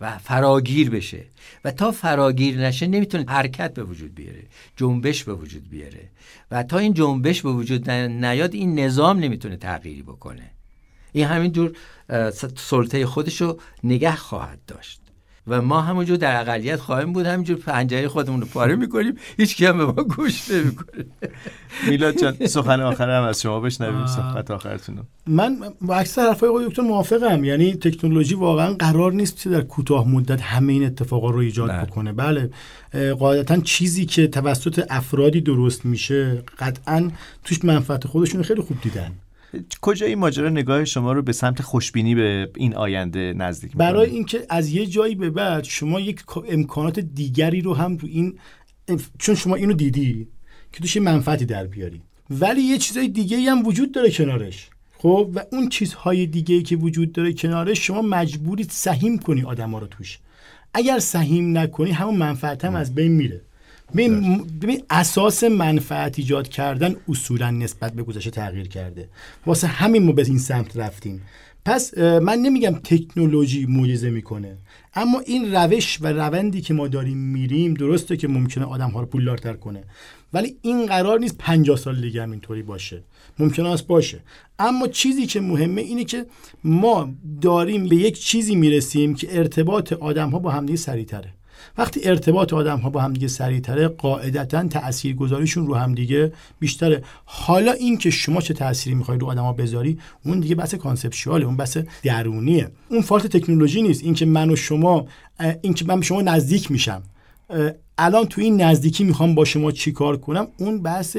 و 0.00 0.18
فراگیر 0.18 0.90
بشه. 0.90 1.24
و 1.64 1.70
تا 1.70 1.92
فراگیر 1.92 2.60
نشه 2.60 2.86
نمی‌تونه 2.86 3.24
حرکت 3.28 3.74
به 3.74 3.84
وجود 3.84 4.14
بیاره 4.14 4.42
جنبش 4.76 5.24
به 5.24 5.34
وجود 5.34 5.70
بیاره. 5.70 6.08
و 6.50 6.62
تا 6.62 6.78
این 6.78 6.94
جنبش 6.94 7.42
به 7.42 7.50
وجود 7.50 7.90
نیاد 7.90 8.54
این 8.54 8.78
نظام 8.78 9.18
نمی‌تونه 9.18 9.56
تغییری 9.56 10.02
بکنه. 10.02 10.50
این 11.12 11.26
همین 11.26 11.52
جور 11.52 11.76
سلطه 12.56 13.06
خودش 13.06 13.40
رو 13.40 13.60
نگه 13.84 14.16
خواهد 14.16 14.58
داشت. 14.66 14.99
و 15.50 15.62
ما 15.62 15.80
همونجور 15.80 16.16
در 16.16 16.40
اقلیت 16.40 16.80
خواهیم 16.80 17.12
بود 17.12 17.26
همینجور 17.26 17.56
پنجره 17.56 18.08
خودمون 18.08 18.40
رو 18.40 18.46
پاره 18.46 18.76
می‌کنیم. 18.76 19.14
هیچ 19.36 19.62
هم 19.62 19.78
به 19.78 19.84
ما 19.86 19.92
گوش 19.92 20.50
نمی‌کنه. 20.50 21.04
میلاد 21.88 22.20
جان 22.20 22.46
سخن 22.56 22.80
آخر 22.80 23.10
هم 23.10 23.22
از 23.22 23.40
شما 23.40 23.60
بشنویم 23.60 24.06
صحبت 24.06 24.50
آخرتون 24.50 24.98
من 25.26 25.56
با 25.80 25.94
اکثر 25.94 26.22
حرفای 26.22 26.48
آقای 26.48 26.66
دکتر 26.66 26.82
موافقم. 26.82 27.44
یعنی 27.44 27.74
تکنولوژی 27.74 28.34
واقعا 28.34 28.74
قرار 28.74 29.12
نیست 29.12 29.42
که 29.42 29.50
در 29.50 29.60
کوتاه 29.60 30.08
مدت 30.08 30.40
همه 30.40 30.72
این 30.72 30.84
اتفاقا 30.84 31.30
رو 31.30 31.38
ایجاد 31.38 31.70
بله. 31.70 31.84
بکنه. 31.84 32.12
بله 32.12 32.50
قاعدتا 33.18 33.56
چیزی 33.56 34.06
که 34.06 34.26
توسط 34.26 34.86
افرادی 34.90 35.40
درست 35.40 35.84
میشه 35.84 36.42
قطعا 36.58 37.10
توش 37.44 37.64
منفعت 37.64 38.06
خودشون 38.06 38.42
خیلی 38.42 38.62
خوب 38.62 38.80
دیدن. 38.82 39.12
کجا 39.80 40.06
این 40.06 40.18
ماجرا 40.18 40.48
نگاه 40.48 40.84
شما 40.84 41.12
رو 41.12 41.22
به 41.22 41.32
سمت 41.32 41.62
خوشبینی 41.62 42.14
به 42.14 42.50
این 42.56 42.74
آینده 42.74 43.34
نزدیک 43.36 43.70
می‌کنه؟ 43.70 43.92
برای 43.92 44.10
اینکه 44.10 44.46
از 44.48 44.68
یه 44.68 44.86
جایی 44.86 45.14
به 45.14 45.30
بعد 45.30 45.64
شما 45.64 46.00
یک 46.00 46.22
امکانات 46.48 47.00
دیگری 47.00 47.60
رو 47.60 47.74
هم 47.74 47.96
تو 47.96 48.06
این 48.06 48.38
چون 49.18 49.34
شما 49.34 49.54
اینو 49.54 49.72
دیدی 49.72 50.28
که 50.72 50.80
توش 50.80 50.96
منفعتی 50.96 51.44
در 51.44 51.66
بیاری. 51.66 52.02
ولی 52.30 52.60
یه 52.60 52.78
چیزای 52.78 53.08
دیگه 53.08 53.50
هم 53.50 53.66
وجود 53.66 53.92
داره 53.92 54.10
کنارش. 54.10 54.70
خب؟ 54.98 55.30
و 55.34 55.44
اون 55.52 55.68
چیزهای 55.68 56.26
دیگه 56.26 56.62
که 56.62 56.76
وجود 56.76 57.12
داره 57.12 57.32
کنارش 57.32 57.86
شما 57.86 58.02
مجبورید 58.02 58.70
سهیم 58.70 59.18
کنی 59.18 59.42
آدم 59.42 59.70
ها 59.70 59.78
رو 59.78 59.86
توش. 59.86 60.18
اگر 60.74 60.98
سهیم 60.98 61.58
نکنی 61.58 61.90
همون 61.90 62.16
منفعت 62.16 62.64
هم 62.64 62.74
از 62.74 62.94
بین 62.94 63.12
میره. 63.12 63.40
ببین 63.96 64.82
اساس 64.90 65.44
منفعت 65.44 66.18
ایجاد 66.18 66.48
کردن 66.48 66.96
اصولا 67.08 67.50
نسبت 67.50 67.92
به 67.92 68.02
گذشته 68.02 68.30
تغییر 68.30 68.68
کرده. 68.68 69.08
واسه 69.46 69.66
همین 69.66 70.02
ما 70.02 70.12
به 70.12 70.26
این 70.26 70.38
سمت 70.38 70.76
رفتیم. 70.76 71.22
پس 71.64 71.98
من 71.98 72.38
نمیگم 72.38 72.80
تکنولوژی 72.84 73.66
معجزه 73.66 74.10
می‌کنه 74.10 74.56
اما 74.94 75.20
این 75.20 75.54
روش 75.54 75.98
و 76.00 76.06
روندی 76.06 76.60
که 76.60 76.74
ما 76.74 76.88
داریم 76.88 77.18
میریم 77.18 77.74
درسته 77.74 78.16
که 78.16 78.28
ممکنه 78.28 78.64
آدم 78.64 78.90
ها 78.90 79.00
رو 79.00 79.06
پولدارتر 79.06 79.52
کنه. 79.52 79.84
ولی 80.32 80.56
این 80.62 80.86
قرار 80.86 81.18
نیست 81.18 81.38
50 81.38 81.76
سال 81.76 82.00
دیگه 82.00 82.22
هم 82.22 82.30
اینطوری 82.30 82.62
باشه. 82.62 83.02
ممکنه 83.38 83.68
است 83.68 83.86
باشه. 83.86 84.20
اما 84.58 84.88
چیزی 84.88 85.26
که 85.26 85.40
مهمه 85.40 85.80
اینه 85.80 86.04
که 86.04 86.26
ما 86.64 87.14
داریم 87.40 87.88
به 87.88 87.96
یک 87.96 88.18
چیزی 88.20 88.54
می‌رسیم 88.54 89.14
که 89.14 89.38
ارتباط 89.38 89.92
آدم 89.92 90.30
ها 90.30 90.38
با 90.38 90.50
همدیگه 90.50 90.76
سریعتره. 90.78 91.32
وقتی 91.78 92.00
ارتباط 92.04 92.52
آدم 92.52 92.78
ها 92.78 92.90
با 92.90 93.00
همدیگه 93.00 93.28
سریعتره 93.28 93.88
قاعدتا 93.88 94.68
تاثیرگذاریشون 94.68 95.66
رو 95.66 95.74
همدیگه 95.74 96.32
بیشتره. 96.60 97.02
حالا 97.24 97.72
این 97.72 97.98
که 97.98 98.10
شما 98.10 98.40
چه 98.40 98.54
تأثیری 98.54 98.96
می‌خوای 98.96 99.18
رو 99.18 99.26
آدما 99.26 99.52
بذاری 99.52 99.98
اون 100.24 100.40
دیگه 100.40 100.54
بحث 100.54 100.74
کانسپچواله 100.74 101.44
اون 101.44 101.56
بحث 101.56 101.78
درونیه. 102.02 102.70
اون 102.88 103.00
فالت 103.00 103.26
تکنولوژی 103.26 103.82
نیست. 103.82 104.04
اینکه 104.04 104.26
من 104.26 104.50
و 104.50 104.56
شما 104.56 105.06
اینکه 105.62 105.84
من 105.84 106.00
به 106.00 106.06
شما 106.06 106.22
نزدیک 106.22 106.70
میشم. 106.70 107.02
الان 107.98 108.26
تو 108.26 108.40
این 108.40 108.62
نزدیکی 108.62 109.04
می‌خوام 109.04 109.34
با 109.34 109.44
شما 109.44 109.72
چیکار 109.72 110.16
کنم؟ 110.16 110.46
اون 110.58 110.82
بحث 110.82 111.16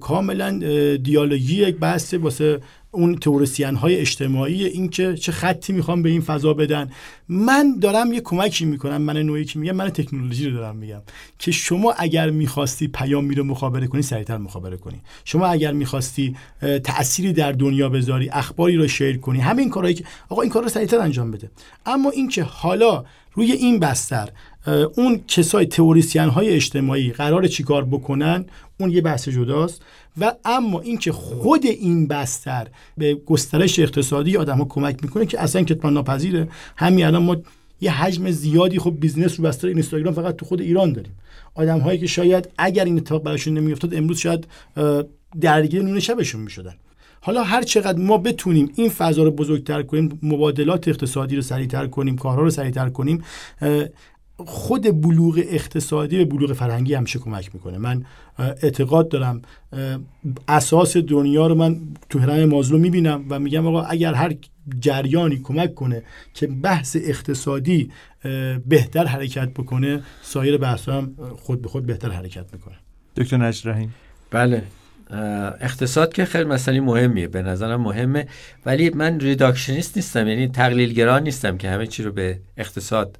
کاملا 0.00 0.58
دیالوگی 0.96 1.54
یک 1.54 1.76
بحث 1.76 2.14
واسه 2.14 2.60
اون 2.90 3.16
تورسیان 3.16 3.74
های 3.74 3.96
اجتماعی 3.96 4.64
اینکه 4.64 5.14
چه 5.14 5.32
خطی 5.32 5.72
می‌خوام 5.72 6.02
به 6.02 6.08
این 6.08 6.20
فضا 6.20 6.54
بدن. 6.54 6.90
من 7.28 7.78
دارم 7.80 8.12
یه 8.12 8.20
کمکی 8.20 8.64
می‌کنم 8.64 9.02
من 9.02 9.16
نوعی 9.16 9.44
که 9.44 9.58
میگم 9.58 9.76
من 9.76 9.88
تکنولوژی 9.88 10.50
رو 10.50 10.56
دارم 10.56 10.76
میگم 10.76 11.00
که 11.38 11.50
شما 11.50 11.94
اگر 11.98 12.30
می‌خواستی 12.30 12.88
پیام 12.88 13.30
رو 13.30 13.44
مخابره 13.44 13.86
کنی 13.86 14.02
سریعتر 14.02 14.36
مخابره 14.36 14.76
کنی. 14.76 15.00
شما 15.24 15.46
اگر 15.46 15.72
می‌خواستی 15.72 16.36
تأثیری 16.84 17.32
در 17.32 17.52
دنیا 17.52 17.88
بذاری 17.88 18.30
اخباری 18.30 18.76
رو 18.76 18.88
شیر 18.88 19.18
کنی 19.18 19.40
همین 19.40 19.70
کارهایی 19.70 19.94
که 19.94 20.04
آقا 20.28 20.42
این 20.42 20.50
کار 20.50 20.62
رو 20.62 20.68
سریعتر 20.68 20.98
انجام 20.98 21.30
بده. 21.30 21.50
اما 21.86 22.10
اینکه 22.10 22.42
حالا 22.42 23.04
روی 23.32 23.52
این 23.52 23.78
بستر 23.78 24.28
اون 24.96 25.20
کسای 25.28 25.66
تئوریسین 25.66 26.28
های 26.28 26.48
اجتماعی 26.48 27.12
قرار 27.12 27.46
چیکار 27.46 27.84
بکنن 27.84 28.44
اون 28.80 28.90
یه 28.90 29.00
بحث 29.00 29.28
جداست. 29.28 29.82
و 30.20 30.32
اما 30.44 30.80
اینکه 30.80 31.12
خود 31.12 31.66
این 31.66 32.08
بستر 32.08 32.66
به 32.96 33.14
گسترش 33.14 33.78
اقتصادی 33.78 34.36
آدم 34.36 34.58
ها 34.58 34.64
کمک 34.64 34.98
می‌کنه 35.02 35.26
که 35.26 35.40
اصلا 35.40 35.62
کتمان 35.62 35.94
ناپذیره 35.94 36.48
همین 36.76 37.04
الان 37.18 37.36
ما 37.36 37.42
یه 37.80 38.02
حجم 38.02 38.30
زیادی 38.30 38.78
خب 38.78 38.96
business 39.00 39.40
رو 39.40 39.44
بستر 39.44 39.68
اینستاگرام 39.68 40.14
فقط 40.14 40.36
تو 40.36 40.46
خود 40.46 40.60
ایران 40.60 40.92
داریم. 40.92 41.12
آدم 41.54 41.78
هایی 41.78 41.98
که 41.98 42.06
شاید 42.06 42.48
اگر 42.58 42.84
این 42.84 42.96
اتفاق 42.96 43.22
براشون 43.22 43.58
نمیافتاد 43.58 43.94
امروز 43.94 44.18
شاید 44.18 44.46
درگیر 45.40 45.82
نون 45.82 46.00
شبشون 46.00 46.40
می‌شدن. 46.40 46.74
حالا 47.20 47.42
هر 47.42 47.62
چقدر 47.62 47.98
ما 47.98 48.18
بتونیم 48.18 48.72
این 48.74 48.88
فضا 48.88 49.22
رو 49.22 49.30
بزرگتر 49.30 49.82
کنیم 49.82 50.18
مبادلات 50.22 50.88
اقتصادی 50.88 51.36
رو 51.36 51.42
سریعتر 51.42 51.86
کنیم 51.86 52.16
کارها 52.16 52.42
رو 52.42 52.50
سریعتر 52.50 52.88
کنیم 52.88 53.22
خود 54.46 55.00
بلوغ 55.02 55.42
اقتصادی 55.48 56.16
به 56.16 56.24
بلوغ 56.24 56.52
فرهنگی 56.52 56.94
همیشه 56.94 57.18
کمک 57.18 57.54
می‌کنه؟ 57.54 57.78
من 57.78 58.04
اعتقاد 58.38 59.08
دارم 59.08 59.42
اساس 60.48 60.96
دنیا 60.96 61.46
رو 61.46 61.54
من 61.54 61.80
تو 62.08 62.18
هرم 62.18 62.44
مازلو 62.44 62.78
می‌بینم 62.78 63.24
و 63.30 63.38
میگم 63.38 63.66
آقا 63.66 63.82
اگر 63.82 64.14
هر 64.14 64.34
جریانی 64.80 65.40
کمک 65.44 65.74
کنه 65.74 66.02
که 66.34 66.46
بحث 66.46 66.96
اقتصادی 67.00 67.90
بهتر 68.66 69.04
حرکت 69.04 69.48
بکنه 69.48 70.02
سایر 70.22 70.58
بحث 70.58 70.88
هم 70.88 71.14
خود 71.36 71.62
به 71.62 71.68
خود 71.68 71.86
بهتر 71.86 72.10
حرکت 72.10 72.52
می‌کنه. 72.52 72.74
دکتر 73.16 73.36
نجر 73.36 73.70
رحیم 73.70 73.94
بله 74.30 74.62
اقتصاد 75.60 76.12
که 76.12 76.24
خیلی 76.24 76.44
مسئله 76.44 76.80
مهمیه 76.80 77.28
به 77.28 77.42
نظرم 77.42 77.80
مهمه. 77.80 78.26
ولی 78.66 78.90
من 78.90 79.20
ریداکشنیست 79.20 79.96
نیستم 79.96 80.28
یعنی 80.28 80.48
تقلیلگرا 80.48 81.18
نیستم 81.18 81.56
که 81.56 81.70
همه 81.70 81.86
چی 81.86 82.02
رو 82.02 82.12
به 82.12 82.40
اقتصاد 82.56 83.18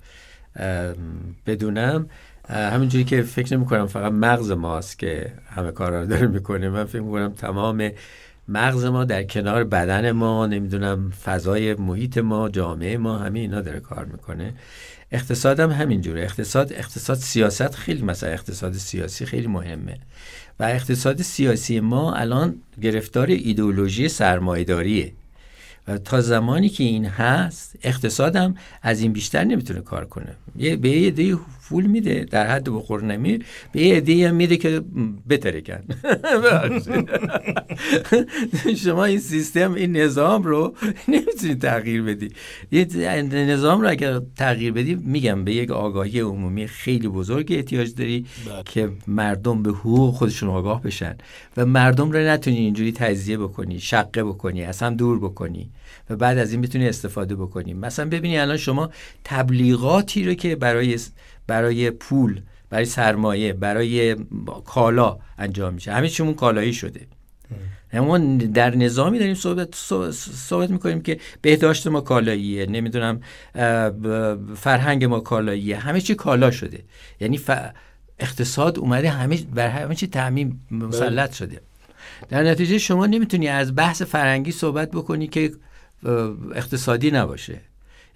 بدونم. 1.47 2.07
همینجوری 2.49 3.05
که 3.05 3.23
فکر 3.23 3.57
نمی 3.57 3.67
کنم 3.67 3.87
فقط 3.87 4.13
مغز 4.13 4.51
ماست 4.51 4.99
که 4.99 5.33
همه 5.49 5.73
کار 5.73 5.93
رو 5.93 6.07
داره 6.07 6.27
می‌کنه. 6.27 6.69
من 6.69 6.85
فکر 6.85 7.03
کنم 7.03 7.33
تمام 7.33 7.91
مغز 8.49 8.85
ما 8.85 9.05
در 9.05 9.23
کنار 9.23 9.65
بدن 9.65 10.13
ما 10.13 10.47
نمی‌دونم 10.47 11.11
فضای 11.25 11.75
محیط 11.75 12.19
ما 12.19 12.49
جامعه 12.49 12.97
ما 12.97 13.19
همه 13.19 13.39
اینا 13.39 13.61
داره 13.61 13.81
کار 13.81 14.05
می‌کنه. 14.05 14.55
اقتصاد 15.13 15.61
هم 15.61 15.71
همینجوره 15.71 16.23
اقتصاد 16.23 16.73
اقتصاد 16.73 17.17
سیاست 17.17 17.75
خیلی 17.75 18.03
مثلا 18.03 18.31
اقتصاد 18.31 18.73
سیاسی 18.73 19.27
خیلی 19.27 19.47
مهمه. 19.47 19.99
و 20.61 20.65
اقتصاد 20.65 21.23
سیاسی 21.23 21.81
ما 21.81 22.15
الان 22.15 22.55
گرفتار 22.83 23.27
ایدئولوژی 23.27 24.09
سرمایه‌داریه. 24.09 25.13
تا 26.05 26.21
زمانی 26.21 26.69
که 26.69 26.85
این 26.85 27.05
هست 27.05 27.77
اقتصادم 27.83 28.55
از 28.83 29.01
این 29.01 29.13
بیشتر 29.13 29.45
نمی‌تونه 29.45 29.81
کار 29.81 30.05
کنه. 30.05 30.37
یه 30.57 30.77
به 30.77 30.89
یه 30.89 31.11
فول 31.69 31.87
میده 31.87 32.27
در 32.31 32.47
حد 32.47 32.65
بخور 32.65 33.05
نمیر 33.05 33.45
به 33.73 33.83
یه 33.83 33.97
عده 33.97 34.29
هم 34.29 34.35
میده 34.35 34.57
که 34.57 34.83
بترکن 35.29 35.81
شما 38.85 39.05
این 39.05 39.19
سیستم 39.19 39.75
این 39.75 39.97
نظام 39.97 40.43
رو 40.43 40.75
نمی‌تونید 41.09 41.63
تغییر 41.63 42.03
بدی. 42.03 42.29
یه 42.73 42.87
نظام 43.23 43.81
رو 43.81 43.89
اگر 43.89 44.21
تغییر 44.37 44.73
بدی 44.73 44.95
میگم 44.95 45.45
به 45.45 45.55
یک 45.55 45.71
آگاهی 45.71 46.21
عمومی 46.21 46.67
خیلی 46.67 47.09
بزرگ 47.09 47.53
احتیاج 47.53 47.95
داری 47.95 48.27
بله. 48.47 48.63
که 48.65 48.91
مردم 49.07 49.63
به 49.63 49.71
حقوق 49.71 50.15
خودشون 50.15 50.49
آگاه 50.49 50.83
بشن. 50.83 51.17
و 51.57 51.67
مردم 51.67 52.11
رو 52.11 52.19
نتونی 52.19 52.57
اینجوری 52.57 52.93
تجزیه 52.93 53.39
بکنی 53.39 53.81
شقه 53.81 54.25
بکنی 54.25 54.65
از 54.65 54.83
هم 54.83 54.95
دور 54.95 55.19
بکنی. 55.19 55.71
و 56.11 56.17
بعد 56.17 56.39
از 56.39 56.51
این 56.51 56.61
می‌تونی 56.61 56.89
استفاده 56.89 57.35
بکنیم 57.35 57.79
مثلا 57.79 58.09
ببینی 58.09 58.39
الان 58.39 58.57
شما 58.57 58.91
تبلیغاتی 59.25 60.25
رو 60.25 60.35
که 60.35 60.57
برای 60.57 60.99
برای 61.47 61.91
پول 61.91 62.41
برای 62.71 62.85
سرمایه 62.85 63.53
برای 63.53 64.17
کالا 64.65 65.19
انجام 65.39 65.75
میشه. 65.75 65.93
همه 65.93 66.09
چیمون 66.09 66.35
کالایی 66.35 66.73
شده. 66.73 67.01
ما 67.95 68.19
در 68.55 68.77
نظامی 68.77 69.19
داریم 69.19 69.35
صحبت, 69.35 69.75
صحبت 70.13 70.71
می‌کنیم 70.71 71.01
که 71.01 71.21
بهداشت 71.43 71.87
ما 71.87 72.01
کالاییه 72.01 72.67
نمی‌دونم 72.67 73.21
فرهنگ 74.57 75.05
ما 75.05 75.21
کالاییه. 75.21 75.77
همه 75.77 76.01
چی 76.01 76.15
کالا 76.15 76.51
شده. 76.51 76.85
یعنی 77.21 77.41
اقتصاد 78.19 78.79
اومده 78.79 79.11
همه 79.11 79.39
بر 79.55 79.69
همه 79.69 79.95
چی 79.95 80.07
تعمیم 80.07 80.67
مسلط 80.71 81.33
شده. 81.33 81.61
در 82.29 82.43
نتیجه 82.43 82.79
شما 82.79 83.07
نمی‌تونی 83.07 83.49
از 83.49 83.77
بحث 83.77 84.03
فرهنگی 84.03 84.53
صحبت 84.53 84.91
بکنی 84.91 85.27
که 85.27 85.53
اقتصادی 86.55 87.11
نباشه. 87.11 87.61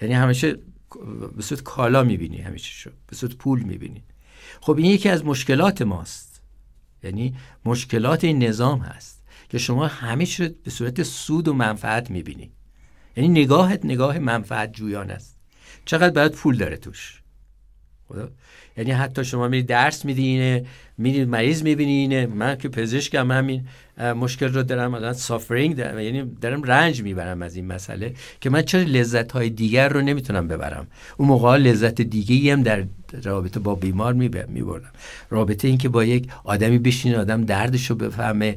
یعنی 0.02 0.14
همیشه 0.14 0.56
به 1.36 1.42
صورت 1.42 1.62
کالا 1.62 2.02
می‌بینی 2.02 2.40
همیشه 2.40 2.72
شو 2.72 2.90
به 3.06 3.16
صورت 3.16 3.34
پول 3.34 3.62
می‌بینی. 3.62 4.02
خب 4.60 4.76
این 4.76 4.86
یکی 4.86 5.08
از 5.08 5.24
مشکلات 5.24 5.82
ماست. 5.82 6.42
یعنی 7.02 7.36
مشکلات 7.64 8.24
این 8.24 8.44
نظام 8.44 8.78
هست 8.78 9.24
که 9.48 9.58
شما 9.58 9.86
همه 9.86 10.26
به 10.64 10.70
صورت 10.70 11.02
سود 11.02 11.48
و 11.48 11.54
منفعت 11.54 12.10
می‌بینی. 12.10 12.50
یعنی 13.16 13.28
نگاهت 13.28 13.84
نگاه 13.84 14.18
منفعت 14.18 14.72
جویان 14.72 15.10
است. 15.10 15.36
چقدر 15.84 16.10
باید 16.10 16.32
پول 16.32 16.56
داره 16.56 16.76
توش؟ 16.76 17.22
خدا؟ 18.08 18.28
یعنی 18.76 18.90
حتی 18.90 19.24
شما 19.24 19.48
میری 19.48 19.62
درس 19.62 20.04
میدی 20.04 20.22
اینه 20.22 20.66
میری 21.02 21.24
مریض 21.24 21.62
می‌بینی 21.62 21.92
اینه 21.92 22.26
من 22.26 22.56
که 22.56 22.68
پزشکم 22.68 23.30
همین 23.30 23.64
مشکل 23.98 24.52
رو 24.52 24.62
دارم 24.62 24.94
الان 24.94 25.12
سافرینگ 25.12 25.76
دارم 25.76 25.98
یعنی 25.98 26.22
دارم 26.40 26.62
رنج 26.62 27.02
می‌برم 27.02 27.42
از 27.42 27.56
این 27.56 27.66
مسئله 27.66 28.14
که 28.40 28.50
من 28.50 28.62
چرا 28.62 28.82
لذت 28.82 29.32
های 29.32 29.50
دیگر 29.50 29.88
رو 29.88 30.02
نمی‌تونم 30.02 30.48
ببرم؟ 30.48 30.86
اون 31.16 31.28
موقع 31.28 31.56
لذت 31.56 32.00
دیگه 32.00 32.52
هم 32.52 32.62
در 32.62 32.84
رابطه 33.22 33.60
با 33.60 33.74
بیمار 33.74 34.12
میبردم. 34.12 34.92
رابطه 35.30 35.68
این 35.68 35.78
که 35.78 35.88
با 35.88 36.04
یک 36.04 36.28
آدمی 36.44 36.78
بشین 36.78 37.14
آدم 37.14 37.44
دردش 37.44 37.90
رو 37.90 37.96
بفهمه 37.96 38.56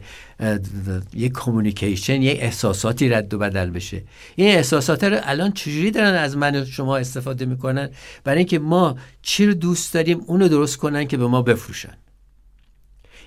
یک 1.13 1.33
کمونیکیشن 1.33 2.21
یک 2.21 2.37
احساساتی 2.41 3.09
رد 3.09 3.33
و 3.33 3.37
بدل 3.37 3.69
بشه. 3.69 4.03
این 4.35 4.47
احساسات 4.47 5.03
رو 5.03 5.17
الان 5.23 5.51
چجوری 5.51 5.91
دارن 5.91 6.13
از 6.13 6.37
من 6.37 6.65
شما 6.65 6.97
استفاده 6.97 7.45
می‌کنن؟ 7.45 7.89
برای 8.23 8.37
اینکه 8.37 8.59
ما 8.59 8.97
چی 9.21 9.45
رو 9.45 9.53
دوست 9.53 9.93
داریم 9.93 10.19
اونو 10.27 10.47
درست 10.47 10.77
کنن 10.77 11.07
که 11.07 11.17
به 11.17 11.27
ما 11.27 11.41
بفروشن. 11.41 11.93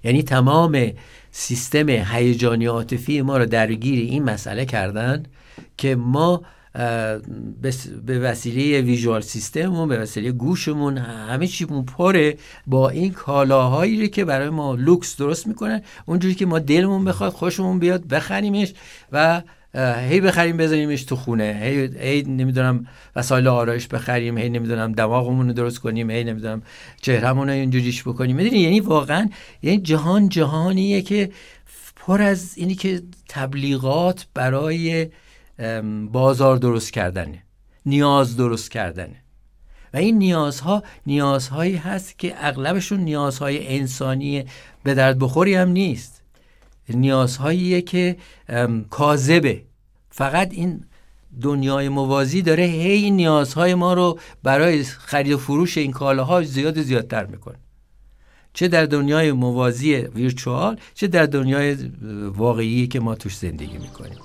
یعنی 0.05 0.23
تمام 0.23 0.93
سیستم 1.31 1.89
هیجانی 1.89 2.67
عاطفی 2.67 3.23
ما 3.23 3.37
رو 3.37 3.47
درگیر 3.47 4.11
این 4.11 4.23
مسئله 4.23 4.65
کردن 4.65 5.23
که 5.77 5.97
ما 5.97 6.43
به 8.07 8.19
وسیله 8.19 8.81
ویژوال 8.81 9.21
سیستممون 9.21 9.89
به 9.89 9.99
وسیله 9.99 10.33
گوشمون 10.33 10.99
همه 10.99 11.47
چیمون 11.47 11.85
پره 11.85 12.37
با 12.67 12.89
این 12.89 13.13
کالاهایی 13.13 14.09
که 14.09 14.25
برای 14.25 14.49
ما 14.49 14.75
لوکس 14.75 15.17
درست 15.17 15.47
می‌کنن 15.47 15.83
اونجوری 16.07 16.35
که 16.35 16.47
ما 16.47 16.59
دلمون 16.59 17.05
بخواد 17.05 17.33
خوشمون 17.33 17.79
بیاد 17.79 18.05
بخریمش 18.05 18.75
و 19.13 19.43
هی 19.75 20.21
بخریم 20.21 20.57
بذاریمش 20.57 21.05
تو 21.05 21.17
خونه. 21.17 21.61
هی, 21.63 21.91
هی 22.01 22.23
نمی‌دونم 22.23 22.87
وسایل 23.17 23.49
آرایش 23.49 23.87
بخریم 23.87 24.39
هی 24.39 24.49
نمی‌دونم 24.49 24.93
دماغمون 24.93 25.47
رو 25.47 25.53
درست 25.53 25.79
کنیم 25.79 26.11
هی 26.11 26.25
نمی‌دونم 26.25 26.63
چهرهمون 27.01 27.49
رو 27.49 27.55
اینجوریش 27.55 28.03
بکنیم. 28.03 28.37
می‌دونی 28.37 28.59
یعنی 28.59 28.81
واقعا 28.81 29.29
یعنی 29.63 29.79
جهان 29.79 30.29
جهانیه 30.29 31.03
که 31.03 31.31
پر 31.97 32.23
از 32.23 32.53
اینی 32.57 32.75
که 32.75 33.03
تبلیغات 33.29 34.27
برای 34.35 35.09
بازار 36.13 36.57
درست 36.57 36.93
کردنه 36.93 37.43
نیاز 37.87 38.37
درست 38.37 38.71
کردنه. 38.71 39.17
و 39.95 39.97
این 39.97 40.19
نیازها 40.19 40.83
نیازهایی 41.07 41.77
هست 41.77 42.19
که 42.19 42.35
اغلبشون 42.39 43.01
نیازهای 43.01 43.79
انسانی 43.79 44.45
به 44.83 44.95
درد 44.95 45.19
بخوری 45.19 45.55
هم 45.55 45.69
نیست. 45.69 46.18
نیازهاییه 46.97 47.83
که 47.83 48.17
کاذبه. 48.91 49.63
فقط 50.11 50.53
این 50.53 50.85
دنیای 51.43 51.89
موازی 51.89 52.43
داره 52.43 52.65
هی 52.65 53.11
نیازهای 53.11 53.75
ما 53.75 53.95
رو 53.95 54.19
برای 54.43 54.85
خرید 54.85 55.33
و 55.33 55.39
فروش 55.39 55.79
این 55.79 55.91
کالاها 55.93 56.43
زیاد 56.43 56.83
زیادتر 56.83 57.27
می‌کنه. 57.27 57.57
چه 58.53 58.69
در 58.69 58.87
دنیای 58.87 59.33
موازی 59.33 59.95
ویرچوال 59.95 60.77
چه 60.95 61.07
در 61.07 61.27
دنیای 61.27 61.77
واقعی 62.37 62.87
که 62.87 63.01
ما 63.01 63.15
توش 63.15 63.37
زندگی 63.37 63.79
می‌کنیم. 63.79 64.19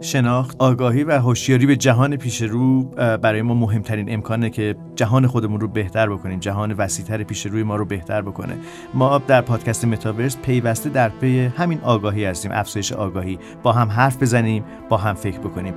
شناخت 0.00 0.56
آگاهی 0.58 1.04
و 1.04 1.18
هوشیاری 1.18 1.66
به 1.66 1.76
جهان 1.76 2.16
پیش 2.16 2.42
رو 2.42 2.82
برای 3.22 3.42
ما 3.42 3.54
مهمترین 3.54 4.12
امکانه 4.12 4.50
که 4.50 4.76
جهان 4.96 5.26
خودمون 5.26 5.60
رو 5.60 5.68
بهتر 5.68 6.10
بکنیم. 6.10 6.38
جهان 6.38 6.72
وسیعتر 6.72 7.22
پیش 7.22 7.46
روی 7.46 7.62
ما 7.62 7.76
رو 7.76 7.84
بهتر 7.84 8.22
بکنه. 8.22 8.56
ما 8.94 9.18
در 9.18 9.40
پادکست 9.40 9.84
متاورس 9.84 10.36
پیوسته 10.36 10.90
در 10.90 11.08
پی 11.08 11.40
همین 11.40 11.80
آگاهی 11.80 12.24
هستیم. 12.24 12.50
افزایش 12.54 12.92
آگاهی. 12.92 13.38
با 13.62 13.72
هم 13.72 13.88
حرف 13.88 14.22
بزنیم 14.22 14.64
با 14.88 14.96
هم 14.96 15.14
فکر 15.14 15.38
بکنیم. 15.38 15.74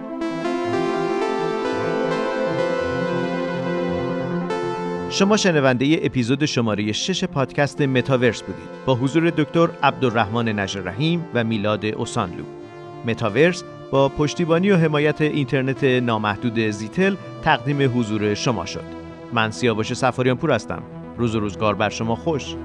شما 5.10 5.38
شنونده 5.38 6.00
اپیزود 6.04 6.46
شماره 6.46 6.92
6 6.92 7.24
پادکست 7.24 7.82
متاورس 7.82 8.42
بودید. 8.42 8.70
با 8.86 8.96
حضور 8.96 9.30
دکتر 9.30 9.70
عبدالرحمن 9.84 10.60
نجر 10.60 10.82
رحیم 10.82 11.26
و 11.34 11.44
میلاد 11.44 11.86
اوسانلو. 11.86 12.44
متاورس 13.06 13.64
با 13.92 14.10
پشتیبانی 14.10 14.72
و 14.72 14.78
حمایت 14.78 15.22
اینترنت 15.22 15.84
نامحدود 15.84 16.60
زیتل 16.60 17.16
تقدیم 17.44 18.00
حضور 18.00 18.34
شما 18.34 18.66
شد. 18.66 18.84
من 19.34 19.52
سیاوش 19.52 19.94
سفاریان 19.94 20.38
پور 20.38 20.52
هستم. 20.52 20.84
روز 21.18 21.36
و 21.36 21.40
روزگار 21.40 21.76
بر 21.76 21.90
شما 21.90 22.16
خوش. 22.16 22.56